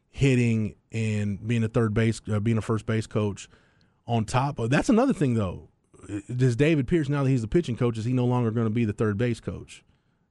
hitting 0.10 0.76
and 0.92 1.46
being 1.46 1.64
a 1.64 1.68
third 1.68 1.94
base, 1.94 2.22
uh, 2.32 2.40
being 2.40 2.58
a 2.58 2.62
first 2.62 2.86
base 2.86 3.08
coach. 3.08 3.50
On 4.06 4.26
top 4.26 4.60
of 4.60 4.70
that's 4.70 4.90
another 4.90 5.14
thing 5.14 5.34
though. 5.34 5.70
Does 6.36 6.58
David 6.58 6.88
Pierce 6.88 7.08
now 7.08 7.24
that 7.24 7.30
he's 7.30 7.42
the 7.42 7.48
pitching 7.48 7.78
coach 7.78 7.98
is 7.98 8.04
he 8.04 8.12
no 8.12 8.26
longer 8.26 8.52
going 8.52 8.66
to 8.68 8.74
be 8.74 8.84
the 8.84 8.92
third 8.92 9.18
base 9.18 9.40
coach? 9.40 9.86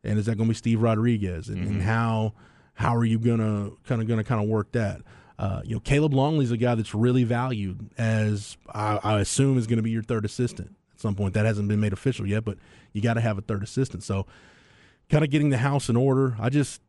And 0.04 0.18
is 0.18 0.26
that 0.26 0.36
going 0.36 0.46
to 0.46 0.52
be 0.52 0.56
Steve 0.56 0.82
Rodriguez? 0.82 1.48
And, 1.48 1.66
and 1.66 1.82
how 1.82 2.34
how 2.74 2.94
are 2.94 3.04
you 3.04 3.18
gonna 3.18 3.70
kind 3.84 4.02
of 4.02 4.08
gonna 4.08 4.24
kind 4.24 4.42
of 4.42 4.48
work 4.48 4.72
that? 4.72 5.00
Uh, 5.38 5.62
you 5.64 5.74
know, 5.74 5.80
Caleb 5.80 6.12
Longley's 6.12 6.50
a 6.50 6.56
guy 6.56 6.74
that's 6.74 6.94
really 6.94 7.24
valued 7.24 7.90
as 7.96 8.56
I, 8.72 9.00
I 9.02 9.20
assume 9.20 9.58
is 9.58 9.66
going 9.66 9.78
to 9.78 9.82
be 9.82 9.90
your 9.90 10.02
third 10.02 10.24
assistant 10.24 10.76
some 11.02 11.14
point. 11.14 11.34
That 11.34 11.44
hasn't 11.44 11.68
been 11.68 11.80
made 11.80 11.92
official 11.92 12.26
yet, 12.26 12.44
but 12.44 12.58
you 12.92 13.02
got 13.02 13.14
to 13.14 13.20
have 13.20 13.36
a 13.36 13.42
third 13.42 13.62
assistant. 13.62 14.02
So, 14.02 14.26
kind 15.10 15.24
of 15.24 15.30
getting 15.30 15.50
the 15.50 15.58
house 15.58 15.88
in 15.88 15.96
order. 15.96 16.36
I 16.40 16.48
just, 16.48 16.80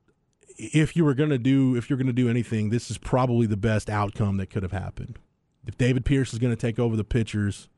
if 0.57 0.95
you 0.95 1.03
were 1.03 1.13
going 1.13 1.31
to 1.31 1.37
do, 1.37 1.75
if 1.75 1.89
you're 1.89 1.97
going 1.97 2.07
to 2.07 2.13
do 2.13 2.29
anything, 2.29 2.69
this 2.69 2.89
is 2.89 2.97
probably 2.97 3.47
the 3.47 3.57
best 3.57 3.89
outcome 3.89 4.37
that 4.37 4.49
could 4.49 4.63
have 4.63 4.71
happened. 4.71 5.19
If 5.67 5.77
David 5.77 6.05
Pierce 6.05 6.33
is 6.33 6.39
going 6.39 6.55
to 6.55 6.59
take 6.59 6.79
over 6.79 6.95
the 6.95 7.03
pitchers, 7.03 7.69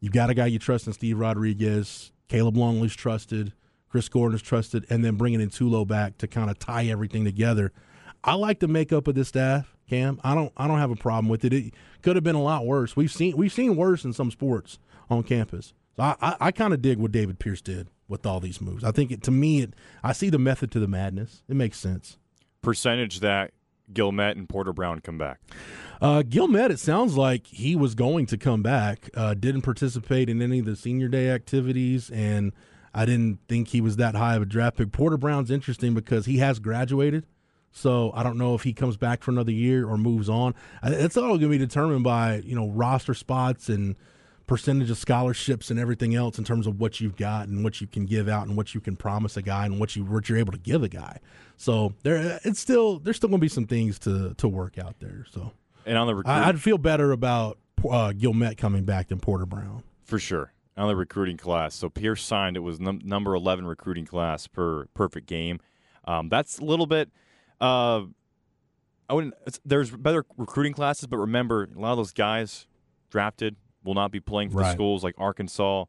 you've 0.00 0.12
got 0.12 0.30
a 0.30 0.34
guy 0.34 0.46
you 0.46 0.58
trust 0.58 0.86
in 0.86 0.92
Steve 0.92 1.18
Rodriguez. 1.18 2.12
Caleb 2.28 2.56
Longley's 2.56 2.94
trusted. 2.94 3.52
Chris 3.88 4.08
Gordon 4.08 4.36
is 4.36 4.42
trusted, 4.42 4.86
and 4.88 5.04
then 5.04 5.16
bringing 5.16 5.40
in 5.40 5.50
Tulo 5.50 5.84
back 5.86 6.16
to 6.18 6.28
kind 6.28 6.48
of 6.48 6.58
tie 6.60 6.86
everything 6.86 7.24
together. 7.24 7.72
I 8.22 8.34
like 8.34 8.60
the 8.60 8.68
makeup 8.68 9.08
of 9.08 9.16
this 9.16 9.28
staff, 9.28 9.76
Cam. 9.88 10.20
I 10.22 10.34
don't. 10.36 10.52
I 10.56 10.68
don't 10.68 10.78
have 10.78 10.92
a 10.92 10.96
problem 10.96 11.28
with 11.28 11.44
it. 11.44 11.52
It 11.52 11.74
could 12.02 12.16
have 12.16 12.22
been 12.22 12.36
a 12.36 12.42
lot 12.42 12.66
worse. 12.66 12.94
We've 12.94 13.10
seen 13.10 13.36
we've 13.36 13.52
seen 13.52 13.74
worse 13.74 14.04
in 14.04 14.12
some 14.12 14.30
sports 14.30 14.78
on 15.10 15.22
campus. 15.22 15.74
So 15.96 16.02
I, 16.02 16.16
I, 16.20 16.36
I 16.40 16.50
kind 16.52 16.72
of 16.72 16.80
dig 16.82 16.98
what 16.98 17.12
David 17.12 17.38
Pierce 17.38 17.60
did 17.60 17.88
with 18.08 18.26
all 18.26 18.40
these 18.40 18.60
moves. 18.60 18.84
I 18.84 18.92
think 18.92 19.10
it, 19.10 19.22
to 19.24 19.30
me, 19.30 19.62
it, 19.62 19.74
I 20.02 20.12
see 20.12 20.30
the 20.30 20.38
method 20.38 20.70
to 20.72 20.80
the 20.80 20.88
madness. 20.88 21.42
It 21.48 21.56
makes 21.56 21.78
sense. 21.78 22.18
Percentage 22.62 23.20
that 23.20 23.52
Guillemette 23.92 24.36
and 24.36 24.48
Porter 24.48 24.72
Brown 24.72 25.00
come 25.00 25.18
back. 25.18 25.40
Uh, 26.00 26.22
Guillemette, 26.22 26.70
it 26.70 26.78
sounds 26.78 27.16
like 27.16 27.46
he 27.46 27.76
was 27.76 27.94
going 27.94 28.26
to 28.26 28.38
come 28.38 28.62
back. 28.62 29.10
Uh, 29.14 29.34
didn't 29.34 29.62
participate 29.62 30.28
in 30.28 30.40
any 30.40 30.60
of 30.60 30.66
the 30.66 30.76
senior 30.76 31.08
day 31.08 31.30
activities, 31.30 32.10
and 32.10 32.52
I 32.94 33.04
didn't 33.04 33.38
think 33.48 33.68
he 33.68 33.80
was 33.80 33.96
that 33.96 34.14
high 34.14 34.36
of 34.36 34.42
a 34.42 34.46
draft 34.46 34.78
pick. 34.78 34.92
Porter 34.92 35.16
Brown's 35.16 35.50
interesting 35.50 35.94
because 35.94 36.26
he 36.26 36.38
has 36.38 36.58
graduated, 36.58 37.26
so 37.70 38.12
I 38.14 38.22
don't 38.22 38.38
know 38.38 38.54
if 38.54 38.62
he 38.62 38.72
comes 38.72 38.96
back 38.96 39.22
for 39.22 39.30
another 39.30 39.52
year 39.52 39.86
or 39.86 39.96
moves 39.98 40.28
on. 40.28 40.54
It's 40.82 41.16
all 41.16 41.28
going 41.28 41.40
to 41.40 41.48
be 41.48 41.58
determined 41.58 42.04
by 42.04 42.36
you 42.36 42.54
know 42.54 42.68
roster 42.68 43.14
spots 43.14 43.68
and 43.68 43.96
percentage 44.50 44.90
of 44.90 44.98
scholarships 44.98 45.70
and 45.70 45.78
everything 45.78 46.12
else 46.12 46.36
in 46.36 46.42
terms 46.42 46.66
of 46.66 46.80
what 46.80 47.00
you've 47.00 47.14
got 47.14 47.46
and 47.46 47.62
what 47.62 47.80
you 47.80 47.86
can 47.86 48.04
give 48.04 48.28
out 48.28 48.48
and 48.48 48.56
what 48.56 48.74
you 48.74 48.80
can 48.80 48.96
promise 48.96 49.36
a 49.36 49.42
guy 49.42 49.64
and 49.64 49.78
what 49.78 49.94
you 49.94 50.02
what 50.02 50.28
you're 50.28 50.38
able 50.38 50.50
to 50.50 50.58
give 50.58 50.82
a 50.82 50.88
guy. 50.88 51.20
So 51.56 51.94
there, 52.02 52.40
it's 52.42 52.58
still 52.58 52.98
there's 52.98 53.16
still 53.16 53.28
going 53.28 53.38
to 53.38 53.44
be 53.44 53.48
some 53.48 53.68
things 53.68 54.00
to 54.00 54.34
to 54.34 54.48
work 54.48 54.76
out 54.76 54.96
there. 54.98 55.24
So. 55.30 55.52
And 55.86 55.96
on 55.96 56.08
the 56.08 56.16
recruit, 56.16 56.32
I, 56.32 56.48
I'd 56.48 56.60
feel 56.60 56.78
better 56.78 57.12
about 57.12 57.58
uh, 57.78 58.12
Guillemette 58.12 58.58
coming 58.58 58.82
back 58.82 59.08
than 59.08 59.20
Porter 59.20 59.46
Brown. 59.46 59.84
For 60.02 60.18
sure. 60.18 60.52
on 60.76 60.88
the 60.88 60.96
recruiting 60.96 61.36
class. 61.36 61.76
So 61.76 61.88
Pierce 61.88 62.22
signed. 62.24 62.56
It 62.56 62.60
was 62.60 62.80
num- 62.80 63.02
number 63.04 63.36
11 63.36 63.64
recruiting 63.66 64.04
class 64.04 64.48
per 64.48 64.86
perfect 64.94 65.28
game. 65.28 65.60
Um, 66.06 66.28
that's 66.28 66.58
a 66.58 66.64
little 66.64 66.86
bit. 66.86 67.08
Uh, 67.60 68.02
I 69.08 69.14
wouldn't. 69.14 69.34
There's 69.64 69.92
better 69.92 70.24
recruiting 70.36 70.72
classes, 70.72 71.06
but 71.06 71.18
remember, 71.18 71.68
a 71.74 71.78
lot 71.78 71.92
of 71.92 71.98
those 71.98 72.12
guys 72.12 72.66
drafted 73.10 73.54
will 73.84 73.94
not 73.94 74.10
be 74.10 74.20
playing 74.20 74.50
for 74.50 74.58
Right. 74.58 74.68
the 74.68 74.72
schools 74.72 75.02
like 75.04 75.14
Arkansas, 75.18 75.84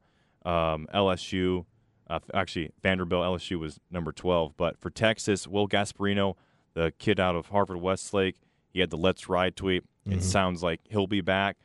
um, 0.45 0.87
LSU. 0.93 1.65
Uh, 2.09 2.19
actually, 2.33 2.71
Vanderbilt, 2.83 3.23
LSU 3.23 3.57
was 3.59 3.79
number 3.89 4.11
12. 4.11 4.55
But 4.57 4.77
for 4.79 4.89
Texas, 4.89 5.47
Will 5.47 5.67
Gasparino, 5.67 6.35
the 6.73 6.91
kid 6.99 7.19
out 7.19 7.35
of 7.35 7.47
Harvard 7.47 7.77
Westlake, 7.77 8.35
he 8.73 8.79
had 8.79 8.89
the 8.89 8.97
"Let's 8.97 9.27
Ride" 9.29 9.55
tweet. 9.55 9.83
It 10.05 10.23
sounds 10.23 10.63
like 10.63 10.81
he'll 10.89 11.05
be 11.07 11.21
back. 11.21 11.57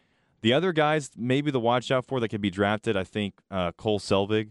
The 0.43 0.53
other 0.53 0.73
guys, 0.73 1.11
maybe 1.17 1.51
the 1.51 1.59
watch 1.59 1.91
out 1.91 2.05
for 2.05 2.21
that 2.21 2.29
could 2.29 2.41
be 2.43 2.51
drafted. 2.51 2.97
I 2.97 3.03
think 3.05 3.35
uh, 3.51 3.73
Cole 3.73 3.99
Selvig, 3.99 4.51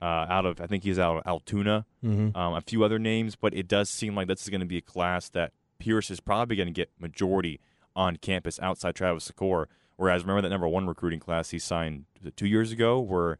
uh, 0.00 0.04
out 0.04 0.44
of 0.44 0.60
I 0.60 0.66
think 0.66 0.84
he's 0.84 0.98
out 0.98 1.16
of 1.16 1.22
Altoona. 1.26 1.86
Mm-hmm. 2.04 2.36
Um, 2.36 2.54
a 2.54 2.60
few 2.60 2.84
other 2.84 2.98
names, 2.98 3.34
but 3.34 3.54
it 3.54 3.66
does 3.68 3.88
seem 3.88 4.14
like 4.14 4.28
this 4.28 4.42
is 4.42 4.48
going 4.50 4.60
to 4.60 4.66
be 4.66 4.76
a 4.78 4.82
class 4.82 5.28
that 5.30 5.52
Pierce 5.78 6.10
is 6.10 6.20
probably 6.20 6.56
going 6.56 6.66
to 6.68 6.72
get 6.72 6.90
majority 7.00 7.58
on 7.96 8.16
campus 8.16 8.60
outside 8.60 8.94
Travis 8.94 9.30
Sykora. 9.30 9.66
Whereas 9.96 10.22
remember 10.22 10.42
that 10.42 10.48
number 10.50 10.66
one 10.68 10.86
recruiting 10.86 11.20
class 11.20 11.50
he 11.50 11.58
signed 11.58 12.04
two 12.36 12.46
years 12.46 12.72
ago, 12.72 12.98
where 13.00 13.38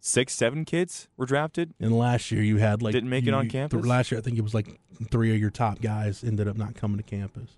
six, 0.00 0.34
seven 0.34 0.64
kids 0.64 1.08
were 1.16 1.26
drafted. 1.26 1.74
And 1.80 1.96
last 1.96 2.30
year 2.30 2.42
you 2.42 2.56
had 2.58 2.82
like 2.82 2.92
Didn't 2.92 3.10
make 3.10 3.26
it 3.26 3.34
on 3.34 3.44
you- 3.44 3.50
campus? 3.50 3.84
last 3.86 4.10
year 4.10 4.18
I 4.18 4.22
think 4.22 4.38
it 4.38 4.42
was 4.42 4.54
like 4.54 4.80
three 5.10 5.32
of 5.32 5.38
your 5.38 5.50
top 5.50 5.80
guys 5.80 6.24
ended 6.24 6.48
up 6.48 6.56
not 6.56 6.74
coming 6.74 6.96
to 6.96 7.02
campus. 7.02 7.56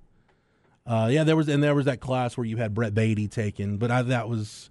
Uh, 0.86 1.08
yeah, 1.10 1.22
there 1.22 1.36
was 1.36 1.48
and 1.48 1.62
there 1.62 1.74
was 1.74 1.84
that 1.84 2.00
class 2.00 2.36
where 2.36 2.46
you 2.46 2.56
had 2.56 2.72
Brett 2.72 2.94
Baty 2.94 3.28
taken, 3.28 3.76
but 3.76 3.90
I, 3.90 4.00
that 4.02 4.26
was, 4.28 4.70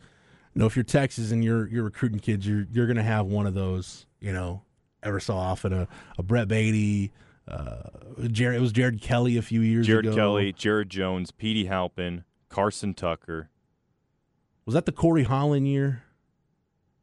you 0.56 0.60
know, 0.60 0.66
if 0.66 0.76
you're 0.76 0.84
Texas 0.84 1.32
and 1.32 1.44
you're 1.44 1.68
you're 1.68 1.84
recruiting 1.84 2.18
kids, 2.20 2.48
you're 2.48 2.66
you're 2.72 2.88
gonna 2.88 3.04
have 3.04 3.28
one 3.28 3.46
of 3.46 3.54
those, 3.54 4.08
you 4.20 4.34
know, 4.34 4.64
ever 5.04 5.20
so 5.20 5.36
often 5.36 5.74
a, 5.74 5.88
a 6.18 6.24
Brett 6.24 6.48
Baty, 6.48 7.12
uh, 7.48 7.84
Jared 8.32 8.58
it 8.58 8.62
was 8.62 8.72
Jared 8.72 9.00
Kelley 9.00 9.38
a 9.38 9.44
few 9.44 9.62
years 9.62 9.86
Jared 9.86 10.06
ago. 10.08 10.16
Jared 10.16 10.24
Kelley, 10.28 10.54
Jared 10.54 10.90
Jones, 10.90 11.30
Petey 11.30 11.66
Halpin, 11.66 12.24
Carson 12.50 12.94
Tucker. 12.94 13.50
was 14.66 14.74
that 14.74 14.86
the 14.86 14.92
Corey 14.92 15.24
Holland 15.24 15.68
year? 15.68 16.04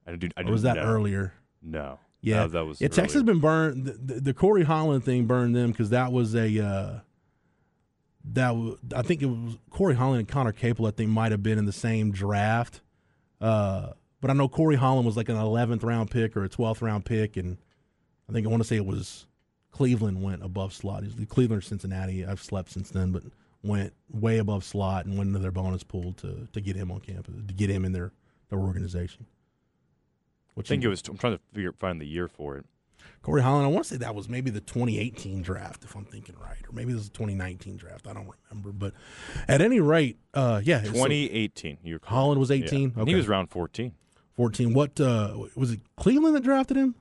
I 0.07 0.11
didn't 0.13 0.21
do. 0.23 0.29
I 0.37 0.43
Or 0.43 0.53
was 0.53 0.63
that 0.63 0.77
know. 0.77 0.83
earlier? 0.83 1.35
No. 1.63 1.99
Yeah, 2.21 2.43
that, 2.43 2.53
that 2.53 2.65
was. 2.65 2.81
Yeah, 2.81 2.89
Texas 2.89 3.15
has 3.15 3.23
been 3.23 3.41
burned. 3.41 3.85
The, 3.87 3.93
the, 4.15 4.21
the 4.21 4.35
Corey 4.35 4.63
Holland 4.65 5.05
thing 5.05 5.27
burned 5.27 5.55
them 5.55 5.71
because 5.73 5.91
that 5.91 6.11
was 6.13 6.35
a 6.35 6.59
uh, 6.65 7.01
that 8.33 8.49
w- 8.49 8.79
I 8.97 9.03
think 9.03 9.23
it 9.23 9.27
was 9.27 9.59
Corey 9.71 9.95
Holland 9.95 10.21
and 10.21 10.29
Connor 10.29 10.53
Capel. 10.53 10.87
I 10.87 10.91
think 10.91 11.11
might 11.11 11.33
have 11.33 11.43
been 11.43 11.59
in 11.59 11.67
the 11.67 11.73
same 11.73 12.13
draft, 12.13 12.81
uh, 13.43 13.91
but 14.23 14.31
I 14.31 14.35
know 14.35 14.49
Corey 14.49 14.77
Holland 14.77 15.05
was 15.07 15.17
like 15.19 15.29
an 15.29 15.37
11th 15.37 15.83
round 15.85 16.11
pick 16.11 16.35
or 16.37 16.45
a 16.45 16.49
12th 16.49 16.81
round 16.81 17.05
pick, 17.05 17.37
and 17.37 17.59
I 18.29 18.33
think 18.33 18.47
I 18.47 18.51
want 18.51 18.63
to 18.63 18.67
say 18.67 18.77
it 18.77 18.87
was 18.87 19.27
Cleveland 19.71 20.23
went 20.23 20.43
above 20.43 20.73
slot. 20.73 21.03
It 21.05 21.15
was 21.19 21.27
Cleveland 21.29 21.59
or 21.59 21.63
Cincinnati. 21.67 22.25
I've 22.25 22.43
slept 22.43 22.71
since 22.71 22.89
then, 22.91 23.13
but 23.13 23.23
went 23.65 23.93
way 24.11 24.39
above 24.39 24.63
slot 24.63 25.07
and 25.07 25.17
went 25.17 25.29
into 25.29 25.41
their 25.41 25.51
bonus 25.51 25.83
pool 25.83 26.13
to 26.15 26.47
to 26.53 26.61
get 26.61 26.77
him 26.77 26.91
on 26.91 27.01
campus 27.01 27.35
to 27.47 27.55
get 27.55 27.71
him 27.71 27.85
in 27.85 27.93
their 27.93 28.13
their 28.51 28.59
organization. 28.59 29.27
I 29.29 30.53
Which 30.55 30.69
think 30.69 30.85
it 30.85 30.89
was. 30.89 31.03
I'm 31.09 31.17
trying 31.17 31.37
to 31.37 31.43
figure 31.53 31.73
find 31.73 32.01
the 32.01 32.07
year 32.07 32.29
for 32.29 32.57
it. 32.57 32.67
Corey 33.23 33.43
Holland, 33.43 33.65
I 33.65 33.69
want 33.69 33.85
to 33.87 33.95
say 33.95 33.97
that 33.97 34.15
was 34.15 34.29
maybe 34.29 34.51
the 34.51 34.61
2018 34.61 35.41
draft, 35.41 35.83
if 35.83 35.97
I'm 35.97 36.05
thinking 36.05 36.37
right, 36.39 36.59
or 36.69 36.73
maybe 36.73 36.93
this 36.93 37.03
is 37.03 37.09
the 37.09 37.15
2019 37.15 37.79
draft. 37.79 38.07
I 38.07 38.13
don't 38.13 38.29
remember, 38.51 38.71
but 38.71 38.93
at 39.49 39.63
any 39.63 39.81
rate, 39.81 40.19
uh, 40.35 40.61
yeah, 40.63 40.83
so 40.83 40.93
2018. 40.93 41.79
You're. 41.83 42.01
Holland 42.05 42.39
was 42.39 42.51
18. 42.51 42.91
And 42.91 42.99
Okay. 42.99 43.11
He 43.11 43.15
was 43.15 43.27
round 43.27 43.51
14. 43.51 43.93
14. 44.37 44.75
What 44.75 45.01
uh, 45.01 45.39
was 45.55 45.73
it? 45.73 45.81
Cleveland 45.97 46.37
that 46.37 46.43
drafted 46.43 46.77
him? 46.77 46.97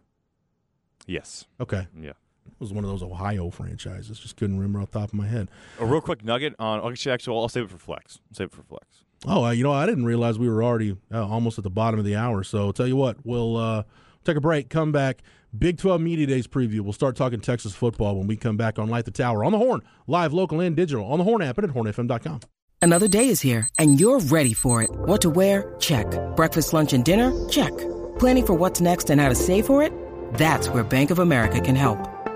Yes. 1.05 1.45
Okay, 1.59 1.87
Yeah. 1.99 2.13
It 2.45 2.59
was 2.59 2.73
one 2.73 2.83
of 2.83 2.89
those 2.89 3.03
Ohio 3.03 3.49
franchises. 3.49 4.19
Just 4.19 4.37
couldn't 4.37 4.57
remember 4.57 4.81
off 4.81 4.91
the 4.91 4.99
top 4.99 5.09
of 5.09 5.13
my 5.15 5.27
head. 5.27 5.49
A 5.79 5.85
real 5.85 6.01
quick 6.01 6.23
nugget 6.23 6.55
on. 6.59 6.91
Actually, 6.91 7.11
actually, 7.11 7.37
I'll 7.37 7.49
save 7.49 7.65
it 7.65 7.69
for 7.69 7.77
flex. 7.77 8.19
Save 8.31 8.47
it 8.47 8.53
for 8.53 8.63
flex. 8.63 8.85
Oh, 9.25 9.45
uh, 9.45 9.51
you 9.51 9.63
know, 9.63 9.71
I 9.71 9.85
didn't 9.85 10.05
realize 10.05 10.37
we 10.37 10.49
were 10.49 10.63
already 10.63 10.97
uh, 11.11 11.25
almost 11.25 11.57
at 11.57 11.63
the 11.63 11.69
bottom 11.69 11.99
of 11.99 12.05
the 12.05 12.15
hour. 12.15 12.43
So, 12.43 12.71
tell 12.71 12.87
you 12.87 12.95
what, 12.95 13.17
we'll 13.23 13.57
uh, 13.57 13.83
take 14.23 14.37
a 14.37 14.41
break, 14.41 14.69
come 14.69 14.91
back. 14.91 15.21
Big 15.57 15.77
12 15.77 16.01
Media 16.01 16.25
Days 16.25 16.47
preview. 16.47 16.81
We'll 16.81 16.93
start 16.93 17.15
talking 17.15 17.39
Texas 17.39 17.75
football 17.75 18.17
when 18.17 18.27
we 18.27 18.35
come 18.35 18.57
back 18.57 18.79
on 18.79 18.89
Light 18.89 19.05
the 19.05 19.11
Tower 19.11 19.43
on 19.43 19.51
the 19.51 19.57
Horn, 19.59 19.81
live, 20.07 20.33
local, 20.33 20.59
and 20.59 20.75
digital 20.75 21.05
on 21.05 21.19
the 21.19 21.23
Horn 21.23 21.41
app 21.41 21.57
and 21.57 21.69
at 21.69 21.75
hornfm.com. 21.75 22.39
Another 22.81 23.07
day 23.07 23.29
is 23.29 23.39
here, 23.39 23.69
and 23.79 23.97
you're 23.99 24.19
ready 24.19 24.53
for 24.53 24.81
it. 24.83 24.89
What 24.91 25.21
to 25.21 25.29
wear? 25.29 25.73
Check. 25.79 26.07
Breakfast, 26.35 26.73
lunch, 26.73 26.91
and 26.91 27.05
dinner? 27.05 27.31
Check. 27.47 27.71
Planning 28.19 28.45
for 28.45 28.53
what's 28.55 28.81
next 28.81 29.09
and 29.09 29.21
how 29.21 29.29
to 29.29 29.35
save 29.35 29.65
for 29.65 29.81
it? 29.81 29.93
That's 30.33 30.67
where 30.67 30.83
Bank 30.83 31.09
of 31.11 31.19
America 31.19 31.61
can 31.61 31.75
help. 31.75 32.12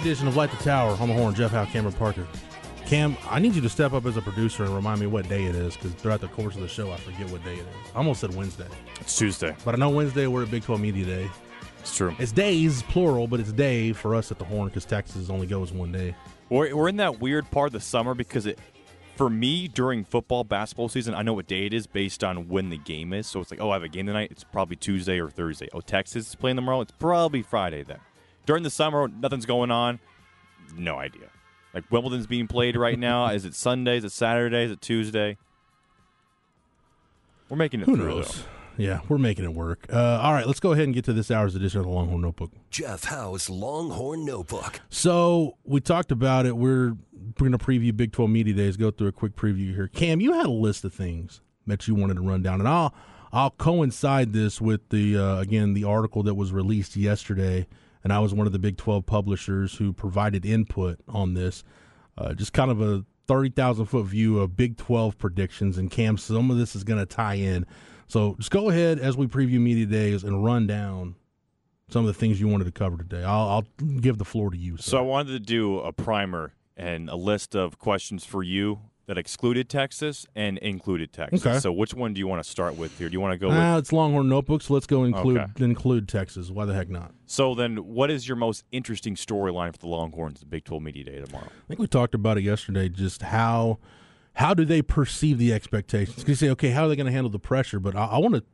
Edition 0.00 0.26
of 0.28 0.36
Light 0.36 0.50
the 0.50 0.56
Tower 0.58 0.96
on 1.00 1.08
the 1.08 1.14
Horn. 1.14 1.34
Jeff 1.34 1.50
Howe, 1.50 1.64
Cameron 1.66 1.94
Parker. 1.94 2.26
Cam, 2.86 3.16
I 3.28 3.38
need 3.38 3.54
you 3.54 3.60
to 3.60 3.68
step 3.68 3.92
up 3.92 4.04
as 4.06 4.16
a 4.16 4.22
producer 4.22 4.64
and 4.64 4.74
remind 4.74 4.98
me 5.00 5.06
what 5.06 5.28
day 5.28 5.44
it 5.44 5.54
is 5.54 5.76
because 5.76 5.92
throughout 5.92 6.20
the 6.20 6.28
course 6.28 6.54
of 6.56 6.60
the 6.62 6.68
show, 6.68 6.90
I 6.90 6.96
forget 6.96 7.30
what 7.30 7.44
day 7.44 7.54
it 7.54 7.60
is. 7.60 7.90
I 7.94 7.98
almost 7.98 8.20
said 8.20 8.34
Wednesday, 8.34 8.66
It's 9.00 9.16
Tuesday. 9.16 9.54
but 9.64 9.74
I 9.74 9.78
know 9.78 9.90
Wednesday 9.90 10.26
we're 10.26 10.42
at 10.42 10.50
Big 10.50 10.64
12 10.64 10.80
Media 10.80 11.04
Day. 11.04 11.30
It's 11.78 11.96
true. 11.96 12.14
It's 12.18 12.32
days, 12.32 12.82
plural, 12.82 13.26
but 13.28 13.38
it's 13.40 13.52
day 13.52 13.92
for 13.92 14.14
us 14.14 14.30
at 14.32 14.38
the 14.38 14.44
Horn 14.44 14.68
because 14.68 14.84
Texas 14.84 15.30
only 15.30 15.46
goes 15.46 15.72
one 15.72 15.92
day. 15.92 16.14
We're, 16.48 16.74
we're 16.74 16.88
in 16.88 16.96
that 16.96 17.20
weird 17.20 17.48
part 17.50 17.68
of 17.68 17.72
the 17.74 17.80
summer 17.80 18.14
because 18.14 18.46
it, 18.46 18.58
for 19.16 19.30
me, 19.30 19.68
during 19.68 20.04
football, 20.04 20.42
basketball 20.42 20.88
season, 20.88 21.14
I 21.14 21.22
know 21.22 21.34
what 21.34 21.46
day 21.46 21.66
it 21.66 21.72
is 21.72 21.86
based 21.86 22.24
on 22.24 22.48
when 22.48 22.70
the 22.70 22.78
game 22.78 23.12
is. 23.12 23.26
So 23.28 23.40
it's 23.40 23.50
like, 23.52 23.60
oh, 23.60 23.70
I 23.70 23.74
have 23.74 23.82
a 23.84 23.88
game 23.88 24.06
tonight. 24.06 24.28
It's 24.32 24.42
probably 24.44 24.76
Tuesday 24.76 25.20
or 25.20 25.30
Thursday. 25.30 25.68
Oh, 25.72 25.80
Texas 25.80 26.28
is 26.30 26.34
playing 26.34 26.56
tomorrow. 26.56 26.80
It's 26.80 26.92
probably 26.92 27.42
Friday 27.42 27.82
then. 27.84 27.98
During 28.46 28.62
the 28.62 28.70
summer, 28.70 29.08
nothing's 29.08 29.46
going 29.46 29.70
on. 29.70 30.00
No 30.76 30.96
idea. 30.96 31.28
Like 31.74 31.84
Wimbledon's 31.90 32.26
being 32.26 32.46
played 32.48 32.76
right 32.76 32.98
now. 33.10 33.26
is 33.28 33.44
it 33.44 33.54
Sunday? 33.54 33.98
Is 33.98 34.04
it 34.04 34.12
Saturday? 34.12 34.64
Is 34.64 34.70
it 34.72 34.80
Tuesday? 34.80 35.36
We're 37.48 37.56
making 37.56 37.80
it 37.80 37.86
Who 37.86 37.96
through. 37.96 38.08
knows? 38.08 38.44
Yeah, 38.76 39.00
we're 39.08 39.18
making 39.18 39.44
it 39.44 39.52
work. 39.52 39.86
Uh, 39.92 40.20
all 40.22 40.32
right, 40.32 40.46
let's 40.46 40.60
go 40.60 40.72
ahead 40.72 40.84
and 40.84 40.94
get 40.94 41.04
to 41.06 41.12
this 41.12 41.30
hour's 41.30 41.54
edition 41.54 41.80
of 41.80 41.86
the 41.86 41.92
Longhorn 41.92 42.22
Notebook. 42.22 42.50
Jeff 42.70 43.04
Howe's 43.04 43.50
Longhorn 43.50 44.24
Notebook. 44.24 44.80
So 44.88 45.56
we 45.64 45.80
talked 45.80 46.12
about 46.12 46.46
it. 46.46 46.56
We're 46.56 46.96
going 47.38 47.52
to 47.52 47.58
preview 47.58 47.94
Big 47.94 48.12
12 48.12 48.30
Media 48.30 48.54
Days. 48.54 48.76
Go 48.76 48.90
through 48.90 49.08
a 49.08 49.12
quick 49.12 49.36
preview 49.36 49.74
here. 49.74 49.88
Cam, 49.88 50.20
you 50.20 50.32
had 50.32 50.46
a 50.46 50.50
list 50.50 50.84
of 50.84 50.94
things 50.94 51.40
that 51.66 51.86
you 51.88 51.94
wanted 51.94 52.14
to 52.14 52.22
run 52.22 52.42
down, 52.42 52.60
and 52.60 52.68
I'll 52.68 52.94
I'll 53.32 53.50
coincide 53.50 54.32
this 54.32 54.60
with 54.60 54.88
the 54.88 55.16
uh, 55.18 55.40
again 55.40 55.74
the 55.74 55.84
article 55.84 56.22
that 56.22 56.34
was 56.34 56.52
released 56.52 56.96
yesterday, 56.96 57.66
and 58.02 58.12
I 58.12 58.18
was 58.18 58.34
one 58.34 58.46
of 58.46 58.52
the 58.52 58.58
Big 58.58 58.76
Twelve 58.76 59.06
publishers 59.06 59.74
who 59.74 59.92
provided 59.92 60.44
input 60.44 60.98
on 61.08 61.34
this. 61.34 61.64
Uh, 62.16 62.34
just 62.34 62.52
kind 62.52 62.70
of 62.70 62.80
a 62.80 63.04
thirty 63.26 63.50
thousand 63.50 63.86
foot 63.86 64.06
view 64.06 64.38
of 64.38 64.56
Big 64.56 64.76
Twelve 64.76 65.18
predictions, 65.18 65.78
and 65.78 65.90
Cam, 65.90 66.16
some 66.16 66.50
of 66.50 66.58
this 66.58 66.74
is 66.74 66.84
going 66.84 67.00
to 67.00 67.06
tie 67.06 67.34
in. 67.34 67.66
So 68.06 68.34
just 68.38 68.50
go 68.50 68.70
ahead 68.70 68.98
as 68.98 69.16
we 69.16 69.26
preview 69.26 69.60
media 69.60 69.86
days 69.86 70.24
and 70.24 70.44
run 70.44 70.66
down 70.66 71.14
some 71.88 72.00
of 72.00 72.06
the 72.06 72.18
things 72.18 72.40
you 72.40 72.48
wanted 72.48 72.64
to 72.64 72.72
cover 72.72 72.96
today. 72.96 73.22
I'll, 73.22 73.48
I'll 73.48 73.66
give 74.00 74.18
the 74.18 74.24
floor 74.24 74.50
to 74.50 74.56
you. 74.56 74.76
Sir. 74.76 74.82
So 74.82 74.98
I 74.98 75.02
wanted 75.02 75.32
to 75.32 75.40
do 75.40 75.78
a 75.78 75.92
primer 75.92 76.54
and 76.76 77.08
a 77.08 77.16
list 77.16 77.54
of 77.54 77.78
questions 77.78 78.24
for 78.24 78.42
you 78.42 78.80
that 79.10 79.18
excluded 79.18 79.68
Texas 79.68 80.24
and 80.36 80.56
included 80.58 81.12
Texas. 81.12 81.44
Okay. 81.44 81.58
So 81.58 81.72
which 81.72 81.94
one 81.94 82.14
do 82.14 82.20
you 82.20 82.28
want 82.28 82.44
to 82.44 82.48
start 82.48 82.76
with 82.76 82.96
here? 82.96 83.08
Do 83.08 83.14
you 83.14 83.20
want 83.20 83.32
to 83.32 83.38
go 83.38 83.48
with? 83.48 83.58
Ah, 83.58 83.76
it's 83.76 83.92
Longhorn 83.92 84.28
notebooks. 84.28 84.66
So 84.66 84.74
let's 84.74 84.86
go 84.86 85.02
include 85.02 85.38
Okay. 85.38 85.64
include 85.64 86.08
Texas. 86.08 86.48
Why 86.48 86.64
the 86.64 86.74
heck 86.74 86.88
not? 86.88 87.12
So 87.26 87.56
then, 87.56 87.78
what 87.78 88.08
is 88.08 88.28
your 88.28 88.36
most 88.36 88.62
interesting 88.70 89.16
storyline 89.16 89.72
for 89.72 89.78
the 89.78 89.88
Longhorns, 89.88 90.38
the 90.38 90.46
Big 90.46 90.62
12 90.62 90.80
Media 90.84 91.02
Day 91.02 91.20
tomorrow? 91.20 91.48
I 91.50 91.66
think 91.66 91.80
we 91.80 91.88
talked 91.88 92.14
about 92.14 92.38
it 92.38 92.42
yesterday. 92.44 92.88
Just 92.88 93.22
how 93.22 93.80
how 94.34 94.54
do 94.54 94.64
they 94.64 94.80
perceive 94.80 95.38
the 95.38 95.52
expectations? 95.52 96.18
Because 96.18 96.40
you 96.40 96.46
say, 96.46 96.52
okay, 96.52 96.70
how 96.70 96.84
are 96.84 96.88
they 96.88 96.94
going 96.94 97.06
to 97.06 97.12
handle 97.12 97.30
the 97.30 97.40
pressure? 97.40 97.80
But 97.80 97.96
I, 97.96 98.04
I 98.04 98.18
want 98.18 98.36
to 98.36 98.44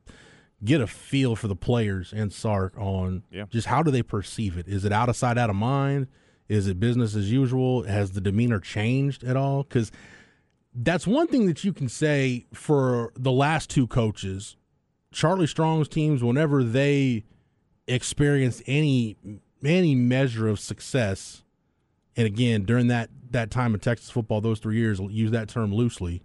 get 0.64 0.81
a 0.81 0.87
feel 0.87 1.37
for 1.37 1.49
the 1.49 1.55
players 1.57 2.14
and 2.16 2.33
Sark 2.33 2.73
on 2.79 3.25
Yeah. 3.31 3.45
just 3.51 3.66
how 3.66 3.83
do 3.83 3.90
they 3.90 4.03
perceive 4.03 4.57
it? 4.57 4.66
Is 4.69 4.87
it 4.87 4.92
out 4.92 5.11
of 5.11 5.16
sight, 5.16 5.37
out 5.37 5.51
of 5.51 5.57
mind? 5.57 6.07
Is 6.49 6.66
it 6.66 6.81
business 6.81 7.14
as 7.14 7.31
usual? 7.31 7.83
Has 7.83 8.12
the 8.12 8.23
demeanor 8.23 8.59
changed 8.59 9.23
at 9.23 9.37
all? 9.37 9.64
Because 9.64 9.92
that's 10.77 11.07
one 11.07 11.27
thing 11.27 11.47
that 11.47 11.65
you 11.65 11.73
can 11.73 11.89
say 11.89 12.47
for 12.53 13.12
the 13.17 13.33
last 13.33 13.71
two 13.71 13.87
coaches. 13.87 14.57
Charlie 15.11 15.47
Strong's 15.47 15.89
teams, 15.89 16.23
whenever 16.23 16.62
they 16.62 17.25
experienced 17.89 18.62
any 18.67 19.17
any 19.65 19.95
measure 19.95 20.49
of 20.49 20.61
success, 20.61 21.43
and 22.15 22.27
again 22.27 22.65
during 22.65 22.89
that 22.89 23.09
that 23.31 23.51
time 23.51 23.73
in 23.75 23.81
Texas 23.81 24.11
football, 24.11 24.41
those 24.41 24.59
three 24.59 24.77
years, 24.77 25.01
use 25.01 25.31
that 25.31 25.49
term 25.49 25.75
loosely. 25.75 26.23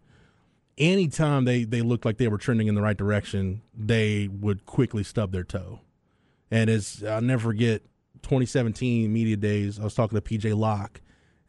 Anytime 0.77 1.45
they 1.45 1.63
they 1.63 1.81
looked 1.81 2.03
like 2.03 2.17
they 2.17 2.27
were 2.27 2.37
trending 2.37 2.67
in 2.67 2.75
the 2.75 2.81
right 2.81 2.97
direction, 2.97 3.61
they 3.73 4.27
would 4.27 4.65
quickly 4.65 5.03
stub 5.03 5.31
their 5.31 5.43
toe. 5.45 5.79
And 6.49 6.69
as 6.69 7.03
I'll 7.07 7.21
never 7.21 7.49
forget, 7.49 7.83
2017 8.23 9.11
media 9.11 9.37
days, 9.37 9.79
I 9.79 9.83
was 9.85 9.95
talking 9.95 10.19
to 10.19 10.21
PJ 10.21 10.57
Locke, 10.57 10.99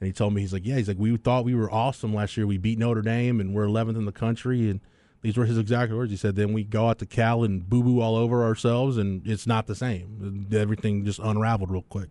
and 0.03 0.09
he 0.09 0.13
told 0.13 0.35
me 0.35 0.41
he's 0.41 0.53
like, 0.53 0.67
yeah, 0.67 0.79
he's 0.79 0.89
like, 0.89 0.99
we 0.99 1.17
thought 1.17 1.45
we 1.45 1.55
were 1.55 1.71
awesome 1.73 2.13
last 2.13 2.37
year. 2.37 2.45
We 2.45 2.59
beat 2.59 2.77
Notre 2.77 3.03
Dame, 3.03 3.39
and 3.41 3.55
we're 3.55 3.67
11th 3.67 3.95
in 3.97 4.05
the 4.05 4.11
country, 4.11 4.69
and 4.69 4.81
these 5.21 5.37
were 5.37 5.45
his 5.45 5.57
exact 5.57 5.93
words. 5.93 6.11
He 6.11 6.17
said, 6.17 6.35
then 6.35 6.53
we 6.53 6.65
go 6.65 6.89
out 6.89 6.99
to 6.99 7.07
Cal 7.07 7.45
and 7.45 7.69
boo 7.69 7.85
boo 7.85 8.01
all 8.01 8.17
over 8.17 8.43
ourselves, 8.43 8.97
and 8.97 9.25
it's 9.25 9.47
not 9.47 9.69
the 9.69 9.77
same. 9.77 10.49
Everything 10.53 11.05
just 11.05 11.21
unraveled 11.21 11.71
real 11.71 11.85
quick. 11.89 12.09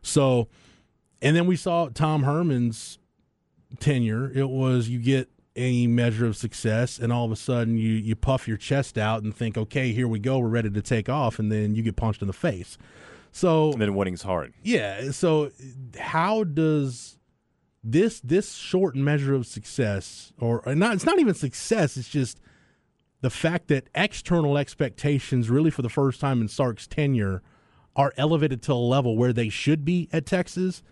So, 0.00 0.48
and 1.20 1.36
then 1.36 1.46
we 1.46 1.56
saw 1.56 1.90
Tom 1.90 2.22
Herman's 2.22 2.98
tenure. 3.80 4.32
It 4.34 4.48
was 4.48 4.88
you 4.88 4.98
get 4.98 5.28
any 5.54 5.86
measure 5.86 6.24
of 6.24 6.38
success, 6.38 6.98
and 6.98 7.12
all 7.12 7.26
of 7.26 7.32
a 7.32 7.36
sudden 7.36 7.76
you 7.76 7.90
you 7.92 8.16
puff 8.16 8.48
your 8.48 8.56
chest 8.56 8.96
out 8.96 9.22
and 9.22 9.36
think, 9.36 9.58
okay, 9.58 9.92
here 9.92 10.08
we 10.08 10.18
go, 10.18 10.38
we're 10.38 10.48
ready 10.48 10.70
to 10.70 10.80
take 10.80 11.10
off, 11.10 11.38
and 11.38 11.52
then 11.52 11.74
you 11.74 11.82
get 11.82 11.96
punched 11.96 12.22
in 12.22 12.28
the 12.28 12.32
face. 12.32 12.78
So 13.32 13.72
And 13.72 13.80
then 13.82 13.94
winning's 13.94 14.22
hard. 14.22 14.54
yeah. 14.62 15.10
So 15.10 15.50
how 15.98 16.44
does 16.44 17.18
this 17.92 18.20
this 18.20 18.54
short 18.54 18.96
measure 18.96 19.34
of 19.34 19.46
success, 19.46 20.32
or 20.38 20.62
not? 20.66 20.94
It's 20.94 21.06
not 21.06 21.18
even 21.18 21.34
success. 21.34 21.96
It's 21.96 22.08
just 22.08 22.40
the 23.20 23.30
fact 23.30 23.68
that 23.68 23.88
external 23.94 24.58
expectations, 24.58 25.48
really 25.48 25.70
for 25.70 25.82
the 25.82 25.88
first 25.88 26.20
time 26.20 26.40
in 26.40 26.48
Sark's 26.48 26.86
tenure, 26.86 27.42
are 27.94 28.12
elevated 28.16 28.62
to 28.62 28.72
a 28.72 28.74
level 28.74 29.16
where 29.16 29.32
they 29.32 29.48
should 29.48 29.84
be 29.84 30.08
at 30.12 30.26
Texas. 30.26 30.82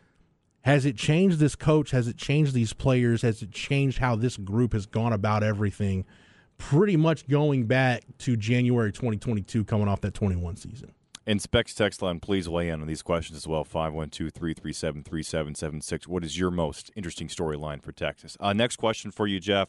Has 0.63 0.87
it 0.87 0.97
changed 0.97 1.39
this 1.39 1.57
coach? 1.57 1.91
Has 1.91 2.09
it 2.09 2.17
changed 2.17 2.55
these 2.55 2.73
players? 2.73 3.23
Has 3.23 3.43
it 3.43 3.53
changed 3.53 3.99
how 3.99 4.17
this 4.17 4.37
group 4.37 4.73
has 4.73 4.87
gone 4.87 5.13
about 5.13 5.43
everything? 5.43 6.07
Pretty 6.57 6.97
much 6.97 7.29
going 7.29 7.67
back 7.67 8.05
to 8.19 8.37
January 8.37 8.91
2022, 8.91 9.65
coming 9.65 9.89
off 9.89 10.01
that 10.01 10.15
21 10.15 10.57
season. 10.57 10.93
And 11.27 11.41
Specs 11.41 11.75
text 11.75 12.03
line, 12.03 12.21
please 12.21 12.49
weigh 12.49 12.69
in 12.69 12.83
on 12.83 12.87
these 12.87 13.03
questions 13.03 13.37
as 13.37 13.47
well. 13.47 13.65
512 13.65 14.33
337 14.33 15.03
3776. 15.03 16.07
What 16.07 16.23
is 16.23 16.39
your 16.39 16.51
most 16.51 16.91
interesting 16.95 17.29
storyline 17.29 17.83
for 17.83 17.93
Texas? 17.93 18.37
Uh, 18.41 18.53
next 18.53 18.77
question 18.77 19.11
for 19.11 19.27
you, 19.27 19.41
Jeff. 19.41 19.69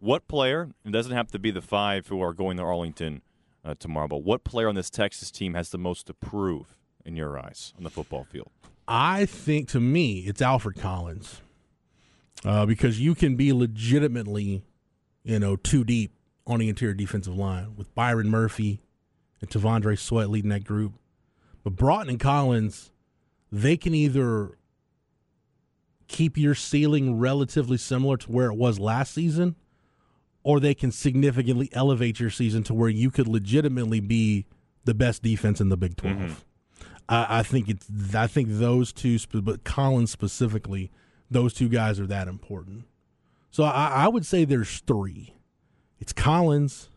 What 0.00 0.26
player, 0.26 0.70
it 0.84 0.90
doesn't 0.90 1.12
have 1.12 1.30
to 1.30 1.38
be 1.38 1.50
the 1.50 1.62
five 1.62 2.08
who 2.08 2.20
are 2.20 2.32
going 2.32 2.56
to 2.56 2.64
Arlington 2.64 3.22
uh, 3.64 3.74
tomorrow, 3.78 4.08
but 4.08 4.24
what 4.24 4.42
player 4.42 4.68
on 4.68 4.74
this 4.74 4.90
Texas 4.90 5.30
team 5.30 5.54
has 5.54 5.70
the 5.70 5.78
most 5.78 6.06
to 6.06 6.14
prove 6.14 6.76
in 7.04 7.16
your 7.16 7.38
eyes 7.38 7.72
on 7.76 7.84
the 7.84 7.90
football 7.90 8.24
field? 8.24 8.50
I 8.88 9.26
think 9.26 9.68
to 9.68 9.80
me, 9.80 10.20
it's 10.20 10.42
Alfred 10.42 10.76
Collins 10.76 11.42
uh, 12.44 12.66
because 12.66 12.98
you 12.98 13.14
can 13.14 13.36
be 13.36 13.52
legitimately, 13.52 14.64
you 15.22 15.38
know, 15.38 15.54
too 15.54 15.84
deep 15.84 16.12
on 16.46 16.58
the 16.58 16.68
interior 16.68 16.94
defensive 16.94 17.36
line 17.36 17.76
with 17.76 17.94
Byron 17.94 18.28
Murphy 18.28 18.80
and 19.40 19.50
Tavondre 19.50 19.98
Sweat 19.98 20.30
leading 20.30 20.50
that 20.50 20.64
group. 20.64 20.94
But 21.62 21.76
Broughton 21.76 22.10
and 22.10 22.20
Collins, 22.20 22.90
they 23.50 23.76
can 23.76 23.94
either 23.94 24.58
keep 26.08 26.36
your 26.36 26.54
ceiling 26.54 27.18
relatively 27.18 27.76
similar 27.76 28.16
to 28.16 28.32
where 28.32 28.50
it 28.50 28.56
was 28.56 28.78
last 28.78 29.14
season, 29.14 29.56
or 30.42 30.58
they 30.58 30.74
can 30.74 30.90
significantly 30.90 31.68
elevate 31.72 32.18
your 32.18 32.30
season 32.30 32.62
to 32.64 32.74
where 32.74 32.88
you 32.88 33.10
could 33.10 33.28
legitimately 33.28 34.00
be 34.00 34.46
the 34.84 34.94
best 34.94 35.22
defense 35.22 35.60
in 35.60 35.68
the 35.68 35.76
Big 35.76 35.96
12. 35.96 36.16
Mm-hmm. 36.16 36.32
I, 37.08 37.40
I 37.40 37.42
think 37.42 37.68
it's 37.68 37.86
I 38.14 38.26
think 38.26 38.48
those 38.50 38.92
two, 38.92 39.18
but 39.34 39.64
Collins 39.64 40.10
specifically, 40.10 40.90
those 41.30 41.52
two 41.52 41.68
guys 41.68 42.00
are 42.00 42.06
that 42.06 42.28
important. 42.28 42.84
So 43.50 43.64
I, 43.64 43.88
I 43.88 44.08
would 44.08 44.24
say 44.24 44.44
there's 44.44 44.80
three. 44.80 45.34
It's 45.98 46.12
Collins, 46.12 46.88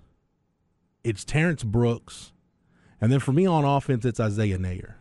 it's 1.04 1.24
Terrence 1.24 1.64
Brooks, 1.64 2.32
and 3.02 3.12
then 3.12 3.20
for 3.20 3.34
me 3.34 3.46
on 3.46 3.66
offense, 3.66 4.06
it's 4.06 4.20
Isaiah 4.20 4.58
Neyor. 4.58 4.96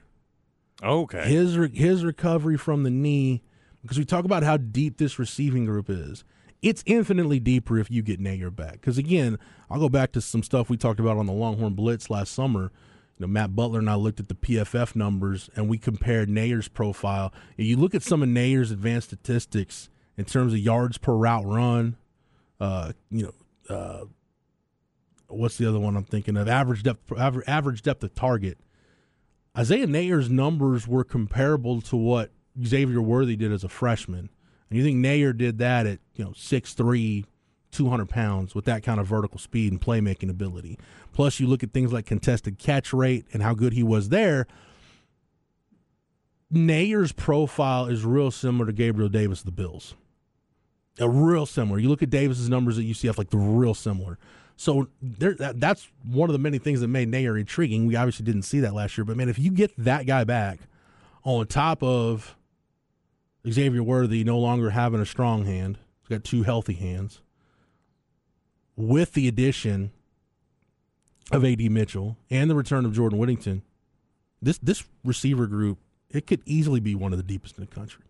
Okay. 0.82 1.28
His 1.28 1.56
re- 1.56 1.74
his 1.74 2.04
recovery 2.04 2.56
from 2.56 2.82
the 2.82 2.90
knee, 2.90 3.42
because 3.82 3.98
we 3.98 4.04
talk 4.04 4.24
about 4.24 4.42
how 4.42 4.56
deep 4.56 4.98
this 4.98 5.18
receiving 5.18 5.64
group 5.64 5.88
is. 5.88 6.24
It's 6.60 6.82
infinitely 6.86 7.40
deeper 7.40 7.78
if 7.78 7.90
you 7.90 8.02
get 8.02 8.20
Neyor 8.20 8.54
back. 8.54 8.74
Because 8.74 8.98
again, 8.98 9.38
I'll 9.68 9.80
go 9.80 9.88
back 9.88 10.12
to 10.12 10.20
some 10.20 10.42
stuff 10.42 10.70
we 10.70 10.76
talked 10.76 11.00
about 11.00 11.16
on 11.16 11.26
the 11.26 11.32
Longhorn 11.32 11.74
Blitz 11.74 12.08
last 12.08 12.32
summer. 12.32 12.70
You 13.18 13.26
know, 13.26 13.26
Matt 13.26 13.54
Butler 13.56 13.80
and 13.80 13.90
I 13.90 13.96
looked 13.96 14.20
at 14.20 14.28
the 14.28 14.34
PFF 14.34 14.94
numbers 14.94 15.50
and 15.56 15.68
we 15.68 15.76
compared 15.76 16.28
Neyor's 16.28 16.68
profile. 16.68 17.32
And 17.58 17.66
you 17.66 17.76
look 17.76 17.94
at 17.94 18.02
some 18.02 18.22
of 18.22 18.28
Neyor's 18.28 18.70
advanced 18.70 19.08
statistics 19.08 19.90
in 20.16 20.24
terms 20.24 20.52
of 20.52 20.60
yards 20.60 20.98
per 20.98 21.14
route 21.14 21.46
run. 21.46 21.96
Uh, 22.60 22.92
you 23.10 23.24
know, 23.24 23.74
uh, 23.74 24.04
what's 25.32 25.56
the 25.58 25.68
other 25.68 25.78
one 25.78 25.96
I'm 25.96 26.04
thinking 26.04 26.36
of? 26.36 26.48
Average 26.48 26.82
depth, 26.82 27.12
average, 27.18 27.82
depth 27.82 28.04
of 28.04 28.14
target. 28.14 28.58
Isaiah 29.56 29.86
Neyor's 29.86 30.30
numbers 30.30 30.88
were 30.88 31.04
comparable 31.04 31.80
to 31.82 31.96
what 31.96 32.30
Xavier 32.64 33.02
Worthy 33.02 33.36
did 33.36 33.52
as 33.52 33.64
a 33.64 33.68
freshman. 33.68 34.30
And 34.70 34.78
you 34.78 34.82
think 34.82 35.04
Neyor 35.04 35.36
did 35.36 35.58
that 35.58 35.86
at, 35.86 35.98
you 36.14 36.24
know, 36.24 36.30
6'3, 36.30 37.24
200 37.70 38.08
pounds 38.08 38.54
with 38.54 38.64
that 38.66 38.82
kind 38.82 39.00
of 39.00 39.06
vertical 39.06 39.38
speed 39.38 39.72
and 39.72 39.80
playmaking 39.80 40.30
ability. 40.30 40.78
Plus, 41.12 41.40
you 41.40 41.46
look 41.46 41.62
at 41.62 41.72
things 41.72 41.92
like 41.92 42.06
contested 42.06 42.58
catch 42.58 42.92
rate 42.92 43.26
and 43.32 43.42
how 43.42 43.54
good 43.54 43.72
he 43.72 43.82
was 43.82 44.08
there. 44.08 44.46
Neyor's 46.52 47.12
profile 47.12 47.86
is 47.86 48.04
real 48.04 48.30
similar 48.30 48.66
to 48.66 48.72
Gabriel 48.72 49.08
Davis 49.08 49.40
of 49.40 49.46
the 49.46 49.52
Bills. 49.52 49.94
A 50.98 51.08
real 51.08 51.46
similar. 51.46 51.78
You 51.78 51.88
look 51.88 52.02
at 52.02 52.10
Davis's 52.10 52.50
numbers 52.50 52.78
at 52.78 52.84
UCF, 52.84 53.16
like 53.16 53.30
they're 53.30 53.40
real 53.40 53.74
similar. 53.74 54.18
So 54.56 54.88
there, 55.00 55.34
that, 55.34 55.60
that's 55.60 55.88
one 56.04 56.28
of 56.28 56.32
the 56.32 56.38
many 56.38 56.58
things 56.58 56.80
that 56.80 56.88
made 56.88 57.10
Neyor 57.10 57.38
intriguing. 57.38 57.86
We 57.86 57.96
obviously 57.96 58.24
didn't 58.24 58.42
see 58.42 58.60
that 58.60 58.74
last 58.74 58.96
year, 58.96 59.04
but 59.04 59.16
man, 59.16 59.28
if 59.28 59.38
you 59.38 59.50
get 59.50 59.72
that 59.78 60.06
guy 60.06 60.24
back 60.24 60.60
on 61.24 61.46
top 61.46 61.82
of 61.82 62.36
Xavier 63.48 63.82
Worthy 63.82 64.24
no 64.24 64.38
longer 64.38 64.70
having 64.70 65.00
a 65.00 65.06
strong 65.06 65.44
hand, 65.44 65.78
he's 66.00 66.16
got 66.16 66.24
two 66.24 66.42
healthy 66.42 66.74
hands, 66.74 67.20
with 68.76 69.14
the 69.14 69.28
addition 69.28 69.92
of 71.30 71.44
AD 71.44 71.60
Mitchell 71.70 72.16
and 72.30 72.50
the 72.50 72.54
return 72.54 72.84
of 72.84 72.92
Jordan 72.92 73.18
Whittington, 73.18 73.62
this 74.40 74.58
this 74.58 74.84
receiver 75.04 75.46
group 75.46 75.78
it 76.10 76.26
could 76.26 76.42
easily 76.44 76.80
be 76.80 76.94
one 76.94 77.12
of 77.12 77.18
the 77.18 77.22
deepest 77.22 77.56
in 77.56 77.64
the 77.64 77.74
country. 77.74 78.04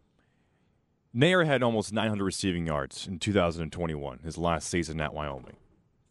Neyor 1.14 1.46
had 1.46 1.62
almost 1.62 1.92
900 1.92 2.24
receiving 2.24 2.66
yards 2.66 3.06
in 3.06 3.18
2021, 3.18 4.20
his 4.24 4.38
last 4.38 4.68
season 4.68 5.00
at 5.00 5.12
Wyoming. 5.12 5.56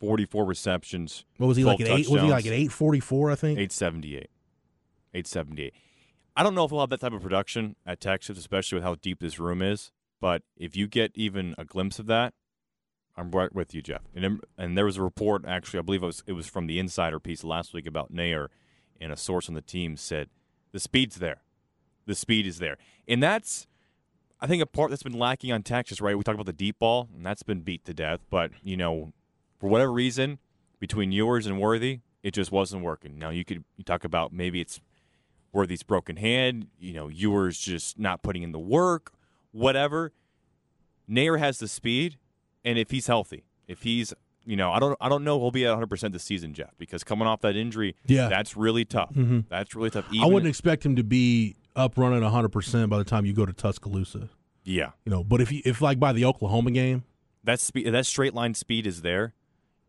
44 0.01 0.45
receptions. 0.45 1.25
What 1.37 1.47
was 1.47 1.57
he 1.57 1.63
like 1.63 1.79
at 1.79 1.87
eight? 1.87 2.09
Was 2.09 2.21
he 2.21 2.29
like 2.29 2.45
at 2.45 2.53
eight 2.53 2.71
forty 2.71 2.99
four? 2.99 3.31
I 3.31 3.35
think. 3.35 3.57
878. 3.57 4.29
878. 5.13 5.73
I 6.35 6.43
don't 6.43 6.55
know 6.55 6.65
if 6.65 6.71
we'll 6.71 6.81
have 6.81 6.89
that 6.89 7.01
type 7.01 7.13
of 7.13 7.21
production 7.21 7.75
at 7.85 8.01
Texas, 8.01 8.37
especially 8.37 8.77
with 8.77 8.83
how 8.83 8.95
deep 8.95 9.19
this 9.19 9.37
room 9.37 9.61
is. 9.61 9.91
But 10.19 10.41
if 10.57 10.75
you 10.75 10.87
get 10.87 11.11
even 11.13 11.53
a 11.57 11.65
glimpse 11.65 11.99
of 11.99 12.07
that, 12.07 12.33
I'm 13.17 13.31
right 13.31 13.53
with 13.53 13.75
you, 13.75 13.81
Jeff. 13.81 14.01
And 14.15 14.41
and 14.57 14.77
there 14.77 14.85
was 14.85 14.97
a 14.97 15.03
report 15.03 15.45
actually, 15.45 15.79
I 15.79 15.83
believe 15.83 16.01
it 16.03 16.07
was 16.07 16.23
it 16.25 16.33
was 16.33 16.47
from 16.47 16.67
the 16.67 16.79
Insider 16.79 17.19
piece 17.19 17.43
last 17.43 17.73
week 17.73 17.85
about 17.85 18.13
Neyor, 18.13 18.47
and 18.99 19.11
a 19.11 19.17
source 19.17 19.47
on 19.49 19.55
the 19.55 19.61
team 19.61 19.97
said 19.97 20.29
the 20.71 20.79
speed's 20.79 21.17
there, 21.17 21.41
the 22.05 22.15
speed 22.15 22.47
is 22.47 22.59
there, 22.59 22.77
and 23.07 23.21
that's 23.21 23.67
I 24.39 24.47
think 24.47 24.63
a 24.63 24.65
part 24.65 24.89
that's 24.89 25.03
been 25.03 25.19
lacking 25.19 25.51
on 25.51 25.61
Texas. 25.63 26.01
Right, 26.01 26.17
we 26.17 26.23
talked 26.23 26.35
about 26.35 26.45
the 26.45 26.53
deep 26.53 26.79
ball, 26.79 27.09
and 27.15 27.25
that's 27.25 27.43
been 27.43 27.61
beat 27.61 27.83
to 27.85 27.93
death. 27.93 28.21
But 28.29 28.51
you 28.63 28.77
know, 28.77 29.11
for 29.62 29.67
whatever 29.69 29.93
reason, 29.93 30.39
between 30.80 31.12
Ewers 31.13 31.45
and 31.45 31.60
Worthy, 31.60 32.00
it 32.24 32.32
just 32.34 32.52
wasn't 32.52 32.84
working. 32.84 33.17
Now 33.19 33.30
you 33.30 33.45
could 33.45 33.63
you 33.78 33.84
talk 33.86 34.04
about 34.04 34.34
maybe 34.34 34.60
it's 34.60 34.82
Worthy's 35.54 35.84
broken 35.84 36.17
hand, 36.17 36.67
you 36.80 36.93
know, 36.93 37.08
Ewers 37.08 37.60
just 37.60 38.00
not 38.00 38.24
putting 38.24 38.41
in 38.43 38.52
the 38.52 38.60
work, 38.60 39.13
whatever. 39.52 40.12
Neyor 41.10 41.38
has 41.39 41.60
the 41.60 41.67
speed, 41.67 42.17
and 42.65 42.78
if 42.80 42.91
he's 42.91 43.08
healthy, 43.08 43.43
if 43.67 43.84
he's 43.84 44.13
you 44.45 44.56
know, 44.56 44.71
I 44.71 44.80
don't 44.80 44.97
I 45.00 45.08
don't 45.10 45.24
know 45.24 45.39
he'll 45.39 45.52
be 45.52 45.65
at 45.65 45.69
100 45.69 45.88
percent 45.88 46.13
this 46.13 46.24
season, 46.24 46.54
Jeff, 46.54 46.76
because 46.80 47.04
coming 47.04 47.28
off 47.28 47.41
that 47.41 47.56
injury, 47.56 47.95
Yeah. 48.08 48.28
that's 48.28 48.58
really 48.58 48.86
tough. 48.86 49.13
Mhm. 49.13 49.45
That's 49.50 49.76
really 49.76 49.91
tough. 49.91 50.06
I 50.19 50.26
wouldn't 50.26 50.50
expect 50.50 50.84
him 50.86 50.95
to 50.95 51.04
be 51.04 51.56
up 51.76 51.97
running 51.97 52.21
100% 52.24 52.89
by 52.89 52.97
the 52.97 53.04
time 53.04 53.26
you 53.26 53.34
go 53.34 53.45
to 53.45 53.54
Tuscaloosa. 53.54 54.30
Yeah, 54.63 54.91
You 55.06 55.10
know, 55.12 55.24
but 55.24 55.41
if 55.41 55.52
you, 55.52 55.62
if 55.65 55.80
like 55.82 56.00
by 56.00 56.12
the 56.13 56.26
Oklahoma 56.26 56.71
game, 56.71 57.04
that 57.43 57.60
speed, 57.60 57.88
that 57.88 58.06
straight 58.06 58.34
line 58.36 58.54
speed 58.54 58.86
is 58.86 59.02
there, 59.02 59.34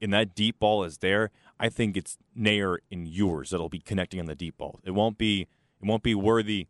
and 0.03 0.13
that 0.13 0.35
deep 0.35 0.59
ball 0.59 0.85
is 0.85 0.99
there. 0.99 1.31
I 1.61 1.69
think 1.69 1.97
it's 1.97 2.19
Neyor 2.39 2.79
and 2.91 3.07
Ewers 3.07 3.51
that'll 3.51 3.69
be 3.69 3.79
connecting 3.79 4.19
on 4.21 4.27
the 4.27 4.35
deep 4.35 4.59
ball. 4.59 4.81
It 4.85 4.91
won't 4.91 5.17
be 5.17 5.43
it 5.81 5.87
won't 5.87 6.03
be 6.03 6.15
worthy. 6.15 6.67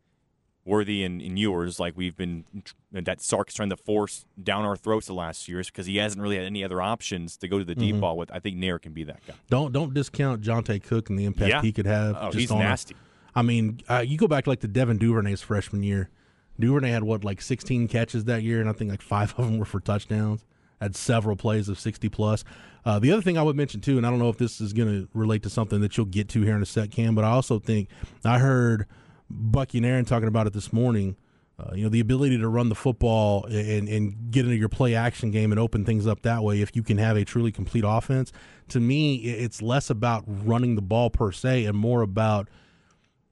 Worthy 0.65 1.03
and, 1.03 1.21
and 1.21 1.37
Ewers, 1.37 1.77
like 1.77 1.97
we've 1.97 2.15
been 2.15 2.45
that 2.93 3.19
Sark's 3.21 3.53
trying 3.53 3.69
to 3.71 3.75
force 3.75 4.25
down 4.41 4.63
our 4.63 4.77
throats 4.77 5.07
the 5.07 5.13
last 5.13 5.49
years 5.49 5.67
because 5.69 5.87
he 5.87 5.97
hasn't 5.97 6.21
really 6.21 6.37
had 6.37 6.45
any 6.45 6.63
other 6.63 6.81
options 6.81 7.35
to 7.37 7.49
go 7.49 7.59
to 7.59 7.65
the 7.65 7.75
deep 7.75 7.99
ball 7.99 8.15
with. 8.15 8.31
I 8.31 8.39
think 8.39 8.55
Neyor 8.55 8.81
can 8.81 8.93
be 8.93 9.03
that 9.03 9.19
guy. 9.27 9.33
don't 9.49 9.73
don't 9.73 9.93
discount 9.93 10.41
Johntay 10.41 10.81
Cook 10.81 11.09
and 11.09 11.19
the 11.19 11.25
impact 11.25 11.49
Yeah. 11.49 11.61
he 11.61 11.73
could 11.73 11.85
have. 11.85 12.15
Oh, 12.17 12.25
just 12.27 12.37
he's 12.37 12.51
on 12.51 12.59
nasty. 12.59 12.95
I 13.35 13.41
mean, 13.41 13.81
uh, 13.89 14.05
you 14.07 14.17
go 14.17 14.27
back 14.29 14.47
like 14.47 14.61
the 14.61 14.69
Devin 14.69 14.99
Duvernay's 14.99 15.41
freshman 15.41 15.83
year. 15.83 16.09
Duvernay 16.57 16.91
had 16.91 17.03
what 17.03 17.25
like 17.25 17.41
16 17.41 17.89
catches 17.89 18.23
that 18.23 18.43
year, 18.43 18.61
and 18.61 18.69
I 18.69 18.71
think 18.71 18.89
like 18.89 19.01
five 19.01 19.33
of 19.37 19.43
them 19.45 19.57
were 19.57 19.65
for 19.65 19.81
touchdowns. 19.81 20.45
Had 20.83 20.97
several 20.97 21.37
plays 21.37 21.69
of 21.69 21.79
60 21.79 22.09
plus. 22.09 22.43
Uh, 22.85 22.99
the 22.99 23.11
other 23.13 23.21
thing 23.21 23.37
I 23.37 23.41
would 23.41 23.55
mention 23.55 23.79
too, 23.79 23.97
and 23.97 24.05
I 24.05 24.09
don't 24.09 24.19
know 24.19 24.27
if 24.27 24.37
this 24.37 24.59
is 24.59 24.73
going 24.73 24.89
to 24.89 25.07
relate 25.13 25.43
to 25.43 25.49
something 25.49 25.79
that 25.79 25.95
you'll 25.95 26.05
get 26.05 26.27
to 26.29 26.41
here 26.41 26.57
in 26.57 26.61
a 26.61 26.65
sec, 26.65 26.91
Cam, 26.91 27.15
but 27.15 27.23
I 27.23 27.29
also 27.29 27.57
think 27.57 27.87
I 28.25 28.39
heard 28.39 28.85
Bucky 29.29 29.77
and 29.77 29.87
Aaron 29.87 30.03
talking 30.03 30.27
about 30.27 30.47
it 30.47 30.53
this 30.53 30.73
morning. 30.73 31.15
Uh, 31.57 31.73
you 31.73 31.83
know, 31.83 31.89
the 31.89 32.01
ability 32.01 32.37
to 32.37 32.49
run 32.49 32.67
the 32.67 32.75
football 32.75 33.45
and, 33.45 33.87
and 33.87 34.31
get 34.31 34.43
into 34.43 34.57
your 34.57 34.67
play 34.67 34.95
action 34.95 35.31
game 35.31 35.51
and 35.51 35.59
open 35.59 35.85
things 35.85 36.05
up 36.05 36.23
that 36.23 36.43
way, 36.43 36.61
if 36.61 36.75
you 36.75 36.83
can 36.83 36.97
have 36.97 37.15
a 37.15 37.23
truly 37.23 37.51
complete 37.51 37.85
offense, 37.87 38.33
to 38.67 38.81
me, 38.81 39.15
it's 39.15 39.61
less 39.61 39.89
about 39.89 40.25
running 40.27 40.75
the 40.75 40.81
ball 40.81 41.09
per 41.09 41.31
se 41.31 41.65
and 41.65 41.77
more 41.77 42.01
about 42.01 42.49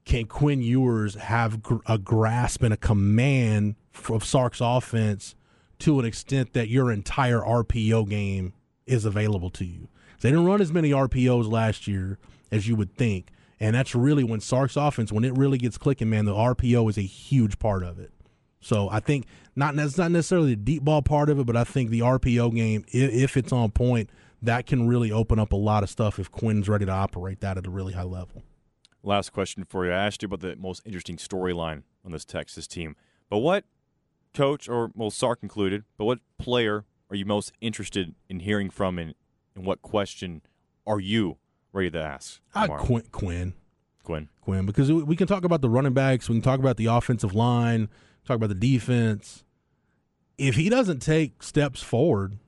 can 0.04 0.26
Quinn 0.26 0.62
Ewers 0.62 1.16
have 1.16 1.62
gr- 1.62 1.76
a 1.86 1.98
grasp 1.98 2.62
and 2.62 2.72
a 2.72 2.76
command 2.76 3.74
of 4.08 4.24
Sark's 4.24 4.60
offense 4.60 5.34
to 5.82 6.00
an 6.00 6.04
extent 6.06 6.52
that 6.52 6.68
your 6.68 6.90
entire 6.90 7.40
RPO 7.40 8.08
game 8.08 8.54
is 8.86 9.04
available 9.04 9.50
to 9.50 9.64
you? 9.64 9.88
They 10.20 10.30
didn't 10.30 10.46
run 10.46 10.60
as 10.60 10.72
many 10.72 10.90
RPOs 10.90 11.50
last 11.50 11.86
year 11.86 12.18
as 12.50 12.68
you 12.68 12.76
would 12.76 12.94
think. 12.94 13.30
And 13.58 13.76
that's 13.76 13.94
really 13.94 14.24
when 14.24 14.40
Sark's 14.40 14.76
offense, 14.76 15.12
when 15.12 15.24
it 15.24 15.36
really 15.36 15.58
gets 15.58 15.78
clicking, 15.78 16.10
man, 16.10 16.24
the 16.24 16.34
RPO 16.34 16.90
is 16.90 16.98
a 16.98 17.02
huge 17.02 17.58
part 17.58 17.82
of 17.84 17.98
it. 17.98 18.12
So 18.60 18.88
I 18.90 19.00
think 19.00 19.26
not 19.56 19.74
that's 19.74 19.98
not 19.98 20.10
necessarily 20.10 20.50
the 20.50 20.56
deep 20.56 20.84
ball 20.84 21.02
part 21.02 21.28
of 21.28 21.38
it, 21.38 21.46
but 21.46 21.56
I 21.56 21.64
think 21.64 21.90
the 21.90 22.00
RPO 22.00 22.54
game, 22.54 22.84
if 22.88 23.36
it's 23.36 23.52
on 23.52 23.70
point, 23.70 24.10
that 24.40 24.66
can 24.66 24.86
really 24.86 25.12
open 25.12 25.38
up 25.38 25.52
a 25.52 25.56
lot 25.56 25.82
of 25.82 25.90
stuff 25.90 26.18
if 26.18 26.30
Quinn's 26.30 26.68
ready 26.68 26.86
to 26.86 26.92
operate 26.92 27.40
that 27.40 27.58
at 27.58 27.66
a 27.66 27.70
really 27.70 27.92
high 27.92 28.02
level. 28.02 28.42
Last 29.02 29.32
question 29.32 29.64
for 29.64 29.84
you. 29.84 29.92
I 29.92 30.06
asked 30.06 30.22
you 30.22 30.26
about 30.26 30.40
the 30.40 30.56
most 30.56 30.82
interesting 30.84 31.16
storyline 31.16 31.82
on 32.04 32.12
this 32.12 32.24
Texas 32.24 32.68
team, 32.68 32.94
but 33.28 33.38
what 33.38 33.64
coach 34.34 34.68
or 34.68 34.90
well 34.94 35.10
Sark 35.10 35.40
included, 35.42 35.84
but 35.96 36.04
what 36.04 36.20
player 36.38 36.84
are 37.10 37.16
you 37.16 37.24
most 37.24 37.52
interested 37.60 38.14
in 38.28 38.40
hearing 38.40 38.70
from, 38.70 38.98
and, 38.98 39.14
and 39.54 39.66
what 39.66 39.82
question 39.82 40.42
are 40.86 41.00
you 41.00 41.38
ready 41.72 41.90
to 41.90 42.02
ask? 42.02 42.40
I 42.54 42.66
tomorrow? 42.66 42.82
Quinn, 42.84 43.04
Quinn, 43.12 43.54
Quinn. 44.02 44.28
Quinn, 44.40 44.66
because 44.66 44.90
we 44.90 45.02
we 45.02 45.16
can 45.16 45.26
talk 45.26 45.44
about 45.44 45.62
the 45.62 45.70
running 45.70 45.92
backs, 45.92 46.28
we 46.28 46.34
can 46.34 46.42
talk 46.42 46.58
about 46.58 46.76
the 46.76 46.86
offensive 46.86 47.34
line, 47.34 47.88
talk 48.24 48.36
about 48.36 48.48
the 48.48 48.54
defense. 48.54 49.44
If 50.38 50.56
he 50.56 50.68
doesn't 50.68 51.00
take 51.00 51.42
steps 51.42 51.82
forward 51.82 52.38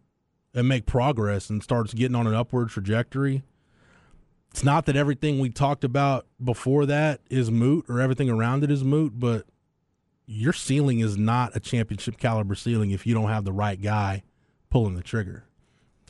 and 0.54 0.68
make 0.68 0.86
progress 0.86 1.50
and 1.50 1.62
starts 1.62 1.94
getting 1.94 2.16
on 2.16 2.26
an 2.26 2.34
upward 2.34 2.70
trajectory, 2.70 3.42
it's 4.50 4.64
not 4.64 4.86
that 4.86 4.96
everything 4.96 5.38
we 5.38 5.50
talked 5.50 5.84
about 5.84 6.26
before 6.42 6.86
that 6.86 7.20
is 7.28 7.50
moot 7.50 7.84
or 7.88 8.00
everything 8.00 8.30
around 8.30 8.64
it 8.64 8.70
is 8.70 8.82
moot, 8.82 9.12
but 9.18 9.46
your 10.26 10.52
ceiling 10.52 11.00
is 11.00 11.16
not 11.16 11.54
a 11.54 11.60
championship 11.60 12.18
caliber 12.18 12.54
ceiling 12.54 12.90
if 12.90 13.06
you 13.06 13.14
don't 13.14 13.28
have 13.28 13.44
the 13.44 13.52
right 13.52 13.80
guy 13.80 14.22
pulling 14.70 14.94
the 14.94 15.02
trigger. 15.02 15.44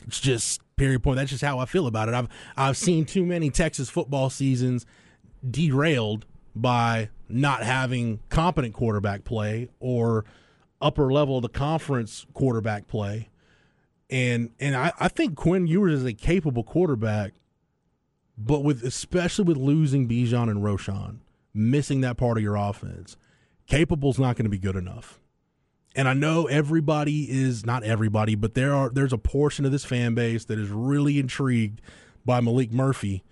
It's 0.06 0.20
just 0.20 0.60
period 0.76 1.02
point. 1.02 1.16
That's 1.16 1.30
just 1.30 1.42
how 1.42 1.58
I 1.58 1.66
feel 1.66 1.86
about 1.86 2.08
it. 2.08 2.14
I've 2.14 2.28
I've 2.56 2.76
seen 2.76 3.04
too 3.04 3.24
many 3.24 3.50
Texas 3.50 3.88
football 3.88 4.30
seasons 4.30 4.86
derailed 5.48 6.26
by 6.54 7.10
not 7.28 7.62
having 7.62 8.20
competent 8.28 8.74
quarterback 8.74 9.24
play 9.24 9.68
or 9.80 10.24
upper 10.80 11.12
level 11.12 11.36
of 11.36 11.42
the 11.42 11.48
conference 11.48 12.26
quarterback 12.34 12.86
play. 12.86 13.30
And 14.10 14.50
and 14.60 14.76
I, 14.76 14.92
I 15.00 15.08
think 15.08 15.34
Quinn 15.34 15.66
Ewers 15.66 16.00
is 16.00 16.04
a 16.04 16.12
capable 16.12 16.62
quarterback, 16.62 17.32
but 18.36 18.60
with 18.60 18.84
especially 18.84 19.44
with 19.44 19.56
losing 19.56 20.06
Bijan 20.06 20.50
and 20.50 20.62
Roschon, 20.62 21.18
missing 21.54 22.02
that 22.02 22.16
part 22.16 22.36
of 22.36 22.42
your 22.42 22.56
offense, 22.56 23.16
capable's 23.66 24.18
not 24.18 24.36
going 24.36 24.44
to 24.44 24.50
be 24.50 24.58
good 24.58 24.76
enough. 24.76 25.20
And 25.96 26.08
I 26.08 26.14
know 26.14 26.46
everybody 26.46 27.30
is 27.30 27.64
not 27.64 27.84
everybody, 27.84 28.34
but 28.34 28.54
there 28.54 28.74
are 28.74 28.90
there's 28.90 29.12
a 29.12 29.18
portion 29.18 29.64
of 29.64 29.72
this 29.72 29.84
fan 29.84 30.14
base 30.14 30.44
that 30.46 30.58
is 30.58 30.68
really 30.70 31.18
intrigued 31.18 31.80
by 32.24 32.40
Maalik 32.40 32.72
Murphy. 32.72 33.22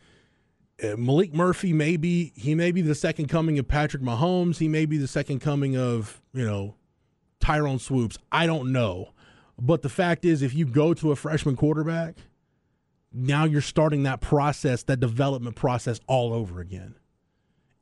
Uh, 0.80 0.96
Maalik 0.96 1.34
Murphy 1.34 1.72
may 1.72 1.96
be 1.96 2.32
he 2.36 2.54
may 2.54 2.70
be 2.70 2.80
the 2.80 2.94
second 2.94 3.26
coming 3.26 3.58
of 3.58 3.66
Patrick 3.66 4.02
Mahomes. 4.02 4.58
He 4.58 4.68
may 4.68 4.86
be 4.86 4.96
the 4.96 5.08
second 5.08 5.40
coming 5.40 5.76
of 5.76 6.20
you 6.32 6.44
know 6.44 6.76
Tyrone 7.40 7.80
Swoopes. 7.80 8.16
I 8.30 8.46
don't 8.46 8.70
know, 8.70 9.10
but 9.58 9.82
the 9.82 9.88
fact 9.88 10.24
is, 10.24 10.40
if 10.40 10.54
you 10.54 10.64
go 10.64 10.94
to 10.94 11.10
a 11.10 11.16
freshman 11.16 11.56
quarterback, 11.56 12.14
now 13.12 13.44
you're 13.44 13.60
starting 13.60 14.04
that 14.04 14.20
process, 14.20 14.84
that 14.84 15.00
development 15.00 15.56
process 15.56 15.98
all 16.06 16.32
over 16.32 16.60
again. 16.60 16.94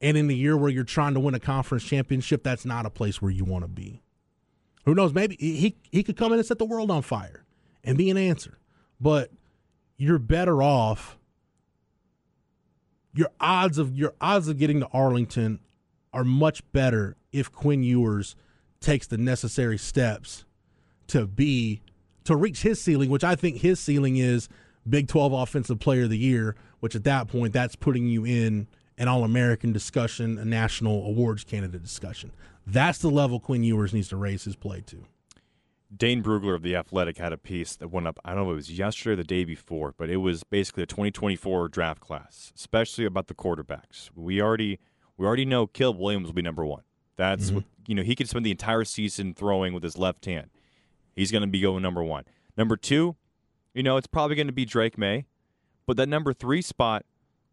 And 0.01 0.17
in 0.17 0.29
the 0.29 0.37
year 0.37 0.57
where 0.57 0.71
you're 0.71 0.85
trying 0.85 1.15
to 1.15 1.21
win 1.21 1.35
a 1.35 1.41
conference 1.41 1.85
championship, 1.85 2.43
that's 2.43 2.65
not 2.65 2.87
a 2.87 2.91
place 2.91 3.21
where 3.21 3.31
you 3.31 3.45
want 3.45 3.65
to 3.65 3.69
be. 3.69 4.03
Who 4.87 4.95
knows? 4.95 5.13
Maybe 5.13 5.37
he 5.39 5.77
he 5.91 6.03
could 6.03 6.17
come 6.17 6.33
in 6.33 6.39
and 6.39 6.47
set 6.47 6.59
the 6.59 6.65
world 6.65 6.91
on 6.91 7.03
fire 7.03 7.45
and 7.85 7.99
be 7.99 8.11
an 8.11 8.17
answer. 8.17 8.59
But 9.01 9.31
you're 9.97 10.19
better 10.19 10.63
off. 10.63 11.19
Your 13.13 13.31
odds 13.41 13.77
of 13.77 13.97
your 13.97 14.15
odds 14.21 14.49
of 14.49 14.59
getting 14.59 14.81
to 14.81 14.89
Arlington 14.89 15.61
are 16.13 16.25
much 16.25 16.63
better 16.73 17.17
if 17.33 17.53
Quinn 17.53 17.83
Ewers 17.83 18.37
takes 18.81 19.07
the 19.07 19.19
necessary 19.19 19.77
steps 19.77 20.45
to 21.09 21.27
be 21.27 21.83
to 22.25 22.37
reach 22.37 22.63
his 22.63 22.81
ceiling, 22.81 23.11
which 23.11 23.25
I 23.25 23.35
think 23.35 23.59
his 23.59 23.79
ceiling 23.81 24.17
is 24.17 24.49
Big 24.89 25.09
12 25.09 25.33
Offensive 25.33 25.79
Player 25.79 26.05
of 26.05 26.11
the 26.11 26.19
Year, 26.19 26.57
which 26.81 26.95
at 26.95 27.05
that 27.05 27.29
point 27.29 27.53
that's 27.53 27.77
putting 27.77 28.07
you 28.07 28.25
in 28.25 28.67
an 29.01 29.09
All-American 29.09 29.73
discussion, 29.73 30.39
a 30.39 30.45
national 30.45 31.07
awards 31.07 31.43
candidate 31.43 31.83
discussion. 31.83 32.31
That's 32.67 32.99
the 32.99 33.11
level 33.11 33.41
Quinn 33.41 33.65
Ewers 33.65 33.95
needs 33.95 34.09
to 34.11 34.17
raise 34.17 34.45
his 34.45 34.55
play 34.55 34.83
to. 34.83 35.05
Dane 35.97 36.23
Brugler 36.23 36.55
of 36.55 36.63
The 36.63 36.77
Athletic 36.77 37.17
had 37.17 37.33
a 37.33 37.39
piece 37.39 37.75
that 37.77 37.89
went 37.89 38.07
up, 38.07 38.21
I 38.25 38.35
don't 38.35 38.45
know 38.45 38.51
if 38.51 38.53
it 38.53 38.57
was 38.57 38.79
yesterday 38.79 39.15
or 39.15 39.17
the 39.17 39.25
day 39.25 39.45
before, 39.45 39.95
but 39.97 40.11
it 40.11 40.19
was 40.19 40.45
basically 40.45 40.83
a 40.83 40.87
2024 40.87 41.69
draft 41.69 42.01
class, 42.01 42.53
especially 42.55 43.07
about 43.07 43.27
the 43.27 43.35
quarterbacks. 43.35 44.11
We 44.15 44.41
already 44.41 44.79
we 45.17 45.27
already 45.27 45.47
know 45.47 45.67
Caleb 45.67 45.99
Williams 45.99 46.27
will 46.29 46.35
be 46.35 46.43
number 46.43 46.65
one. 46.65 46.83
That's 47.17 47.47
mm-hmm. 47.47 47.57
what, 47.57 47.65
you 47.87 47.95
know, 47.95 48.03
he 48.03 48.15
could 48.15 48.29
spend 48.29 48.47
the 48.47 48.51
entire 48.51 48.85
season 48.85 49.35
throwing 49.35 49.75
with 49.75 49.83
his 49.83 49.99
left 49.99 50.25
hand. 50.27 50.51
He's 51.17 51.33
going 51.33 51.43
to 51.43 51.49
be 51.49 51.61
going 51.61 51.83
number 51.83 52.03
one. 52.05 52.25
Number 52.57 52.77
two, 52.77 53.17
you 53.75 53.83
know, 53.83 53.97
it's 53.97 54.07
probably 54.07 54.37
going 54.37 54.47
to 54.47 54.53
be 54.53 54.65
Drake 54.65 54.97
Maye, 54.97 55.27
but 55.87 55.97
that 55.97 56.09
number 56.09 56.33
three 56.33 56.63
spot, 56.63 57.05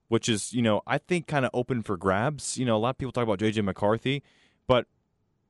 which 0.07 0.29
is, 0.29 0.53
you 0.53 0.61
know, 0.61 0.81
I 0.87 0.97
think 0.97 1.27
kind 1.27 1.45
of 1.45 1.51
open 1.53 1.83
for 1.83 1.97
grabs. 1.97 2.57
You 2.57 2.65
know, 2.65 2.75
a 2.75 2.79
lot 2.79 2.91
of 2.91 2.97
people 2.97 3.11
talk 3.11 3.23
about 3.23 3.39
JJ 3.39 3.63
McCarthy, 3.63 4.23
but 4.67 4.85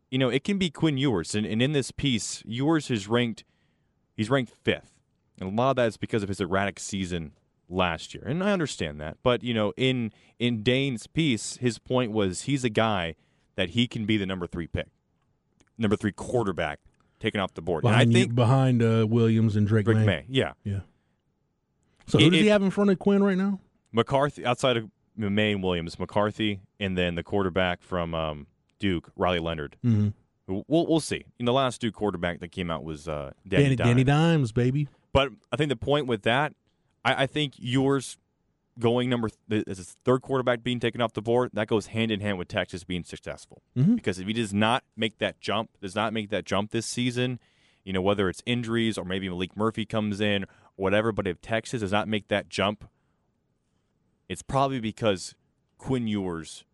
you 0.10 0.18
know, 0.18 0.30
it 0.30 0.43
can 0.43 0.58
be 0.58 0.70
Quinn 0.70 0.97
Ewers. 0.97 1.36
And, 1.36 1.45
and 1.45 1.62
in 1.62 1.74
this 1.74 1.91
piece, 1.91 2.41
Ewers 2.45 2.89
is 2.89 3.08
ranked, 3.08 3.43
he's 4.16 4.30
ranked 4.30 4.53
fifth. 4.64 4.93
And 5.39 5.51
a 5.51 5.62
lot 5.62 5.72
of 5.72 5.76
that 5.76 5.88
is 5.89 5.97
because 5.97 6.24
of 6.24 6.30
his 6.30 6.39
erratic 6.41 6.80
season 6.80 7.34
last 7.70 8.14
year. 8.16 8.24
And 8.26 8.43
I 8.43 8.51
understand 8.53 8.99
that. 9.01 9.18
But, 9.22 9.43
you 9.43 9.53
know, 9.53 9.74
in, 9.78 10.12
in 10.39 10.64
Dane's 10.64 11.05
piece, 11.08 11.58
his 11.58 11.78
point 11.78 12.12
was 12.12 12.43
he's 12.43 12.64
a 12.64 12.70
guy 12.70 13.16
that 13.55 13.72
he 13.72 13.88
can 13.88 14.05
be 14.05 14.18
the 14.18 14.26
number 14.26 14.47
three 14.47 14.66
pick, 14.68 14.88
number 15.78 15.95
three 15.97 16.12
quarterback 16.14 16.80
taken 17.20 17.41
off 17.41 17.53
the 17.53 17.62
board. 17.62 17.82
behind 17.82 18.01
and 18.03 18.16
I 18.16 18.20
you- 18.20 18.26
think 18.26 18.36
behind 18.36 18.82
uh, 18.82 19.05
Williams 19.08 19.55
and 19.55 19.68
Drake, 19.68 19.86
Drake 19.86 19.97
Maye. 19.97 20.05
May, 20.05 20.26
yeah, 20.30 20.53
Yeah. 20.64 20.80
So 22.08 22.18
who 22.18 22.28
It- 22.28 22.30
does 22.30 22.39
he 22.39 22.47
have 22.47 22.64
in 22.64 22.70
front 22.72 22.89
of 22.89 22.97
Quinn 22.99 23.22
right 23.24 23.38
now? 23.38 23.60
McCarthy 23.92 24.46
outside 24.46 24.78
of 24.78 24.90
Maye 25.16 25.54
and 25.54 25.64
Williams, 25.64 25.98
McCarthy, 26.00 26.60
and 26.80 26.98
then 26.98 27.16
the 27.16 27.24
quarterback 27.24 27.82
from 27.82 28.14
um, 28.14 28.48
Duke, 28.80 29.12
Riley 29.16 29.40
Leonard. 29.40 29.78
Mm-hmm. 29.86 30.10
We'll 30.48 30.88
we'll 30.88 31.00
see. 31.02 31.26
In 31.40 31.46
the 31.46 31.54
last 31.54 31.82
Duke 31.82 31.94
quarterback 31.94 32.40
that 32.40 32.52
came 32.52 32.72
out 32.72 32.84
was 32.84 33.08
uh, 33.08 33.32
Danny, 33.48 33.64
Danny, 33.64 33.76
Dimes. 33.76 33.90
Danny 33.90 34.04
Dimes, 34.06 34.52
baby. 34.52 34.88
But 35.12 35.30
I 35.52 35.58
think 35.58 35.70
the 35.70 35.76
point 35.76 36.08
with 36.08 36.22
that, 36.24 36.54
I, 37.04 37.24
I 37.24 37.28
think 37.28 37.54
Ewers 37.58 38.18
going 38.80 39.10
number 39.10 39.30
th- 39.50 39.64
as 39.68 39.80
a 39.80 39.84
third 39.84 40.22
quarterback 40.22 40.64
being 40.64 40.80
taken 40.80 41.02
off 41.02 41.12
the 41.14 41.22
board, 41.22 41.50
that 41.54 41.68
goes 41.68 41.88
hand 41.88 42.12
in 42.12 42.20
hand 42.22 42.38
with 42.38 42.48
Texas 42.48 42.84
being 42.84 43.04
successful. 43.04 43.62
Mhm. 43.76 43.96
Because 43.96 44.20
if 44.20 44.28
he 44.28 44.34
does 44.34 44.54
not 44.54 44.84
make 44.96 45.18
that 45.18 45.42
jump, 45.42 45.72
does 45.82 45.96
not 45.96 46.14
make 46.14 46.30
that 46.30 46.46
jump 46.46 46.72
this 46.72 46.86
season, 46.86 47.40
you 47.84 47.92
know 47.92 48.02
whether 48.02 48.30
it's 48.30 48.44
injuries 48.46 48.98
or 48.98 49.04
maybe 49.04 49.28
Maalik 49.28 49.56
Murphy 49.56 49.86
comes 49.86 50.22
in 50.22 50.44
or 50.44 50.48
whatever. 50.76 51.12
But 51.12 51.28
if 51.28 51.42
Texas 51.42 51.82
does 51.82 51.92
not 51.92 52.08
make 52.08 52.28
that 52.28 52.48
jump, 52.50 52.88
it's 54.30 54.41
probably 54.41 54.80
because 54.80 55.36
Quinn 55.78 56.07
Ewers 56.07 56.65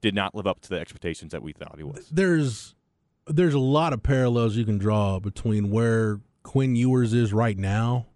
did 0.00 0.14
not 0.14 0.34
live 0.34 0.46
up 0.46 0.60
to 0.60 0.68
the 0.68 0.78
expectations 0.78 1.32
that 1.32 1.42
we 1.42 1.52
thought 1.52 1.76
he 1.76 1.84
was. 1.84 2.08
There's 2.10 2.74
there's 3.26 3.54
a 3.54 3.58
lot 3.58 3.92
of 3.92 4.02
parallels 4.02 4.56
you 4.56 4.64
can 4.64 4.78
draw 4.78 5.18
between 5.18 5.70
where 5.70 6.20
Quinn 6.42 6.76
Ewers 6.76 7.12
is 7.12 7.32
right 7.32 7.58
now. 7.58 8.06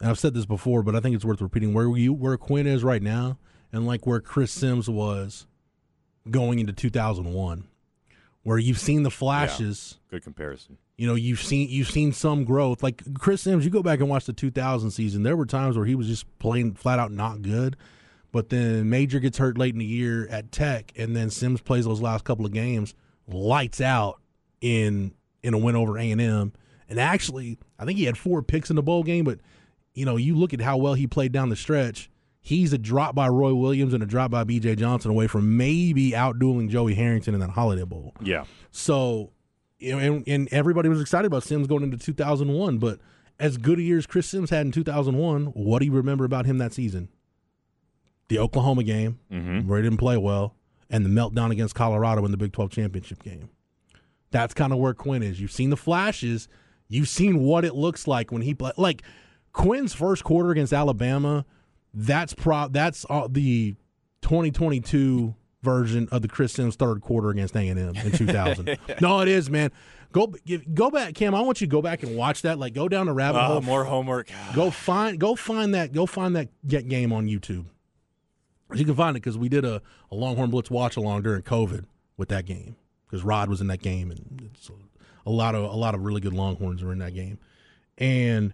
And 0.00 0.10
I've 0.10 0.18
said 0.18 0.34
this 0.34 0.46
before, 0.46 0.82
but 0.82 0.94
I 0.94 1.00
think 1.00 1.14
it's 1.14 1.24
worth 1.24 1.40
repeating. 1.40 1.72
Where 1.72 1.96
you 1.96 2.12
where 2.12 2.36
Quinn 2.36 2.66
is 2.66 2.84
right 2.84 3.02
now, 3.02 3.38
and 3.72 3.86
like 3.86 4.06
where 4.06 4.20
Chris 4.20 4.52
Sims 4.52 4.88
was 4.88 5.46
going 6.30 6.58
into 6.58 6.72
2001, 6.72 7.68
where 8.46 8.58
you've 8.58 8.78
seen 8.78 9.02
the 9.02 9.10
flashes. 9.10 9.98
Good 10.08 10.22
comparison. 10.22 10.78
you 10.96 11.06
know 11.08 11.16
you've 11.16 11.42
seen 11.42 11.68
you've 11.68 11.90
seen 11.90 12.12
some 12.12 12.44
growth 12.44 12.80
like 12.82 13.02
chris 13.18 13.42
sims 13.42 13.64
you 13.64 13.70
go 13.70 13.82
back 13.82 13.98
and 13.98 14.08
watch 14.08 14.24
the 14.24 14.32
2000 14.32 14.90
season 14.92 15.24
there 15.24 15.36
were 15.36 15.44
times 15.44 15.76
where 15.76 15.84
he 15.84 15.94
was 15.96 16.06
just 16.06 16.24
playing 16.38 16.72
flat 16.74 16.98
out 17.00 17.10
not 17.10 17.42
good 17.42 17.76
but 18.32 18.48
then 18.48 18.88
major 18.88 19.18
gets 19.18 19.36
hurt 19.36 19.58
late 19.58 19.74
in 19.74 19.80
the 19.80 19.84
year 19.84 20.26
at 20.28 20.52
tech 20.52 20.92
and 20.96 21.14
then 21.16 21.28
sims 21.28 21.60
plays 21.60 21.84
those 21.84 22.00
last 22.00 22.24
couple 22.24 22.46
of 22.46 22.52
games 22.52 22.94
lights 23.26 23.80
out 23.80 24.20
in 24.60 25.12
in 25.42 25.52
a 25.52 25.58
win 25.58 25.76
over 25.76 25.98
a&m 25.98 26.52
and 26.88 27.00
actually 27.00 27.58
i 27.80 27.84
think 27.84 27.98
he 27.98 28.04
had 28.04 28.16
four 28.16 28.40
picks 28.42 28.70
in 28.70 28.76
the 28.76 28.82
bowl 28.82 29.02
game 29.02 29.24
but 29.24 29.38
you 29.92 30.06
know 30.06 30.16
you 30.16 30.34
look 30.36 30.54
at 30.54 30.60
how 30.60 30.76
well 30.78 30.94
he 30.94 31.06
played 31.06 31.32
down 31.32 31.50
the 31.50 31.56
stretch 31.56 32.08
he's 32.46 32.72
a 32.72 32.78
drop 32.78 33.12
by 33.14 33.26
roy 33.26 33.52
williams 33.52 33.92
and 33.92 34.02
a 34.02 34.06
drop 34.06 34.30
by 34.30 34.44
bj 34.44 34.76
johnson 34.78 35.10
away 35.10 35.26
from 35.26 35.56
maybe 35.56 36.12
outdueling 36.12 36.68
joey 36.68 36.94
harrington 36.94 37.34
in 37.34 37.40
that 37.40 37.50
holiday 37.50 37.82
bowl 37.84 38.14
Yeah. 38.20 38.44
so, 38.70 39.32
and, 39.80 40.22
and 40.28 40.48
everybody 40.52 40.88
was 40.88 41.00
excited 41.00 41.26
about 41.26 41.42
Sims 41.42 41.66
going 41.66 41.82
into 41.82 41.98
2001. 41.98 42.78
But 42.78 42.98
as 43.38 43.58
good 43.58 43.78
a 43.78 43.82
year 43.82 43.98
as 43.98 44.06
Chris 44.06 44.26
Sims 44.26 44.48
had 44.50 44.64
in 44.64 44.72
2001, 44.72 45.46
what 45.48 45.80
do 45.80 45.84
you 45.86 45.92
remember 45.92 46.24
about 46.24 46.46
him 46.46 46.56
that 46.58 46.72
season? 46.72 47.08
The 48.28 48.38
Oklahoma 48.38 48.82
game, 48.84 49.18
Mm-hmm. 49.30 49.68
where 49.68 49.78
he 49.78 49.82
didn't 49.84 49.98
play 49.98 50.16
well, 50.16 50.54
and 50.88 51.04
the 51.04 51.10
meltdown 51.10 51.50
against 51.50 51.74
Colorado 51.74 52.24
in 52.24 52.30
the 52.30 52.36
Big 52.38 52.52
12 52.52 52.70
championship 52.70 53.22
game. 53.22 53.50
That's 54.30 54.54
kind 54.54 54.72
of 54.72 54.78
where 54.78 54.94
Quinn 54.94 55.22
is. 55.22 55.40
You've 55.40 55.52
seen 55.52 55.70
the 55.70 55.76
flashes. 55.76 56.48
You've 56.88 57.08
seen 57.08 57.40
what 57.40 57.64
it 57.64 57.74
looks 57.74 58.06
like 58.08 58.32
when 58.32 58.42
he 58.42 58.54
play. 58.54 58.72
Like 58.78 59.02
Quinn's 59.52 59.92
first 59.92 60.24
quarter 60.24 60.50
against 60.50 60.72
Alabama. 60.72 61.44
That's 61.98 62.34
pro. 62.34 62.68
That's 62.68 63.06
uh, 63.08 63.26
the 63.30 63.74
2022 64.20 65.34
version 65.62 66.08
of 66.12 66.20
the 66.22 66.28
Chris 66.28 66.52
Sims 66.52 66.76
third 66.76 67.00
quarter 67.00 67.30
against 67.30 67.56
A 67.56 67.66
and 67.68 67.80
M 67.80 67.96
in 67.96 68.12
2000. 68.16 68.78
no, 69.00 69.20
it 69.20 69.28
is, 69.28 69.48
man. 69.48 69.72
Go 70.12 70.28
give, 70.44 70.74
go 70.74 70.90
back, 70.90 71.14
Cam. 71.14 71.34
I 71.34 71.40
want 71.40 71.60
you 71.60 71.66
to 71.66 71.70
go 71.70 71.82
back 71.82 72.02
and 72.02 72.16
watch 72.16 72.42
that. 72.42 72.58
Like, 72.58 72.74
go 72.74 72.88
down 72.88 73.06
the 73.06 73.12
rabbit 73.12 73.40
hole. 73.40 73.56
Oh, 73.56 73.60
more 73.62 73.84
homework. 73.84 74.28
Go 74.54 74.70
find 74.70 75.18
go 75.18 75.34
find 75.34 75.74
that 75.74 75.92
go 75.92 76.06
find 76.06 76.36
that 76.36 76.48
get 76.66 76.86
game 76.86 77.12
on 77.12 77.26
YouTube. 77.26 77.64
You 78.74 78.84
can 78.84 78.94
find 78.94 79.16
it 79.16 79.20
because 79.20 79.38
we 79.38 79.48
did 79.48 79.64
a, 79.64 79.80
a 80.10 80.14
Longhorn 80.14 80.50
Blitz 80.50 80.70
watch 80.70 80.96
along 80.96 81.22
during 81.22 81.42
COVID 81.42 81.84
with 82.16 82.28
that 82.28 82.44
game 82.44 82.76
because 83.06 83.24
Rod 83.24 83.48
was 83.48 83.60
in 83.60 83.68
that 83.68 83.80
game 83.80 84.10
and 84.10 84.50
it's 84.54 84.68
a, 84.68 84.72
a 85.24 85.30
lot 85.30 85.54
of 85.54 85.64
a 85.64 85.76
lot 85.76 85.94
of 85.94 86.02
really 86.02 86.20
good 86.20 86.34
Longhorns 86.34 86.82
were 86.82 86.92
in 86.92 86.98
that 86.98 87.14
game, 87.14 87.38
and 87.98 88.52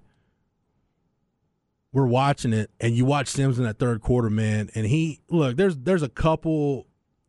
we're 1.93 2.07
watching 2.07 2.53
it 2.53 2.71
and 2.81 2.97
you 2.97 3.05
watch 3.05 3.29
Sims 3.29 3.59
in 3.59 3.65
that 3.65 3.79
third 3.79 4.01
quarter, 4.01 4.31
man, 4.31 4.71
and 4.75 4.87
he 4.87 5.21
look 5.29 5.57
there's 5.57 5.77
there's 5.77 6.03
a 6.03 6.09
couple. 6.09 6.87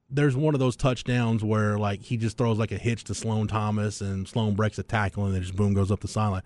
There's 0.10 0.36
one 0.36 0.54
of 0.54 0.60
those 0.60 0.76
touchdowns 0.76 1.44
where 1.44 1.80
like 1.80 2.04
he 2.04 2.18
just 2.18 2.38
throws 2.38 2.60
like 2.60 2.72
a 2.72 2.78
hitch 2.78 3.04
to 3.06 3.16
Sloan 3.16 3.48
Thomas 3.48 4.00
and 4.00 4.28
Sloan 4.28 4.54
breaks 4.54 4.78
a 4.78 4.84
tackle 4.84 5.26
and 5.26 5.34
then 5.34 5.42
just 5.42 5.56
boom 5.56 5.74
goes 5.74 5.92
up 5.92 6.02
the 6.02 6.08
sideline. 6.08 6.44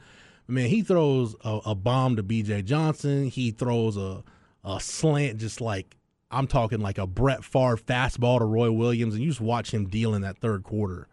Man, 0.48 0.70
he 0.70 0.82
throws 0.82 1.36
a, 1.44 1.60
a 1.66 1.76
bomb 1.76 2.16
to 2.16 2.24
B.J. 2.24 2.62
Johnson. 2.62 3.26
He 3.26 3.52
throws 3.52 3.98
a 3.98 4.24
a 4.64 4.80
slant, 4.80 5.38
just 5.38 5.60
like 5.62 5.98
I'm 6.32 6.48
talking 6.48 6.80
like 6.80 6.98
a 6.98 7.08
Brett 7.08 7.44
Favre 7.44 7.78
fastball 7.78 8.40
to 8.40 8.46
Roy 8.46 8.72
Williams, 8.72 9.14
and 9.14 9.24
you 9.24 9.30
just 9.30 9.42
watch 9.42 9.74
him 9.74 9.88
deal 9.88 10.14
in 10.14 10.22
that 10.24 10.40
third 10.40 10.64
quarter. 10.64 11.08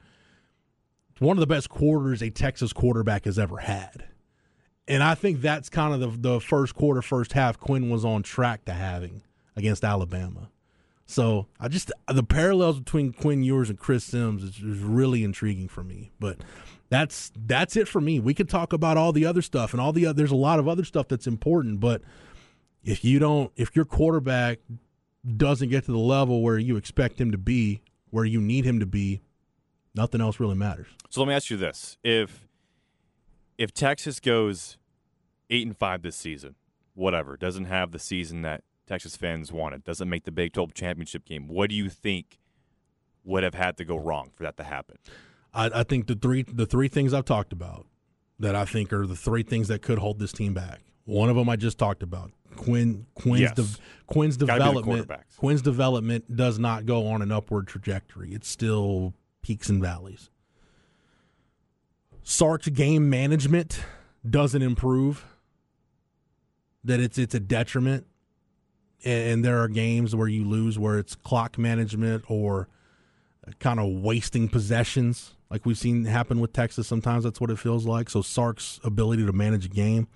It's 1.10 1.20
one 1.20 1.36
of 1.36 1.40
the 1.40 1.46
best 1.46 1.68
quarters 1.68 2.22
a 2.22 2.30
Texas 2.30 2.72
quarterback 2.72 3.24
has 3.24 3.38
ever 3.38 3.58
had, 3.58 4.04
and 4.86 5.02
I 5.02 5.14
think 5.14 5.40
that's 5.40 5.68
kind 5.68 5.94
of 5.94 6.00
the 6.00 6.30
the 6.30 6.40
first 6.40 6.74
quarter, 6.74 7.02
first 7.02 7.32
half 7.32 7.58
Quinn 7.58 7.90
was 7.90 8.04
on 8.04 8.22
track 8.22 8.64
to 8.66 8.72
having 8.72 9.22
against 9.56 9.84
Alabama. 9.84 10.50
So 11.06 11.46
I 11.60 11.68
just 11.68 11.92
the 12.08 12.22
parallels 12.22 12.78
between 12.78 13.12
Quinn 13.12 13.42
Ewers 13.42 13.70
and 13.70 13.78
Chris 13.78 14.04
Sims 14.04 14.42
is, 14.42 14.56
is 14.56 14.80
really 14.80 15.22
intriguing 15.22 15.68
for 15.68 15.84
me. 15.84 16.12
But 16.18 16.38
that's 16.88 17.32
that's 17.36 17.76
it 17.76 17.88
for 17.88 18.00
me. 18.00 18.20
We 18.20 18.34
could 18.34 18.48
talk 18.48 18.72
about 18.72 18.96
all 18.96 19.12
the 19.12 19.26
other 19.26 19.42
stuff 19.42 19.72
and 19.72 19.80
all 19.80 19.92
the 19.92 20.12
there's 20.12 20.30
a 20.30 20.36
lot 20.36 20.58
of 20.58 20.68
other 20.68 20.84
stuff 20.84 21.08
that's 21.08 21.26
important. 21.26 21.80
But 21.80 22.02
if 22.82 23.04
you 23.04 23.18
don't, 23.18 23.52
if 23.56 23.74
your 23.74 23.84
quarterback 23.84 24.60
doesn't 25.36 25.70
get 25.70 25.84
to 25.86 25.92
the 25.92 25.98
level 25.98 26.42
where 26.42 26.58
you 26.58 26.76
expect 26.76 27.20
him 27.20 27.32
to 27.32 27.38
be, 27.38 27.82
where 28.10 28.24
you 28.24 28.40
need 28.40 28.64
him 28.64 28.80
to 28.80 28.86
be, 28.86 29.22
nothing 29.94 30.20
else 30.20 30.38
really 30.38 30.54
matters. 30.54 30.86
So 31.10 31.20
let 31.20 31.28
me 31.28 31.34
ask 31.34 31.50
you 31.50 31.56
this: 31.56 31.98
if 32.02 32.43
if 33.58 33.72
Texas 33.72 34.20
goes 34.20 34.76
eight 35.50 35.66
and 35.66 35.76
five 35.76 36.02
this 36.02 36.16
season, 36.16 36.54
whatever, 36.94 37.36
doesn't 37.36 37.66
have 37.66 37.90
the 37.92 37.98
season 37.98 38.42
that 38.42 38.62
Texas 38.86 39.16
fans 39.16 39.52
wanted, 39.52 39.84
doesn't 39.84 40.08
make 40.08 40.24
the 40.24 40.32
Big 40.32 40.52
12 40.52 40.74
championship 40.74 41.24
game, 41.24 41.48
what 41.48 41.70
do 41.70 41.76
you 41.76 41.88
think 41.88 42.38
would 43.24 43.42
have 43.42 43.54
had 43.54 43.76
to 43.78 43.84
go 43.84 43.96
wrong 43.96 44.30
for 44.34 44.42
that 44.42 44.56
to 44.58 44.64
happen? 44.64 44.96
I, 45.52 45.70
I 45.80 45.82
think 45.84 46.06
the 46.06 46.14
three 46.14 46.42
the 46.42 46.66
three 46.66 46.88
things 46.88 47.14
I've 47.14 47.24
talked 47.24 47.52
about 47.52 47.86
that 48.38 48.54
I 48.56 48.64
think 48.64 48.92
are 48.92 49.06
the 49.06 49.16
three 49.16 49.42
things 49.42 49.68
that 49.68 49.80
could 49.82 49.98
hold 49.98 50.18
this 50.18 50.32
team 50.32 50.52
back. 50.54 50.80
One 51.04 51.28
of 51.28 51.36
them 51.36 51.48
I 51.48 51.56
just 51.56 51.78
talked 51.78 52.02
about. 52.02 52.32
Quinn 52.56 53.06
Quinn's 53.14 53.40
Yes. 53.40 53.54
de- 53.54 53.82
Quinn's 54.06 54.36
Gotta 54.36 54.52
be 54.52 54.58
the 54.58 54.80
development. 54.82 55.10
Quinn's 55.36 55.62
development 55.62 56.36
does 56.36 56.58
not 56.58 56.86
go 56.86 57.06
on 57.06 57.22
an 57.22 57.30
upward 57.32 57.66
trajectory. 57.68 58.32
It's 58.32 58.48
still 58.48 59.14
peaks 59.42 59.68
and 59.68 59.80
valleys. 59.82 60.30
Sark's 62.24 62.68
game 62.68 63.08
management 63.08 63.80
doesn't 64.28 64.62
improve. 64.62 65.24
That 66.82 67.00
it's 67.00 67.18
it's 67.18 67.34
a 67.34 67.40
detriment. 67.40 68.06
And, 69.06 69.44
there 69.44 69.60
are 69.60 69.68
games 69.68 70.16
where 70.16 70.28
you 70.28 70.44
lose 70.44 70.78
where 70.78 70.98
it's 70.98 71.14
clock 71.14 71.58
management 71.58 72.24
or 72.26 72.68
kind 73.58 73.78
of 73.78 74.02
wasting 74.02 74.48
possessions, 74.48 75.34
like 75.50 75.66
we've 75.66 75.76
seen 75.76 76.06
happen 76.06 76.40
with 76.40 76.54
Texas. 76.54 76.86
Sometimes 76.86 77.24
that's 77.24 77.38
what 77.38 77.50
it 77.50 77.58
feels 77.58 77.84
like. 77.84 78.08
So 78.08 78.22
Sark's 78.22 78.80
ability 78.82 79.26
to 79.26 79.32
manage 79.32 79.66
a 79.66 79.68
game, 79.68 80.08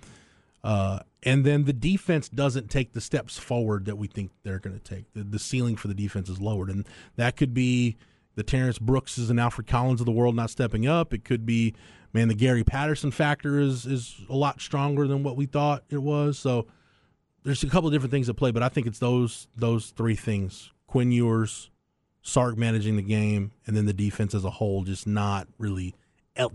uh, 0.63 1.01
and 1.21 1.45
then 1.45 1.65
the 1.65 1.73
defense 1.73 2.29
doesn't 2.29 2.71
take 2.71 2.93
the 2.93 3.01
steps 3.01 3.37
forward 3.37 3.85
that 3.85 3.97
we 3.99 4.07
think 4.07 4.31
they're 4.41 4.57
going 4.57 4.79
to 4.79 4.83
take. 4.83 5.13
The, 5.13 5.23
the 5.23 5.39
ceiling 5.39 5.75
for 5.75 5.87
the 5.87 5.93
defense 5.93 6.27
is 6.27 6.41
lowered, 6.41 6.69
and 6.69 6.87
that 7.15 7.35
could 7.37 7.53
be 7.53 7.95
the 8.33 8.43
Terrence 8.43 8.79
Brookses 8.79 9.29
and 9.29 9.39
Alfred 9.39 9.67
Collins 9.67 9.99
of 9.99 10.05
the 10.05 10.11
world 10.11 10.35
not 10.35 10.49
stepping 10.49 10.87
up. 10.87 11.13
It 11.13 11.23
could 11.25 11.45
be, 11.45 11.75
man, 12.13 12.27
the 12.27 12.35
Gary 12.35 12.63
Patterson 12.63 13.11
factor 13.11 13.59
is 13.59 13.85
is 13.85 14.21
a 14.29 14.35
lot 14.35 14.61
stronger 14.61 15.07
than 15.07 15.23
what 15.23 15.35
we 15.35 15.45
thought 15.45 15.83
it 15.89 16.01
was. 16.01 16.37
So 16.37 16.67
there's 17.43 17.63
a 17.63 17.69
couple 17.69 17.87
of 17.87 17.93
different 17.93 18.11
things 18.11 18.29
at 18.29 18.37
play, 18.37 18.51
but 18.51 18.63
I 18.63 18.69
think 18.69 18.87
it's 18.87 18.99
those 18.99 19.47
those 19.55 19.91
three 19.91 20.15
things: 20.15 20.71
Quinn 20.87 21.11
Ewers, 21.11 21.69
Sark 22.21 22.57
managing 22.57 22.95
the 22.95 23.01
game, 23.01 23.51
and 23.65 23.75
then 23.75 23.85
the 23.85 23.93
defense 23.93 24.33
as 24.33 24.45
a 24.45 24.51
whole 24.51 24.83
just 24.83 25.07
not 25.07 25.47
really, 25.57 25.95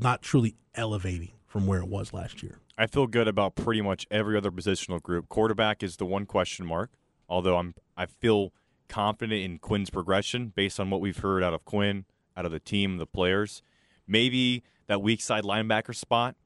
not 0.00 0.22
truly 0.22 0.56
elevating 0.74 1.32
from 1.46 1.66
where 1.66 1.80
it 1.80 1.88
was 1.88 2.12
last 2.12 2.42
year. 2.42 2.58
I 2.76 2.86
feel 2.88 3.06
good 3.06 3.28
about 3.28 3.54
pretty 3.54 3.80
much 3.80 4.06
every 4.10 4.36
other 4.36 4.50
positional 4.50 5.00
group. 5.00 5.28
Quarterback 5.28 5.82
is 5.82 5.96
the 5.96 6.06
one 6.06 6.26
question 6.26 6.66
mark, 6.66 6.90
although 7.28 7.56
I'm 7.56 7.74
I 7.96 8.06
feel 8.06 8.52
confident 8.88 9.40
in 9.40 9.58
Quinn's 9.58 9.90
progression 9.90 10.48
based 10.54 10.78
on 10.78 10.90
what 10.90 11.00
we've 11.00 11.18
heard 11.18 11.42
out 11.42 11.54
of 11.54 11.64
Quinn, 11.64 12.04
out 12.36 12.44
of 12.44 12.52
the 12.52 12.60
team, 12.60 12.98
the 12.98 13.06
players. 13.06 13.62
Maybe 14.06 14.62
that 14.86 15.02
weak 15.02 15.20
side 15.20 15.44
linebacker 15.44 15.94
spot 15.94 16.36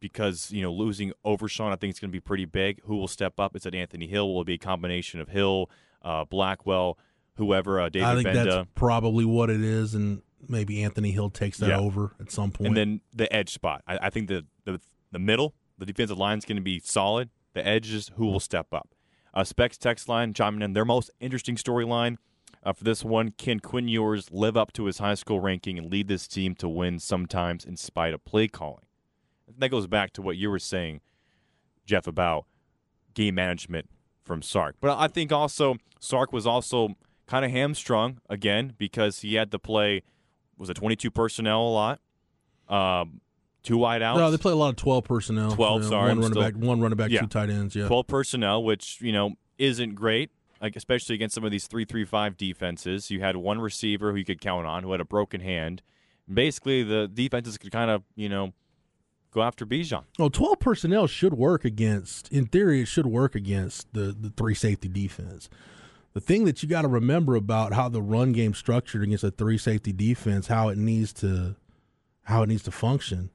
because 0.00 0.50
you 0.52 0.62
know 0.62 0.72
losing 0.72 1.12
Overshown, 1.24 1.72
I 1.72 1.76
think 1.76 1.90
it's 1.90 2.00
going 2.00 2.10
to 2.10 2.12
be 2.12 2.20
pretty 2.20 2.44
big. 2.44 2.80
Who 2.84 2.96
will 2.96 3.08
step 3.08 3.38
up? 3.40 3.56
Is 3.56 3.66
it 3.66 3.74
Anthony 3.74 4.06
Hill? 4.06 4.32
Will 4.32 4.42
it 4.42 4.46
be 4.46 4.54
a 4.54 4.58
combination 4.58 5.20
of 5.20 5.28
Hill, 5.28 5.70
uh, 6.02 6.24
Blackwell, 6.24 6.98
whoever? 7.36 7.80
Uh, 7.80 7.88
David 7.88 8.06
I 8.08 8.14
think 8.14 8.28
Gbenda. 8.28 8.44
that's 8.44 8.68
probably 8.74 9.24
what 9.24 9.50
it 9.50 9.60
is, 9.62 9.94
and 9.94 10.22
maybe 10.48 10.82
Anthony 10.82 11.10
Hill 11.10 11.30
takes 11.30 11.58
that 11.58 11.70
Yeah. 11.70 11.78
over 11.78 12.14
at 12.20 12.30
some 12.30 12.50
point. 12.52 12.68
And 12.68 12.76
then 12.76 13.00
the 13.14 13.32
edge 13.34 13.52
spot. 13.52 13.82
I, 13.86 13.98
I 14.02 14.10
think 14.10 14.28
the, 14.28 14.46
the 14.64 14.80
the 15.10 15.18
middle, 15.18 15.54
the 15.78 15.86
defensive 15.86 16.18
line 16.18 16.38
is 16.38 16.44
going 16.44 16.56
to 16.56 16.62
be 16.62 16.78
solid. 16.80 17.30
The 17.54 17.66
edge 17.66 17.90
is 17.92 18.10
who 18.16 18.26
will 18.26 18.40
step 18.40 18.68
up. 18.72 18.94
Uh, 19.34 19.42
Specs 19.44 19.76
text 19.78 20.08
line 20.08 20.32
chiming 20.34 20.62
in 20.62 20.72
their 20.74 20.84
most 20.84 21.10
interesting 21.20 21.56
storyline 21.56 22.16
uh, 22.62 22.72
for 22.72 22.84
this 22.84 23.04
one. 23.04 23.30
Can 23.38 23.60
Quinn 23.60 23.88
Ewers 23.88 24.30
live 24.30 24.56
up 24.56 24.72
to 24.74 24.84
his 24.84 24.98
high 24.98 25.14
school 25.14 25.40
ranking 25.40 25.78
and 25.78 25.90
lead 25.90 26.08
this 26.08 26.26
team 26.28 26.54
to 26.56 26.68
win 26.68 26.98
sometimes 26.98 27.64
in 27.64 27.76
spite 27.76 28.14
of 28.14 28.24
play 28.24 28.48
calling? 28.48 28.84
That 29.58 29.70
goes 29.70 29.86
back 29.86 30.12
to 30.14 30.22
what 30.22 30.36
you 30.36 30.50
were 30.50 30.58
saying, 30.58 31.00
Jeff, 31.86 32.06
about 32.06 32.44
game 33.14 33.34
management 33.36 33.88
from 34.22 34.42
Sark. 34.42 34.76
But 34.80 34.98
I 34.98 35.08
think 35.08 35.32
also 35.32 35.76
Sark 36.00 36.32
was 36.32 36.46
also 36.46 36.96
kind 37.26 37.44
of 37.44 37.50
hamstrung 37.50 38.18
again 38.28 38.74
because 38.78 39.20
he 39.20 39.34
had 39.34 39.50
to 39.52 39.58
play 39.58 40.02
was 40.56 40.68
it 40.70 40.74
22 40.74 41.10
personnel 41.10 41.62
a 41.62 41.68
lot, 41.70 42.00
um, 42.68 43.20
two 43.62 43.76
wide 43.78 44.02
outs. 44.02 44.18
no, 44.18 44.30
they 44.30 44.36
play 44.36 44.52
a 44.52 44.56
lot 44.56 44.70
of 44.70 44.76
twelve 44.76 45.04
personnel. 45.04 45.52
12, 45.52 45.74
you 45.74 45.80
know, 45.84 45.88
sorry, 45.88 46.00
one 46.02 46.10
I'm 46.10 46.18
running 46.18 46.32
still- 46.32 46.42
back, 46.42 46.54
one 46.54 46.80
running 46.80 46.96
back, 46.96 47.10
Yeah. 47.10 47.20
two 47.20 47.26
tight 47.28 47.48
ends. 47.50 47.74
Yeah, 47.76 47.86
12 47.86 48.06
personnel, 48.08 48.62
which, 48.64 49.00
you 49.00 49.12
know, 49.12 49.34
isn't 49.56 49.94
great, 49.94 50.30
like 50.60 50.76
especially 50.76 51.14
against 51.14 51.34
some 51.34 51.44
of 51.44 51.50
these 51.50 51.68
3-3-5 51.68 52.36
defenses. 52.36 53.10
You 53.10 53.20
had 53.20 53.36
one 53.36 53.60
receiver 53.60 54.12
who 54.12 54.18
you 54.18 54.24
could 54.24 54.40
count 54.40 54.66
on 54.66 54.82
who 54.82 54.92
had 54.92 55.00
a 55.00 55.04
broken 55.04 55.40
hand. 55.40 55.82
Basically, 56.32 56.82
the 56.82 57.08
defenses 57.08 57.56
could 57.58 57.72
kind 57.72 57.90
of, 57.90 58.02
you 58.14 58.28
know, 58.28 58.52
go 59.30 59.42
after 59.42 59.64
Bijan. 59.64 60.04
Well, 60.18 60.30
12 60.30 60.58
personnel 60.58 61.06
should 61.06 61.34
work 61.34 61.64
against, 61.64 62.30
in 62.32 62.46
theory, 62.46 62.82
it 62.82 62.88
should 62.88 63.06
work 63.06 63.34
against 63.34 63.92
the, 63.92 64.14
the 64.18 64.30
three 64.30 64.54
safety 64.54 64.88
defense. 64.88 65.48
The 66.14 66.20
thing 66.20 66.44
that 66.46 66.62
you 66.62 66.68
got 66.68 66.82
to 66.82 66.88
remember 66.88 67.36
about 67.36 67.72
how 67.74 67.88
the 67.88 68.02
run 68.02 68.32
game 68.32 68.54
structured 68.54 69.02
against 69.02 69.24
a 69.24 69.30
three 69.30 69.58
safety 69.58 69.92
defense, 69.92 70.48
how 70.48 70.68
it 70.68 70.78
needs 70.78 71.12
to, 71.14 71.56
how 72.24 72.42
it 72.42 72.48
needs 72.48 72.64
to 72.64 72.70
function, 72.70 73.30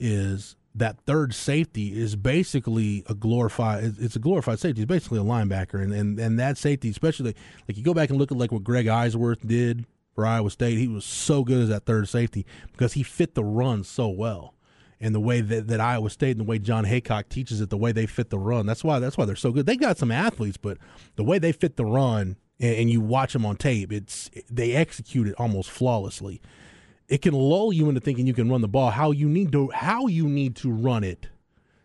is 0.00 0.56
that 0.74 0.98
third 1.06 1.34
safety 1.34 1.98
is 1.98 2.16
basically 2.16 3.04
a 3.08 3.14
glorified. 3.14 3.84
it's- 3.84 4.16
a 4.16 4.18
glorified 4.18 4.58
safety. 4.58 4.82
It's 4.82 4.88
basically 4.88 5.18
a 5.18 5.22
linebacker, 5.22 5.82
and 5.82 5.92
and 5.92 6.18
and 6.18 6.38
that 6.38 6.58
safety, 6.58 6.88
especially 6.88 7.34
like 7.68 7.76
you 7.76 7.84
go 7.84 7.94
back 7.94 8.10
and 8.10 8.18
look 8.18 8.32
at 8.32 8.38
like 8.38 8.52
what 8.52 8.64
Greg 8.64 8.86
Eisworth 8.86 9.46
did 9.46 9.86
for 10.14 10.26
Iowa 10.26 10.50
State. 10.50 10.78
He 10.78 10.88
was 10.88 11.04
so 11.04 11.44
good 11.44 11.62
as 11.62 11.68
that 11.68 11.86
third 11.86 12.08
safety 12.08 12.46
because 12.72 12.94
he 12.94 13.02
fit 13.02 13.34
the 13.34 13.44
run 13.44 13.84
so 13.84 14.08
well 14.08 14.54
and 15.00 15.14
the 15.14 15.20
way 15.20 15.40
that, 15.40 15.66
that 15.68 15.80
Iowa 15.80 16.08
State 16.10 16.32
and 16.32 16.40
the 16.40 16.44
way 16.44 16.58
Jon 16.58 16.84
Heacock 16.84 17.28
teaches 17.28 17.60
it, 17.60 17.68
the 17.70 17.76
way 17.76 17.92
they 17.92 18.06
fit 18.06 18.30
the 18.30 18.38
run. 18.38 18.66
That's 18.66 18.82
why 18.84 18.98
that's 18.98 19.16
why 19.18 19.24
they're 19.26 19.36
so 19.36 19.52
good. 19.52 19.66
They 19.66 19.76
got 19.76 19.98
some 19.98 20.10
athletes, 20.10 20.56
but 20.56 20.78
the 21.16 21.24
way 21.24 21.38
they 21.38 21.52
fit 21.52 21.76
the 21.76 21.84
run 21.84 22.36
and, 22.60 22.76
and 22.76 22.90
you 22.90 23.00
watch 23.00 23.32
them 23.32 23.44
on 23.44 23.56
tape, 23.56 23.92
it's 23.92 24.30
they 24.50 24.72
execute 24.72 25.28
it 25.28 25.34
almost 25.38 25.70
flawlessly. 25.70 26.40
It 27.08 27.22
can 27.22 27.34
lull 27.34 27.72
you 27.72 27.88
into 27.88 28.00
thinking 28.00 28.26
you 28.26 28.34
can 28.34 28.50
run 28.50 28.60
the 28.60 28.68
ball. 28.68 28.90
How 28.90 29.10
you 29.10 29.28
need 29.28 29.52
to 29.52 29.70
how 29.70 30.06
you 30.06 30.28
need 30.28 30.56
to 30.56 30.70
run 30.70 31.04
it 31.04 31.28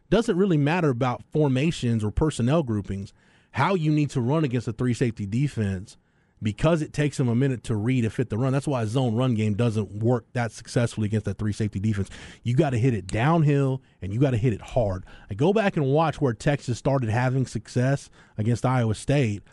doesn't 0.10 0.38
really 0.38 0.58
matter 0.58 0.90
about 0.90 1.24
formations 1.32 2.04
or 2.04 2.12
personnel 2.12 2.64
groupings. 2.64 3.14
How 3.52 3.76
you 3.76 3.92
need 3.92 4.10
to 4.12 4.22
run 4.22 4.44
against 4.44 4.68
a 4.68 4.74
three 4.74 4.94
safety 4.94 5.26
defense 5.26 5.98
because 6.42 6.82
it 6.82 6.94
takes 6.94 7.18
them 7.18 7.28
a 7.28 7.36
minute 7.36 7.64
to 7.66 7.76
read 7.76 8.06
and 8.06 8.14
fit 8.14 8.30
the 8.30 8.38
run. 8.38 8.54
That's 8.54 8.68
why 8.68 8.84
a 8.84 8.88
zone 8.88 9.16
run 9.16 9.36
game 9.36 9.56
doesn't 9.56 10.04
work 10.04 10.26
that 10.34 10.52
successfully 10.52 11.06
against 11.06 11.26
that 11.26 11.38
three 11.38 11.52
safety 11.54 11.80
defense. 11.80 12.10
You 12.44 12.56
got 12.56 12.70
to 12.72 12.80
hit 12.80 12.94
it 12.94 13.08
downhill 13.08 13.82
and 14.02 14.14
you 14.14 14.20
got 14.20 14.32
to 14.32 14.38
hit 14.38 14.54
it 14.54 14.62
hard. 14.62 15.06
I 15.30 15.34
go 15.34 15.54
back 15.54 15.76
and 15.76 15.88
watch 15.88 16.22
where 16.22 16.34
Texas 16.34 16.78
started 16.78 17.10
having 17.10 17.46
success 17.46 18.10
against 18.38 18.66
Iowa 18.66 18.96
State. 18.96 19.44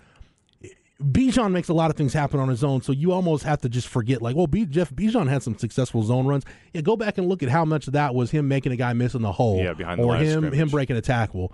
Bijan 1.02 1.52
makes 1.52 1.68
a 1.68 1.74
lot 1.74 1.90
of 1.90 1.96
things 1.96 2.14
happen 2.14 2.40
on 2.40 2.48
his 2.48 2.64
own, 2.64 2.80
so 2.80 2.90
you 2.92 3.12
almost 3.12 3.44
have 3.44 3.60
to 3.60 3.68
just 3.68 3.86
forget, 3.86 4.22
like, 4.22 4.34
well, 4.34 4.46
B- 4.46 4.64
Jeff 4.64 4.90
Bijan 4.90 5.28
had 5.28 5.42
some 5.42 5.58
successful 5.58 6.02
zone 6.02 6.26
runs. 6.26 6.44
Yeah, 6.72 6.80
go 6.80 6.96
back 6.96 7.18
and 7.18 7.28
look 7.28 7.42
at 7.42 7.50
how 7.50 7.64
much 7.66 7.86
of 7.86 7.92
that 7.92 8.14
was 8.14 8.30
him 8.30 8.48
making 8.48 8.72
a 8.72 8.76
guy 8.76 8.92
miss 8.94 9.14
in 9.14 9.20
the 9.22 9.32
hole, 9.32 9.58
Yeah, 9.62 9.74
behind 9.74 10.00
the 10.00 10.04
or 10.04 10.16
him 10.16 10.52
him 10.52 10.68
breaking 10.68 10.96
a 10.96 11.02
tackle. 11.02 11.52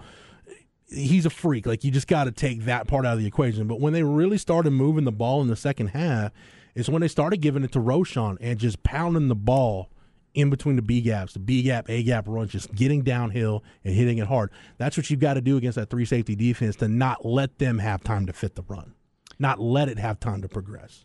He's 0.88 1.26
a 1.26 1.30
freak. 1.30 1.66
Like 1.66 1.84
you 1.84 1.90
just 1.90 2.07
got 2.07 2.24
to 2.24 2.32
take 2.32 2.66
that 2.66 2.86
part 2.86 3.07
out 3.07 3.14
of 3.14 3.18
the 3.18 3.26
equation. 3.26 3.66
But 3.66 3.80
when 3.80 3.93
they 3.95 4.03
really 4.03 4.38
started 4.38 4.70
moving 4.72 5.05
the 5.05 5.12
ball 5.12 5.40
in 5.40 5.49
the 5.49 5.57
second 5.57 5.88
half, 5.88 6.32
is 6.74 6.88
when 6.88 7.01
they 7.01 7.09
started 7.09 7.38
giving 7.40 7.64
it 7.64 7.72
to 7.72 7.78
Roschon 7.80 8.36
and 8.40 8.59
just 8.59 8.82
pounding 8.82 9.28
the 9.28 9.34
ball 9.34 9.90
in 10.34 10.51
between 10.51 10.76
the 10.76 10.82
B 10.82 11.01
gaps, 11.01 11.32
the 11.34 11.38
B 11.38 11.62
gap, 11.62 11.90
A 11.90 12.03
gap 12.03 12.24
runs, 12.26 12.53
just 12.53 12.74
getting 12.74 13.03
downhill 13.03 13.64
and 13.84 13.95
hitting 13.95 14.18
it 14.18 14.26
hard. 14.26 14.51
That's 14.78 14.97
what 14.97 15.11
you've 15.11 15.20
got 15.20 15.34
to 15.34 15.40
do 15.40 15.57
against 15.57 15.76
that 15.76 15.90
three 15.90 16.05
safety 16.05 16.34
defense 16.36 16.76
to 16.76 16.88
not 16.88 17.24
let 17.24 17.59
them 17.59 17.78
have 17.78 18.03
time 18.03 18.26
to 18.26 18.32
fit 18.32 18.55
the 18.55 18.62
run, 18.62 18.95
not 19.43 19.61
let 19.61 19.88
it 19.90 19.99
have 19.99 20.18
time 20.18 20.40
to 20.40 20.49
progress. 20.49 21.05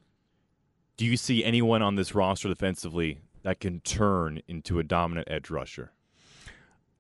Do 0.96 1.06
you 1.06 1.18
see 1.18 1.44
anyone 1.44 1.82
on 1.82 1.96
this 1.96 2.16
roster 2.16 2.48
defensively 2.48 3.20
that 3.44 3.60
can 3.60 3.82
turn 3.82 4.42
into 4.48 4.80
a 4.80 4.84
dominant 4.84 5.28
edge 5.30 5.50
rusher? 5.50 5.92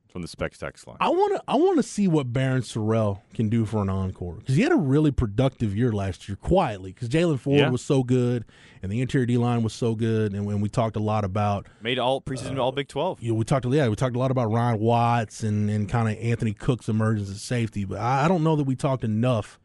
From 0.10 0.22
the 0.24 0.28
Specs 0.30 0.58
text 0.58 0.88
line. 0.88 0.98
I 1.00 1.10
want 1.10 1.36
to 1.36 1.44
I 1.48 1.56
want 1.58 1.78
to 1.78 1.84
see 1.84 2.08
what 2.08 2.32
Barryn 2.34 2.62
Sorrell 2.64 3.20
can 3.36 3.50
do 3.50 3.66
for 3.66 3.84
an 3.84 3.90
encore 3.90 4.36
because 4.38 4.56
he 4.56 4.64
had 4.64 4.72
a 4.72 4.76
really 4.78 5.12
productive 5.12 5.76
year 5.76 5.92
last 5.92 6.28
year 6.28 6.36
quietly 6.38 6.92
because 6.92 7.08
Jaylan 7.10 7.38
Ford 7.40 7.60
Yeah. 7.60 7.70
was 7.70 7.84
so 7.84 8.02
good 8.04 8.44
and 8.82 8.92
the 8.92 9.02
interior 9.02 9.28
D 9.28 9.38
line 9.38 9.62
was 9.62 9.74
so 9.74 9.94
good 9.94 10.34
and 10.34 10.46
when 10.46 10.60
we 10.60 10.70
talked 10.70 10.96
a 10.96 11.00
lot 11.02 11.24
about 11.24 11.68
Made 11.84 12.00
all 12.00 12.20
preseason 12.22 12.58
uh, 12.58 12.64
all 12.64 12.72
Big 12.72 12.88
12. 12.88 13.22
you 13.22 13.30
know 13.32 13.36
we 13.36 13.44
talked 13.44 13.66
yeah 13.68 13.88
we 13.90 13.96
talked 13.96 14.16
a 14.16 14.20
lot 14.20 14.32
about 14.32 14.50
Ryan 14.50 14.80
Watts 14.80 15.44
and 15.44 15.70
and 15.70 15.88
kind 15.88 16.10
of 16.10 16.18
Anthony 16.24 16.54
Cook's 16.54 16.90
emergence 16.90 17.30
as 17.30 17.42
safety 17.42 17.84
but 17.86 18.00
I, 18.00 18.26
I 18.26 18.28
don't 18.28 18.44
know 18.44 18.56
that 18.56 18.64
we 18.66 18.76
talked 18.76 19.04
enough 19.04 19.60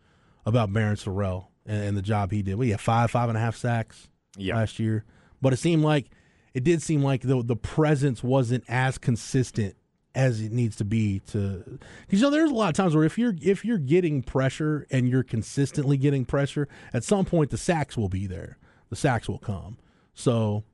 about 0.45 0.71
Barryn 0.71 1.03
Sorrell 1.03 1.47
and, 1.67 1.85
and 1.85 1.97
the 1.97 2.03
job 2.03 2.31
he 2.33 2.43
did. 2.43 2.57
We 2.57 2.71
had 2.71 2.81
five 2.81 3.11
five 3.11 3.29
and 3.29 3.39
a 3.39 3.41
half 3.41 3.57
sacks 3.57 4.09
Yeah. 4.37 4.57
last 4.57 4.79
year, 4.79 5.05
but 5.41 5.53
it 5.53 5.59
seemed 5.59 5.83
like 5.83 6.07
it 6.55 6.65
did 6.65 6.83
seem 6.83 7.03
like 7.03 7.23
the 7.23 7.43
the 7.43 7.57
presence 7.57 8.23
wasn't 8.23 8.65
as 8.69 8.99
consistent 8.99 9.77
as 10.15 10.43
it 10.43 10.53
needs 10.53 10.77
to 10.77 10.85
be 10.85 11.21
to 11.29 11.79
you 12.11 12.21
know 12.21 12.29
there's 12.29 12.51
a 12.51 12.55
lot 12.55 12.69
of 12.69 12.75
times 12.75 12.95
where 12.95 13.05
if 13.05 13.17
you're 13.17 13.35
if 13.41 13.65
you're 13.65 13.79
getting 13.79 14.23
pressure 14.23 14.87
and 14.91 15.09
you're 15.09 15.23
consistently 15.23 15.97
getting 15.97 16.27
pressure 16.27 16.69
at 16.93 17.03
some 17.03 17.25
point 17.25 17.49
the 17.49 17.57
sacks 17.57 17.97
will 17.97 18.11
be 18.11 18.27
there 18.27 18.59
the 18.91 18.97
sacks 18.97 19.27
will 19.27 19.39
come 19.39 19.79
so 20.13 20.65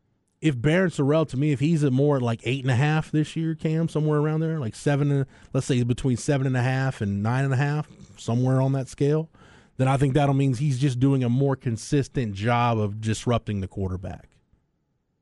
if 0.40 0.56
Barryn 0.56 0.88
Sorrell 0.92 1.28
to 1.28 1.36
me 1.36 1.52
if 1.52 1.60
he's 1.60 1.84
at 1.84 1.92
more 1.92 2.18
like 2.18 2.40
eight 2.42 2.64
and 2.64 2.70
a 2.72 2.74
half 2.74 3.12
this 3.12 3.36
year 3.36 3.54
Cam 3.54 3.88
somewhere 3.88 4.18
around 4.18 4.40
there 4.40 4.58
like 4.58 4.74
seven 4.74 5.12
and- 5.12 5.26
let's 5.52 5.68
say 5.68 5.84
between 5.84 6.16
seven 6.16 6.44
and 6.44 6.56
a 6.56 6.62
half 6.62 7.00
and 7.00 7.22
nine 7.22 7.44
and 7.44 7.54
a 7.54 7.58
half 7.58 7.86
somewhere 8.16 8.60
on 8.60 8.72
that 8.72 8.88
scale 8.88 9.30
then 9.78 9.88
I 9.88 9.96
think 9.96 10.12
that'll 10.14 10.34
means 10.34 10.58
he's 10.58 10.78
just 10.78 11.00
doing 11.00 11.24
a 11.24 11.28
more 11.30 11.56
consistent 11.56 12.34
job 12.34 12.78
of 12.78 13.00
disrupting 13.00 13.60
the 13.60 13.68
quarterback 13.68 14.28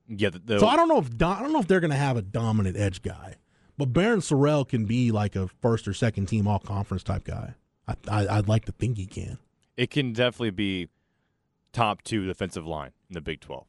Yeah, 0.09 0.31
the, 0.31 0.39
the, 0.41 0.59
so 0.59 0.67
I 0.67 0.75
don't 0.77 0.89
know 0.89 0.99
if 0.99 1.17
Do- 1.17 1.27
I 1.27 1.41
don't 1.41 1.53
know 1.53 1.61
if 1.61 1.69
they're 1.69 1.81
going 1.81 1.91
to 1.93 1.97
have 1.97 2.17
a 2.17 2.23
dominant 2.23 2.77
edge 2.77 3.03
guy, 3.03 3.37
but 3.79 3.93
Barryn 3.93 4.19
Sorrell 4.19 4.67
can 4.69 4.85
be 4.87 5.13
like 5.13 5.37
a 5.37 5.49
first 5.63 5.87
or 5.87 5.93
second 5.95 6.27
team 6.27 6.47
all 6.49 6.59
conference 6.59 7.03
type 7.05 7.25
guy. 7.25 7.55
I, 7.87 7.95
I 8.09 8.39
I'd 8.39 8.49
like 8.49 8.65
to 8.65 8.73
think 8.73 8.97
he 8.99 9.07
can. 9.07 9.39
it 9.77 9.91
can 9.91 10.13
definitely 10.13 10.51
be 10.51 10.89
top 11.73 12.03
two 12.03 12.27
defensive 12.27 12.67
line 12.67 12.93
in 13.11 13.15
the 13.15 13.21
Big 13.21 13.41
12 13.41 13.67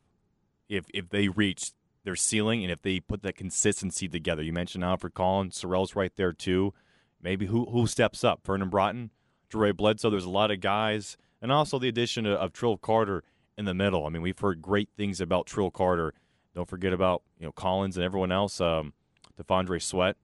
if 0.69 0.85
if 0.93 1.09
they 1.09 1.27
reach 1.27 1.71
their 2.03 2.15
ceiling 2.15 2.63
and 2.63 2.71
if 2.71 2.81
they 2.81 2.99
put 3.01 3.21
that 3.23 3.35
consistency 3.35 4.07
together. 4.07 4.41
You 4.41 4.53
mentioned 4.53 4.83
Alfred 4.83 5.13
Collins, 5.13 5.61
Sorrell's 5.61 5.93
right 5.95 6.15
there 6.15 6.31
too. 6.31 6.73
Maybe 7.21 7.47
who 7.47 7.65
who 7.65 7.85
steps 7.87 8.23
up? 8.23 8.45
Vernon 8.45 8.69
Broughton, 8.69 9.11
Dre 9.49 9.71
Bledsoe. 9.71 10.09
There's 10.09 10.25
a 10.25 10.29
lot 10.29 10.51
of 10.51 10.59
guys, 10.59 11.17
and 11.41 11.51
also 11.51 11.79
the 11.79 11.87
addition 11.87 12.25
of, 12.25 12.37
of 12.39 12.53
Trill 12.53 12.77
Carter 12.77 13.23
in 13.57 13.65
the 13.65 13.73
middle. 13.73 14.05
I 14.05 14.09
mean, 14.09 14.21
we've 14.21 14.37
heard 14.39 14.61
great 14.61 14.89
things 14.97 15.19
about 15.21 15.45
Trill 15.47 15.71
Carter. 15.71 16.13
Don't 16.55 16.67
forget 16.67 16.93
about 16.93 17.23
you 17.39 17.45
know 17.45 17.51
Collins 17.51 17.97
and 17.97 18.03
everyone 18.03 18.31
else. 18.31 18.59
Um, 18.61 18.93
T'Vondre 19.39 19.81
Sweat, 19.81 20.15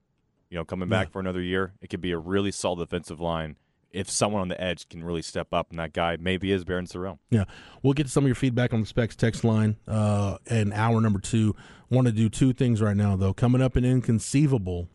you 0.50 0.58
know, 0.58 0.66
coming 0.66 0.90
back 0.90 1.08
Yeah. 1.08 1.12
for 1.12 1.20
another 1.20 1.42
year. 1.42 1.74
It 1.82 1.90
could 1.90 2.02
be 2.02 2.12
a 2.12 2.18
really 2.18 2.52
solid 2.52 2.80
defensive 2.80 3.20
line 3.20 3.58
if 3.92 4.10
someone 4.10 4.42
on 4.42 4.48
the 4.48 4.60
edge 4.60 4.90
can 4.90 5.04
really 5.04 5.22
step 5.22 5.54
up, 5.54 5.70
and 5.70 5.78
that 5.78 5.94
guy 5.94 6.18
maybe 6.20 6.52
is 6.52 6.66
Barryn 6.66 6.92
Sorrell. 6.92 7.20
Yeah, 7.30 7.44
we'll 7.84 7.94
get 7.94 8.06
to 8.08 8.12
some 8.12 8.24
of 8.24 8.28
your 8.28 8.34
feedback 8.36 8.74
on 8.74 8.80
the 8.80 8.88
specs 8.88 9.16
text 9.16 9.44
line. 9.44 9.78
Uh, 9.88 10.38
and 10.48 10.74
hour 10.74 11.00
number 11.00 11.20
two. 11.20 11.56
Want 11.92 12.08
to 12.08 12.12
do 12.12 12.28
two 12.28 12.54
things 12.54 12.82
right 12.82 12.98
now 12.98 13.16
though. 13.16 13.36
Coming 13.36 13.62
up 13.62 13.78
in 13.78 13.86
inconceivable, 13.86 14.88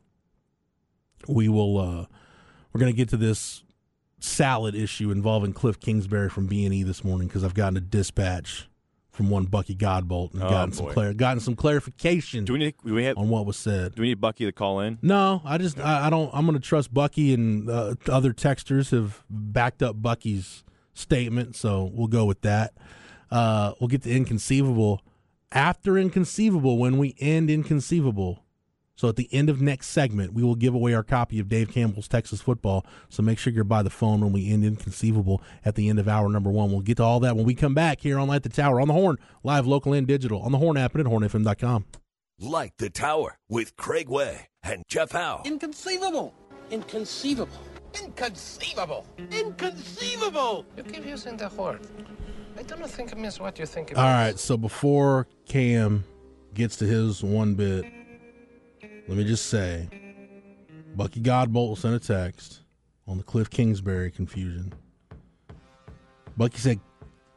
we 1.28 1.48
will. 1.48 1.78
Uh, 1.78 2.06
we're 2.72 2.80
going 2.80 2.92
to 2.92 2.96
get 2.96 3.08
to 3.10 3.16
this 3.16 3.62
salad 4.20 4.74
issue 4.74 5.10
involving 5.10 5.52
Cliff 5.52 5.78
Kingsbury 5.80 6.28
from 6.28 6.46
B 6.46 6.64
and 6.64 6.74
E 6.74 6.82
this 6.82 7.04
morning 7.04 7.28
because 7.28 7.44
I've 7.44 7.54
gotten 7.54 7.76
a 7.76 7.80
dispatch 7.80 8.68
from 9.10 9.30
one 9.30 9.44
Bucky 9.46 9.74
Godbolt 9.74 10.32
and 10.34 10.42
Oh, 10.44 10.48
gotten 10.50 10.72
some 10.72 10.86
clar- 10.86 11.12
gotten 11.14 11.40
some 11.40 11.56
clarification 11.56 12.44
Do 12.44 12.52
we 12.52 12.58
need 12.60 12.74
do 12.84 12.94
we 12.94 13.04
have 13.04 13.18
on 13.18 13.28
what 13.28 13.46
was 13.46 13.56
said. 13.56 13.94
do 13.96 14.02
we 14.02 14.08
need 14.08 14.20
Bucky 14.20 14.44
to 14.44 14.52
call 14.52 14.80
in? 14.80 14.98
No, 15.02 15.42
I 15.44 15.58
just 15.58 15.78
I, 15.80 16.06
I 16.06 16.10
don't. 16.10 16.30
I'm 16.32 16.46
going 16.46 16.58
to 16.60 16.64
trust 16.64 16.92
Bucky, 16.94 17.34
and 17.34 17.68
uh, 17.68 17.94
other 18.08 18.32
texters 18.32 18.90
have 18.92 19.24
backed 19.28 19.82
up 19.82 20.00
Bucky's 20.00 20.62
statement, 20.94 21.56
so 21.56 21.90
we'll 21.92 22.06
go 22.08 22.24
with 22.24 22.40
that. 22.42 22.74
Uh, 23.30 23.72
we'll 23.80 23.88
get 23.88 24.02
to 24.02 24.10
inconceivable 24.10 25.02
after 25.52 25.98
inconceivable. 25.98 26.78
When 26.78 26.96
we 26.98 27.14
end 27.18 27.50
inconceivable, 27.50 28.44
So 28.98 29.08
at 29.08 29.14
the 29.14 29.28
end 29.32 29.48
of 29.48 29.62
next 29.62 29.86
segment, 29.90 30.32
we 30.34 30.42
will 30.42 30.56
give 30.56 30.74
away 30.74 30.92
our 30.92 31.04
copy 31.04 31.38
of 31.38 31.48
Dave 31.48 31.70
Campbell's 31.70 32.08
Texas 32.08 32.40
Football. 32.40 32.84
So 33.08 33.22
make 33.22 33.38
sure 33.38 33.52
you're 33.52 33.62
by 33.62 33.84
the 33.84 33.90
phone 33.90 34.20
when 34.20 34.32
we 34.32 34.50
end 34.50 34.64
Inconceivable 34.64 35.40
at 35.64 35.76
the 35.76 35.88
end 35.88 36.00
of 36.00 36.08
hour 36.08 36.28
number 36.28 36.50
one. 36.50 36.72
We'll 36.72 36.80
get 36.80 36.96
to 36.96 37.04
all 37.04 37.20
that 37.20 37.36
when 37.36 37.46
we 37.46 37.54
come 37.54 37.74
back 37.74 38.00
here 38.00 38.18
on 38.18 38.26
Light 38.26 38.42
the 38.42 38.48
Tower 38.48 38.80
on 38.80 38.88
the 38.88 38.94
Horn, 38.94 39.16
live, 39.44 39.68
local, 39.68 39.92
and 39.92 40.04
digital 40.04 40.42
on 40.42 40.50
the 40.50 40.58
Horn 40.58 40.76
app 40.76 40.96
and 40.96 41.06
at 41.06 41.12
hornfm.com. 41.12 41.84
Light 42.40 42.72
the 42.78 42.90
Tower 42.90 43.38
with 43.48 43.76
Craig 43.76 44.08
Way 44.08 44.48
and 44.64 44.82
Jeff 44.88 45.12
Howe. 45.12 45.42
Inconceivable. 45.44 46.34
Inconceivable. 46.68 47.56
Inconceivable! 48.02 49.06
Inconceivable! 49.30 50.66
You 50.76 50.82
keep 50.82 51.06
using 51.06 51.36
the 51.36 51.48
word. 51.48 51.80
I 52.56 52.62
don't 52.62 52.84
think 52.86 53.12
it 53.12 53.18
means 53.18 53.40
what 53.40 53.58
you 53.58 53.66
think 53.66 53.92
it 53.92 53.96
All 53.96 54.04
means. 54.04 54.14
right, 54.14 54.38
so 54.38 54.56
before 54.56 55.26
Cam 55.46 56.04
gets 56.52 56.76
to 56.76 56.84
his 56.84 57.22
one 57.22 57.54
bit, 57.54 57.84
let 59.08 59.16
me 59.16 59.24
just 59.24 59.46
say 59.46 59.88
Bucky 60.94 61.20
Godbolt 61.20 61.78
sent 61.78 61.94
a 61.94 61.98
text 61.98 62.60
on 63.06 63.16
the 63.16 63.24
Cliff 63.24 63.48
Kingsbury 63.48 64.10
confusion. 64.10 64.72
Bucky 66.36 66.58
said 66.58 66.80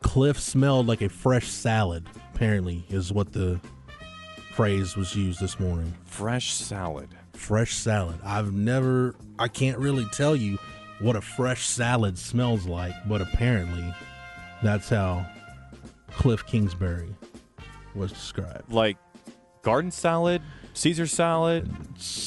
Cliff 0.01 0.37
smelled 0.37 0.87
like 0.87 1.01
a 1.01 1.07
fresh 1.07 1.47
salad, 1.47 2.05
apparently, 2.33 2.83
is 2.89 3.13
what 3.13 3.31
the 3.31 3.59
phrase 4.53 4.97
was 4.97 5.15
used 5.15 5.39
this 5.39 5.59
morning. 5.59 5.93
Fresh 6.03 6.53
salad. 6.53 7.07
Fresh 7.33 7.75
salad. 7.75 8.19
I've 8.23 8.51
never, 8.51 9.15
I 9.39 9.47
can't 9.47 9.77
really 9.77 10.05
tell 10.11 10.35
you 10.35 10.59
what 10.99 11.15
a 11.15 11.21
fresh 11.21 11.65
salad 11.65 12.17
smells 12.17 12.65
like, 12.67 12.93
but 13.07 13.21
apparently 13.21 13.95
that's 14.61 14.89
how 14.89 15.25
Cliff 16.11 16.45
Kingsbury 16.45 17.15
was 17.95 18.11
described. 18.11 18.71
Like 18.71 18.97
garden 19.61 19.89
salad, 19.89 20.41
Caesar 20.81 21.05
salad. 21.05 21.69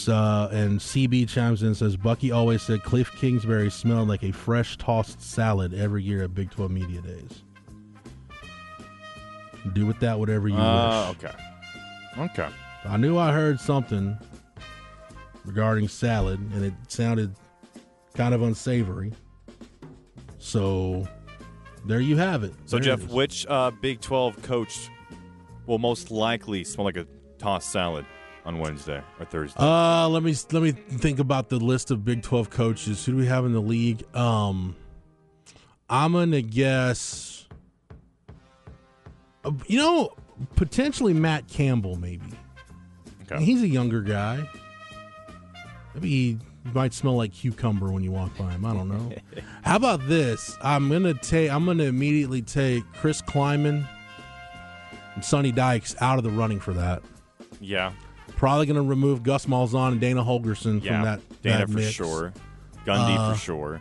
Uh, 0.06 0.48
and 0.52 0.78
CB 0.78 1.28
chimes 1.28 1.62
in 1.62 1.68
and 1.68 1.76
says 1.76 1.96
Bucky 1.96 2.30
always 2.30 2.62
said 2.62 2.84
Cliff 2.84 3.10
Kingsbury 3.16 3.68
smelled 3.68 4.06
like 4.08 4.22
a 4.22 4.30
fresh 4.30 4.76
tossed 4.76 5.20
salad 5.20 5.74
every 5.74 6.04
year 6.04 6.22
at 6.22 6.34
Big 6.36 6.52
12 6.52 6.70
Media 6.70 7.00
Days. 7.00 7.42
Do 9.72 9.86
with 9.86 9.98
that 10.00 10.20
whatever 10.20 10.46
you 10.48 10.54
Uh, 10.56 11.12
wish. 11.20 11.24
okay. 11.24 11.36
Okay. 12.16 12.48
I 12.84 12.96
knew 12.96 13.18
I 13.18 13.32
heard 13.32 13.58
something 13.58 14.16
regarding 15.44 15.88
salad, 15.88 16.38
and 16.38 16.64
it 16.64 16.74
sounded 16.86 17.34
kind 18.14 18.34
of 18.34 18.42
unsavory. 18.42 19.12
So 20.38 21.08
there 21.86 22.00
you 22.00 22.16
have 22.18 22.44
it. 22.44 22.54
So, 22.66 22.76
There 22.78 22.96
Jeff, 22.96 23.08
which 23.10 23.46
uh, 23.48 23.72
Big 23.80 24.00
12 24.00 24.42
coach 24.42 24.90
will 25.66 25.78
most 25.78 26.12
likely 26.12 26.62
smell 26.62 26.84
like 26.84 26.96
a 26.98 27.06
tossed 27.38 27.72
salad 27.72 28.06
on 28.44 28.58
Wednesday 28.58 29.02
or 29.18 29.24
Thursday? 29.24 29.56
Uh, 29.58 30.08
let 30.08 30.22
me 30.22 30.34
let 30.52 30.62
me 30.62 30.72
think 30.72 31.18
about 31.18 31.48
the 31.48 31.56
list 31.58 31.90
of 31.90 32.04
Big 32.04 32.22
Twelve 32.22 32.50
coaches. 32.50 33.04
Who 33.04 33.12
do 33.12 33.18
we 33.18 33.26
have 33.26 33.44
in 33.44 33.52
the 33.52 33.60
league? 33.60 34.04
Um, 34.16 34.76
I'm 35.88 36.12
gonna 36.12 36.42
guess. 36.42 37.46
uh, 39.44 39.52
You 39.66 39.78
know, 39.78 40.10
potentially 40.56 41.12
Matt 41.14 41.48
Campbell. 41.48 41.96
Maybe 41.96 42.26
okay. 43.30 43.42
he's 43.44 43.62
a 43.62 43.68
younger 43.68 44.00
guy. 44.02 44.48
Maybe 45.94 46.08
he 46.08 46.38
might 46.72 46.92
smell 46.94 47.16
like 47.16 47.32
cucumber 47.32 47.92
when 47.92 48.02
you 48.02 48.10
walk 48.10 48.36
by 48.36 48.50
him. 48.50 48.64
I 48.64 48.72
don't 48.72 48.88
know. 48.88 49.12
How 49.62 49.76
about 49.76 50.06
this? 50.08 50.56
I'm 50.62 50.88
gonna 50.90 51.14
take. 51.14 51.50
I'm 51.50 51.64
gonna 51.66 51.84
immediately 51.84 52.42
take 52.42 52.84
Chris 52.94 53.22
Klieman 53.22 53.86
and 55.14 55.24
Sonny 55.24 55.52
Dykes 55.52 55.94
out 56.00 56.18
of 56.18 56.24
the 56.24 56.30
running 56.30 56.58
for 56.60 56.72
that. 56.74 57.02
Yeah. 57.60 57.92
Probably 58.44 58.66
going 58.66 58.76
to 58.76 58.82
remove 58.82 59.22
Gus 59.22 59.46
Malzahn 59.46 59.92
and 59.92 60.00
Dana 60.02 60.22
Holgorsen 60.22 60.82
Yeah. 60.84 60.92
from 60.96 61.02
that. 61.04 61.42
Dana 61.42 61.58
that 61.60 61.68
for 61.70 61.76
mix. 61.78 61.92
sure. 61.92 62.32
Gundy 62.84 63.16
Uh, 63.18 63.32
for 63.32 63.38
sure. 63.40 63.80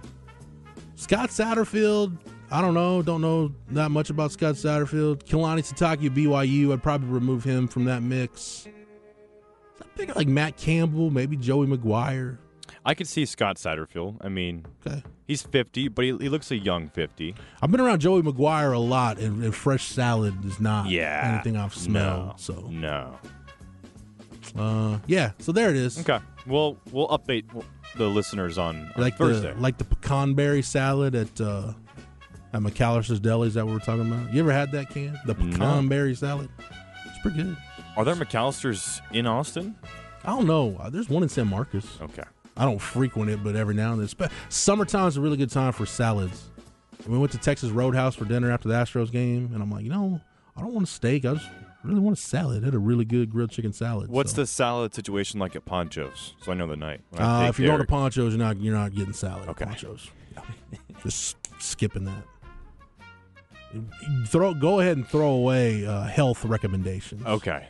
Scott 0.96 1.32
Satterfield. 1.32 2.18
I 2.50 2.62
don't 2.62 2.74
know. 2.74 3.02
Don't 3.02 3.20
know 3.20 3.52
that 3.72 3.92
much 3.92 4.10
about 4.10 4.32
Scott 4.32 4.56
Satterfield. 4.56 5.24
Kalani 5.26 5.60
Sitake 5.70 6.08
of 6.08 6.14
BYU. 6.14 6.72
I'd 6.72 6.82
probably 6.82 7.10
remove 7.10 7.44
him 7.44 7.68
from 7.68 7.84
that 7.86 8.04
mix. 8.04 8.66
I 9.82 9.98
think 9.98 10.16
like 10.16 10.28
Matt 10.30 10.56
Campbell, 10.56 11.10
maybe 11.10 11.36
Joey 11.36 11.68
McGuire. 11.68 12.38
I 12.86 12.94
could 12.94 13.08
see 13.08 13.26
Scott 13.26 13.58
Satterfield. 13.58 14.16
I 14.22 14.30
mean, 14.30 14.66
Okay. 14.88 15.04
he's 15.28 15.42
50, 15.42 15.90
but 15.90 16.06
he, 16.06 16.16
he 16.20 16.30
looks 16.30 16.52
a 16.52 16.58
young 16.58 16.88
50. 16.90 17.36
I've 17.62 17.70
been 17.72 17.82
around 17.82 18.00
Joey 18.00 18.22
McGuire 18.22 18.74
a 18.74 18.80
lot, 18.80 19.18
and, 19.20 19.44
and 19.44 19.54
fresh 19.54 19.84
salad 19.86 20.46
is 20.46 20.60
not 20.62 20.90
Yeah. 20.90 21.34
anything 21.34 21.58
I've 21.60 21.76
smelled. 21.76 22.28
No. 22.28 22.34
So, 22.38 22.68
No. 22.72 23.16
Uh, 24.56 25.00
yeah. 25.08 25.32
So 25.40 25.52
there 25.52 25.70
it 25.70 25.76
is. 25.76 26.00
Okay. 26.00 26.20
Well, 26.46 26.78
we'll 26.92 27.08
update 27.10 27.46
the 27.96 28.08
listeners 28.08 28.58
on, 28.58 28.92
on 28.96 29.02
Like 29.02 29.18
Thursday. 29.18 29.54
the 29.54 29.60
like 29.60 29.78
the 29.78 29.84
pecan 29.86 30.34
berry 30.34 30.62
salad 30.62 31.16
at 31.16 31.40
uh, 31.42 31.74
at 32.54 32.62
McAlister's 32.62 33.20
Deli. 33.20 33.48
Is 33.48 33.54
that 33.56 33.66
what 33.66 33.74
we're 33.74 33.80
talking 33.80 34.12
about? 34.12 34.34
You 34.34 34.42
ever 34.42 34.52
had 34.52 34.72
that 34.74 34.90
can? 34.90 35.18
The 35.26 35.36
pecan 35.36 35.84
No. 35.86 35.90
berry 35.90 36.16
salad. 36.16 36.50
It's 37.06 37.20
pretty 37.22 37.42
good. 37.44 37.58
Are 37.98 38.04
there 38.06 38.16
McAlisters 38.16 39.02
in 39.12 39.26
Austin? 39.28 39.76
I 40.24 40.28
don't 40.30 40.48
know. 40.48 40.76
Uh, 40.80 40.90
There's 40.90 41.10
one 41.10 41.24
in 41.24 41.30
San 41.30 41.48
Marcos. 41.48 42.00
Okay. 42.02 42.24
I 42.56 42.66
don't 42.66 42.80
frequent 42.80 43.30
it, 43.32 43.44
but 43.44 43.56
every 43.56 43.74
now 43.76 43.94
and 43.94 44.02
then. 44.02 44.08
Spe- 44.08 44.32
Summertime 44.50 45.08
is 45.08 45.18
a 45.18 45.22
really 45.22 45.38
good 45.38 45.50
time 45.50 45.72
for 45.74 45.86
salads. 45.86 46.50
We 47.08 47.18
went 47.18 47.32
to 47.34 47.38
Texas 47.38 47.72
Roadhouse 47.72 48.16
for 48.16 48.26
dinner 48.26 48.52
after 48.52 48.68
the 48.70 48.76
Astros 48.76 49.12
game, 49.12 49.50
and 49.54 49.62
I'm 49.62 49.70
like, 49.72 49.84
you 49.84 49.90
know, 49.90 50.22
I 50.56 50.62
don't 50.62 50.74
want 50.74 50.88
a 50.88 50.92
steak. 50.92 51.26
I 51.26 51.34
just 51.34 51.50
really 51.84 52.00
want 52.00 52.18
a 52.18 52.22
salad. 52.22 52.64
Had 52.64 52.74
a 52.74 52.80
really 52.80 53.06
good 53.06 53.30
grilled 53.30 53.52
chicken 53.52 53.74
salad. 53.74 54.10
What's 54.10 54.32
so. 54.32 54.42
the 54.42 54.48
salad 54.48 54.94
situation 54.94 55.40
like 55.40 55.56
at 55.56 55.66
Ponchos? 55.66 56.34
So 56.42 56.52
I 56.52 56.56
know 56.56 56.68
the 56.68 56.78
night. 56.78 57.02
Uh, 57.16 57.48
if 57.50 57.60
you're 57.60 57.68
going 57.68 57.82
to 57.82 57.88
Ponchos, 57.88 58.34
you're 58.34 58.44
not 58.44 58.58
you're 58.58 58.76
not 58.76 58.94
getting 58.94 59.14
salad. 59.14 59.50
Okay. 59.50 59.66
At 59.66 59.70
Ponchos. 59.72 60.10
just 61.04 61.38
skipping 61.60 62.06
that. 62.06 62.24
Throw 64.28 64.54
go 64.54 64.80
ahead 64.80 64.98
and 64.98 65.08
throw 65.08 65.32
away 65.32 65.86
uh, 65.86 66.04
health 66.04 66.46
recommendations. 66.46 67.26
Okay. 67.26 67.68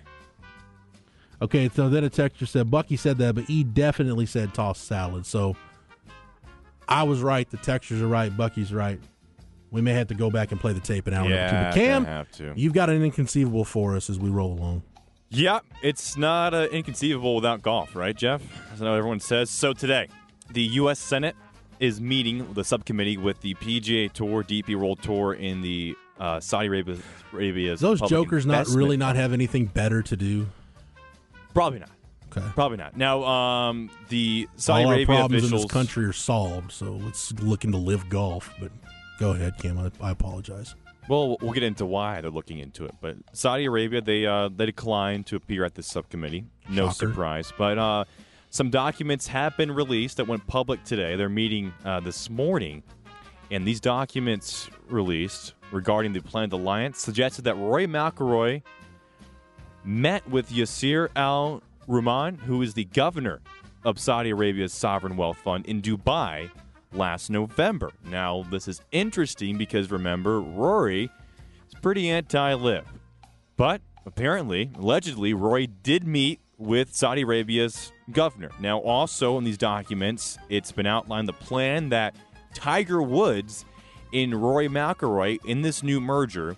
Okay, 1.41 1.69
so 1.69 1.89
then 1.89 2.05
a 2.05 2.09
texture 2.09 2.45
said 2.45 2.71
Bucky 2.71 2.95
said 2.95 3.17
that, 3.17 3.35
but 3.35 3.43
he 3.45 3.65
definitely 3.65 4.25
said 4.25 4.53
toss 4.53 4.79
salad. 4.79 5.25
So 5.25 5.57
I 6.87 7.03
was 7.03 7.21
right. 7.21 7.49
The 7.49 7.57
textures 7.57 8.01
are 8.01 8.07
right. 8.07 8.35
Bucky's 8.35 8.73
right. 8.73 8.99
We 9.73 9.81
may 9.81 9.93
have 9.93 10.07
to 10.09 10.13
go 10.13 10.29
back 10.29 10.51
and 10.51 10.61
play 10.61 10.71
the 10.71 10.79
tape 10.79 11.07
an 11.07 11.15
hour 11.15 11.27
Yeah, 11.27 11.51
number 11.51 11.71
two. 11.71 11.79
But 11.79 11.85
Cam, 11.85 12.05
have 12.05 12.31
to. 12.33 12.53
you've 12.55 12.73
got 12.73 12.89
an 12.91 13.03
inconceivable 13.03 13.65
for 13.65 13.95
us 13.95 14.07
as 14.09 14.19
we 14.19 14.29
roll 14.29 14.53
along. 14.53 14.83
Yeah, 15.29 15.59
it's 15.81 16.15
not 16.15 16.53
uh, 16.53 16.67
inconceivable 16.71 17.33
without 17.33 17.63
golf, 17.63 17.95
right, 17.95 18.15
Jeff? 18.15 18.43
As 18.71 18.83
I 18.83 18.85
know 18.85 18.93
everyone 18.93 19.19
says. 19.19 19.49
So 19.49 19.73
today, 19.73 20.07
the 20.51 20.61
U.S. 20.61 20.99
Senate 20.99 21.35
is 21.79 21.99
meeting 21.99 22.53
the 22.53 22.63
subcommittee 22.63 23.17
with 23.17 23.41
the 23.41 23.55
PGA 23.55 24.11
Tour, 24.13 24.43
DP 24.43 24.75
World 24.75 25.01
Tour, 25.01 25.33
in 25.33 25.61
the 25.61 25.95
uh, 26.19 26.39
Saudi 26.39 26.67
Arabia, 26.67 26.97
Arabia's 27.33 27.79
Those 27.79 27.99
jokers 28.01 28.45
not 28.45 28.67
really 28.67 28.95
not 28.95 29.15
have 29.15 29.33
anything 29.33 29.65
better 29.65 30.03
to 30.03 30.15
do. 30.15 30.47
Probably 31.55 31.79
not. 31.79 31.89
Okay. 32.35 32.45
Probably 32.53 32.77
not. 32.77 32.95
Now, 32.95 33.23
um, 33.23 33.89
the 34.09 34.47
Saudi 34.55 34.83
All 34.83 34.91
our 34.91 35.05
problems 35.05 35.43
officials. 35.43 35.61
in 35.63 35.67
this 35.67 35.71
country 35.71 36.05
are 36.05 36.13
solved, 36.13 36.71
so 36.71 36.93
let's 37.03 37.31
look 37.33 37.63
into 37.63 37.77
LIV 37.77 38.09
golf. 38.09 38.53
But 38.59 38.71
go 39.19 39.31
ahead, 39.31 39.57
Cam. 39.57 39.77
I, 39.79 39.91
I 40.01 40.11
apologize. 40.11 40.75
Well, 41.09 41.37
we'll 41.41 41.51
get 41.51 41.63
into 41.63 41.85
why 41.85 42.21
they're 42.21 42.31
looking 42.31 42.59
into 42.59 42.85
it. 42.85 42.95
But 43.01 43.17
Saudi 43.33 43.65
Arabia, 43.65 44.01
they 44.01 44.25
uh, 44.25 44.49
they 44.49 44.65
declined 44.65 45.25
to 45.27 45.35
appear 45.35 45.65
at 45.65 45.75
this 45.75 45.87
subcommittee. 45.87 46.45
No 46.69 46.87
Shocker. 46.87 47.07
surprise. 47.09 47.53
But 47.57 47.77
uh, 47.77 48.05
some 48.49 48.69
documents 48.69 49.27
have 49.27 49.57
been 49.57 49.71
released 49.71 50.17
that 50.17 50.27
went 50.27 50.45
public 50.47 50.83
today. 50.83 51.15
They're 51.15 51.27
meeting 51.29 51.73
uh, 51.83 51.99
this 51.99 52.29
morning, 52.29 52.83
and 53.51 53.67
these 53.67 53.81
documents 53.81 54.69
released 54.87 55.55
regarding 55.71 56.13
the 56.13 56.21
planned 56.21 56.53
alliance 56.53 56.99
suggested 56.99 57.43
that 57.45 57.55
Rory 57.55 57.87
McIlroy 57.87 58.61
met 59.83 60.27
with 60.29 60.49
Yasir 60.51 61.09
Al 61.15 61.61
Rumayyan, 61.89 62.39
who 62.39 62.61
is 62.61 62.73
the 62.75 62.85
governor 62.85 63.41
of 63.83 63.99
Saudi 63.99 64.29
Arabia's 64.29 64.71
sovereign 64.71 65.17
wealth 65.17 65.37
fund 65.37 65.65
in 65.65 65.81
Dubai 65.81 66.49
last 66.95 67.29
November. 67.29 67.91
Now, 68.05 68.43
this 68.49 68.67
is 68.67 68.81
interesting 68.91 69.57
because 69.57 69.91
remember, 69.91 70.41
Rory 70.41 71.09
is 71.67 71.79
pretty 71.81 72.09
anti 72.09 72.53
LIV. 72.53 72.85
But 73.55 73.81
apparently, 74.05 74.71
allegedly, 74.75 75.33
Rory 75.33 75.67
did 75.67 76.07
meet 76.07 76.39
with 76.57 76.95
Saudi 76.95 77.21
Arabia's 77.21 77.91
governor. 78.11 78.51
Now, 78.59 78.79
also 78.79 79.37
in 79.37 79.43
these 79.43 79.57
documents, 79.57 80.37
it's 80.49 80.71
been 80.71 80.85
outlined 80.87 81.27
the 81.27 81.33
plan 81.33 81.89
that 81.89 82.15
Tiger 82.53 83.01
Woods 83.01 83.65
and 84.13 84.35
Rory 84.35 84.67
McIlroy 84.67 85.43
in 85.45 85.61
this 85.61 85.83
new 85.83 85.99
merger 85.99 86.55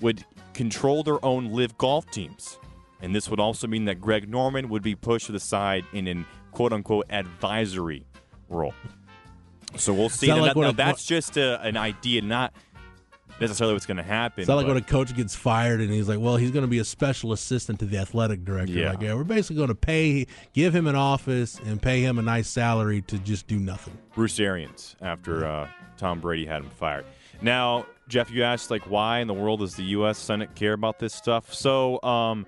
would 0.00 0.24
control 0.54 1.02
their 1.02 1.24
own 1.24 1.52
LIV 1.52 1.78
golf 1.78 2.10
teams. 2.10 2.58
And 3.02 3.14
this 3.14 3.30
would 3.30 3.40
also 3.40 3.66
mean 3.66 3.86
that 3.86 4.00
Greg 4.00 4.28
Norman 4.28 4.68
would 4.68 4.82
be 4.82 4.94
pushed 4.94 5.26
to 5.26 5.32
the 5.32 5.40
side 5.40 5.84
in 5.92 6.06
an 6.06 6.26
quote 6.50 6.72
unquote 6.72 7.06
advisory 7.10 8.04
role. 8.48 8.74
So 9.76 9.92
we'll 9.94 10.08
see. 10.08 10.26
Now, 10.28 10.38
like 10.40 10.54
that- 10.54 10.60
now 10.60 10.68
a- 10.70 10.72
that's 10.72 11.04
just 11.04 11.36
a, 11.36 11.60
an 11.62 11.76
idea, 11.76 12.22
not 12.22 12.52
necessarily 13.40 13.72
what's 13.74 13.86
going 13.86 13.96
to 13.96 14.02
happen. 14.02 14.42
It's 14.42 14.48
not 14.48 14.56
like 14.56 14.66
when 14.66 14.76
a 14.76 14.82
coach 14.82 15.14
gets 15.16 15.34
fired 15.34 15.80
and 15.80 15.90
he's 15.90 16.08
like, 16.08 16.18
"Well, 16.20 16.36
he's 16.36 16.50
going 16.50 16.64
to 16.64 16.68
be 16.68 16.78
a 16.78 16.84
special 16.84 17.32
assistant 17.32 17.78
to 17.80 17.86
the 17.86 17.96
athletic 17.98 18.44
director." 18.44 18.72
Yeah. 18.74 18.90
Like, 18.90 19.00
yeah, 19.02 19.14
we're 19.14 19.24
basically 19.24 19.56
going 19.56 19.68
to 19.68 19.74
pay, 19.74 20.26
give 20.52 20.74
him 20.74 20.86
an 20.86 20.96
office 20.96 21.58
and 21.64 21.80
pay 21.80 22.00
him 22.02 22.18
a 22.18 22.22
nice 22.22 22.48
salary 22.48 23.00
to 23.02 23.18
just 23.18 23.46
do 23.46 23.58
nothing. 23.58 23.96
Bruce 24.14 24.38
Arians 24.40 24.96
after 25.00 25.46
uh, 25.46 25.68
Tom 25.96 26.20
Brady 26.20 26.44
had 26.46 26.62
him 26.62 26.70
fired. 26.70 27.04
Now, 27.40 27.86
Jeff, 28.08 28.30
you 28.30 28.42
asked 28.42 28.70
like 28.70 28.82
why 28.90 29.20
in 29.20 29.28
the 29.28 29.34
world 29.34 29.60
does 29.60 29.74
the 29.76 29.84
U.S. 29.84 30.18
Senate 30.18 30.54
care 30.54 30.72
about 30.74 30.98
this 30.98 31.14
stuff? 31.14 31.54
So, 31.54 32.02
um, 32.02 32.46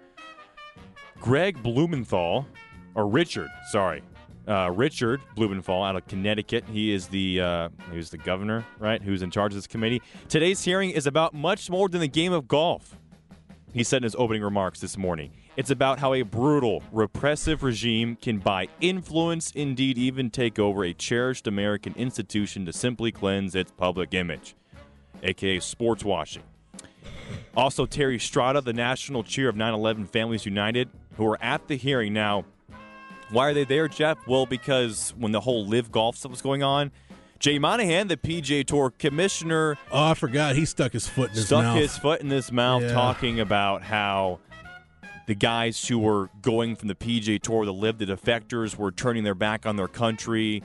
Greg 1.20 1.62
Blumenthal, 1.62 2.47
or 2.95 3.07
Richard, 3.07 3.49
sorry, 3.70 4.03
uh, 4.47 4.70
Richard 4.70 5.20
Blumenthal 5.34 5.82
out 5.82 5.97
of 5.97 6.07
Connecticut. 6.07 6.64
He 6.70 6.93
is 6.93 7.09
the 7.09 7.40
uh, 7.40 7.68
the 7.90 8.18
governor, 8.18 8.64
right? 8.78 9.03
Who's 9.03 9.22
in 9.22 9.30
charge 9.30 9.53
of 9.53 9.57
this 9.57 9.66
committee. 9.66 10.03
Today's 10.28 10.62
hearing 10.62 10.90
is 10.90 11.07
about 11.07 11.34
much 11.34 11.70
more 11.70 11.88
than 11.88 12.01
the 12.01 12.09
game 12.09 12.32
of 12.32 12.49
golf. 12.49 12.97
He 13.72 13.84
said 13.84 13.99
in 13.99 14.03
his 14.03 14.16
opening 14.16 14.43
remarks 14.43 14.80
this 14.80 14.99
morning. 14.99 15.32
It's 15.57 15.70
about 15.70 15.99
how 15.99 16.14
a 16.14 16.22
brutal, 16.22 16.82
repressive 16.93 17.62
regime 17.62 18.16
can 18.16 18.38
buy 18.38 18.68
influence, 18.80 19.51
indeed, 19.51 19.99
even 19.99 20.30
take 20.30 20.59
over 20.59 20.84
a 20.84 20.95
cherished 20.95 21.47
American 21.47 21.95
institution 21.95 22.64
to 22.66 22.72
simply 22.72 23.12
cleanse 23.12 23.55
its 23.55 23.70
public 23.70 24.14
image, 24.14 24.55
aka 25.22 25.61
sports 25.61 26.05
washing. 26.05 26.43
Also, 27.55 27.84
Terry 27.84 28.18
Strada, 28.18 28.62
the 28.62 28.72
national 28.72 29.24
cheer 29.24 29.49
of 29.49 29.57
9 29.57 29.74
11 29.74 30.07
Families 30.07 30.47
United, 30.47 30.88
who 31.16 31.26
are 31.26 31.43
at 31.43 31.68
the 31.68 31.76
hearing. 31.76 32.14
Now, 32.14 32.45
why 33.33 33.49
are 33.49 33.55
they 33.55 33.64
there, 33.64 33.89
Jeff? 33.89 34.18
Well, 34.26 34.47
because 34.47 35.12
when 35.18 35.33
the 35.33 35.41
whole 35.41 35.66
LIV 35.66 35.91
golf 35.91 36.16
stuff 36.16 36.30
was 36.30 36.43
going 36.43 36.62
on, 36.62 36.91
Jay 37.39 37.59
Monahan, 37.59 38.07
the 38.09 38.16
PGA 38.16 38.64
Tour 38.64 38.91
commissioner, 38.91 39.76
Oh, 39.91 40.11
I 40.11 40.14
forgot 40.14 40.55
he 40.55 40.64
stuck 40.64 40.93
his 40.93 41.09
foot 41.09 41.30
in 41.30 41.37
his 41.37 41.47
stuck 41.47 41.64
mouth. 41.64 41.76
his 41.78 41.99
foot 41.99 42.20
in 42.20 42.30
his 42.30 42.53
mouth 42.53 42.83
Yeah. 42.83 42.93
talking 42.93 43.41
about 43.41 43.83
how 43.83 44.39
the 45.26 45.35
guys 45.35 45.85
who 45.89 45.99
were 45.99 46.30
going 46.41 46.76
from 46.76 46.89
the 46.89 46.95
PGA 46.95 47.39
Tour, 47.41 47.64
the 47.64 47.72
LIV 47.72 47.99
the 47.99 48.07
Defectors, 48.07 48.76
were 48.76 48.93
turning 48.93 49.24
their 49.24 49.35
back 49.35 49.66
on 49.66 49.76
their 49.76 49.89
country 49.89 50.62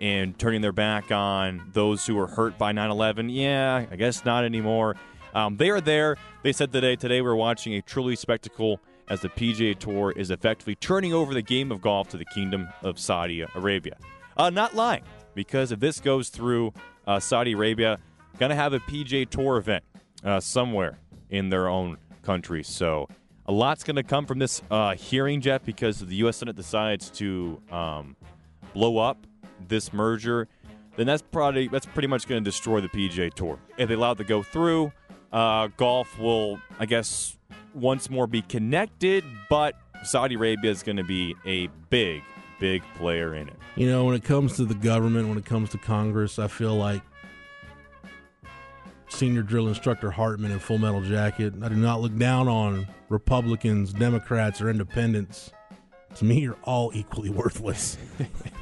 and 0.00 0.38
turning 0.38 0.60
their 0.60 0.72
back 0.72 1.10
on 1.12 1.70
those 1.72 2.06
who 2.06 2.14
were 2.14 2.26
hurt 2.28 2.56
by 2.58 2.72
9 2.72 2.90
11. 2.90 3.28
Yeah, 3.30 3.86
I 3.90 3.96
guess 3.96 4.24
not 4.24 4.44
anymore. 4.44 4.96
Um, 5.34 5.56
they 5.56 5.70
are 5.70 5.80
there. 5.80 6.16
They 6.42 6.52
said 6.52 6.72
today, 6.72 6.94
today 6.94 7.20
we're 7.22 7.34
watching 7.36 7.74
a 7.74 7.82
truly 7.82 8.16
spectacle 8.16 8.80
as 9.08 9.20
the 9.20 9.28
PGA 9.28 9.78
Tour 9.78 10.12
is 10.12 10.30
effectively 10.30 10.74
turning 10.74 11.12
over 11.12 11.34
the 11.34 11.42
game 11.42 11.70
of 11.72 11.80
golf 11.80 12.08
to 12.10 12.16
the 12.16 12.24
Kingdom 12.26 12.68
of 12.82 12.98
Saudi 12.98 13.44
Arabia. 13.54 13.96
Uh, 14.36 14.50
not 14.50 14.74
lying, 14.74 15.02
because 15.34 15.72
if 15.72 15.80
this 15.80 16.00
goes 16.00 16.28
through, 16.28 16.72
uh, 17.06 17.20
Saudi 17.20 17.52
Arabia 17.52 17.98
going 18.38 18.50
to 18.50 18.56
have 18.56 18.72
a 18.72 18.80
PGA 18.80 19.28
Tour 19.28 19.58
event 19.58 19.84
uh, 20.24 20.40
somewhere 20.40 20.98
in 21.30 21.50
their 21.50 21.68
own 21.68 21.98
country. 22.22 22.62
So 22.62 23.08
a 23.46 23.52
lot's 23.52 23.84
going 23.84 23.96
to 23.96 24.02
come 24.02 24.26
from 24.26 24.38
this 24.38 24.62
uh, 24.70 24.94
hearing, 24.94 25.40
Jeff, 25.40 25.64
because 25.64 26.00
if 26.00 26.08
the 26.08 26.16
U.S. 26.16 26.38
Senate 26.38 26.56
decides 26.56 27.10
to 27.10 27.60
um, 27.70 28.16
blow 28.72 28.98
up 28.98 29.26
this 29.68 29.92
merger, 29.92 30.48
then 30.96 31.06
that's 31.06 31.22
probably 31.22 31.68
that's 31.68 31.86
pretty 31.86 32.08
much 32.08 32.26
going 32.28 32.42
to 32.42 32.48
destroy 32.48 32.80
the 32.80 32.88
PGA 32.88 33.32
Tour. 33.32 33.58
If 33.78 33.88
they 33.88 33.94
allow 33.94 34.12
it 34.12 34.18
to 34.18 34.24
go 34.24 34.42
through, 34.42 34.92
uh, 35.32 35.68
golf 35.76 36.18
will, 36.18 36.60
I 36.78 36.86
guess, 36.86 37.36
once 37.74 38.10
more 38.10 38.26
be 38.26 38.42
connected, 38.42 39.24
but 39.48 39.74
Saudi 40.04 40.34
Arabia 40.34 40.70
is 40.70 40.82
going 40.82 40.96
to 40.96 41.04
be 41.04 41.34
a 41.44 41.68
big, 41.88 42.22
big 42.58 42.82
player 42.96 43.34
in 43.34 43.48
it. 43.48 43.54
You 43.76 43.86
know, 43.86 44.04
when 44.04 44.14
it 44.14 44.24
comes 44.24 44.56
to 44.56 44.64
the 44.64 44.74
government, 44.74 45.28
when 45.28 45.38
it 45.38 45.46
comes 45.46 45.70
to 45.70 45.78
Congress, 45.78 46.38
I 46.38 46.48
feel 46.48 46.74
like 46.74 47.02
senior 49.08 49.42
drill 49.42 49.68
instructor 49.68 50.10
Hartman 50.10 50.50
in 50.50 50.58
Full 50.58 50.78
Metal 50.78 51.00
Jacket. 51.02 51.54
I 51.62 51.68
do 51.68 51.76
not 51.76 52.00
look 52.00 52.16
down 52.16 52.48
on 52.48 52.88
Republicans, 53.08 53.92
Democrats, 53.92 54.60
or 54.60 54.68
independents. 54.68 55.52
To 56.16 56.24
me, 56.24 56.40
you're 56.40 56.58
all 56.64 56.90
equally 56.94 57.30
worthless. 57.30 57.96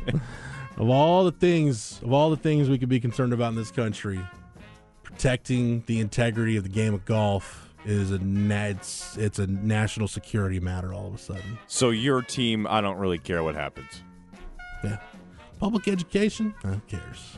of 0.77 0.89
all 0.89 1.25
the 1.25 1.33
things, 1.33 2.01
of 2.03 2.13
all 2.13 2.31
the 2.31 2.37
things 2.37 2.69
we 2.69 2.79
could 2.79 2.89
be 2.89 3.01
concerned 3.01 3.33
about 3.33 3.51
in 3.51 3.57
this 3.57 3.71
country, 3.71 4.21
protecting 5.21 5.83
the 5.85 6.01
integrity 6.01 6.57
of 6.57 6.63
the 6.63 6.69
game 6.71 6.95
of 6.95 7.05
golf 7.05 7.69
is 7.85 8.11
a 8.11 8.19
na- 8.21 8.65
it's, 8.69 9.19
it's 9.19 9.39
a 9.39 9.47
national 9.47 10.09
security 10.09 10.59
matter. 10.59 10.95
All 10.95 11.09
of 11.09 11.15
a 11.15 11.19
sudden, 11.19 11.59
So 11.67 11.91
your 11.91 12.23
team, 12.23 12.67
I 12.67 12.81
don't 12.81 12.97
really 12.97 13.19
care 13.19 13.43
what 13.43 13.55
happens. 13.55 14.03
yeah. 14.83 14.97
Public 15.59 15.89
education, 15.89 16.55
who 16.65 16.81
cares? 16.89 17.37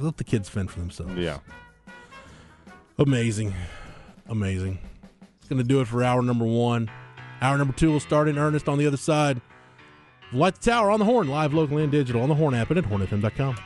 Let 0.00 0.16
the 0.16 0.24
kids 0.24 0.48
fend 0.48 0.70
for 0.70 0.78
themselves. 0.80 1.14
Yeah. 1.16 1.40
Amazing. 2.98 3.52
Amazing. 4.26 4.78
It's 5.40 5.48
going 5.48 5.58
to 5.60 5.68
do 5.68 5.82
it 5.82 5.88
for 5.88 6.02
hour 6.02 6.22
number 6.22 6.46
one. 6.46 6.90
Hour 7.42 7.58
number 7.58 7.74
two 7.74 7.90
will 7.92 8.00
start 8.00 8.28
in 8.28 8.38
earnest 8.38 8.66
on 8.66 8.78
the 8.78 8.86
other 8.86 8.96
side. 8.96 9.42
Light 10.32 10.54
the 10.54 10.70
Tower 10.70 10.90
on 10.90 11.00
the 11.00 11.04
Horn, 11.04 11.28
live, 11.28 11.52
local, 11.52 11.76
and 11.76 11.92
digital 11.92 12.22
on 12.22 12.30
the 12.30 12.34
Horn 12.34 12.54
app 12.54 12.70
and 12.70 12.78
at 12.78 12.84
hornfm.com. 12.86 13.56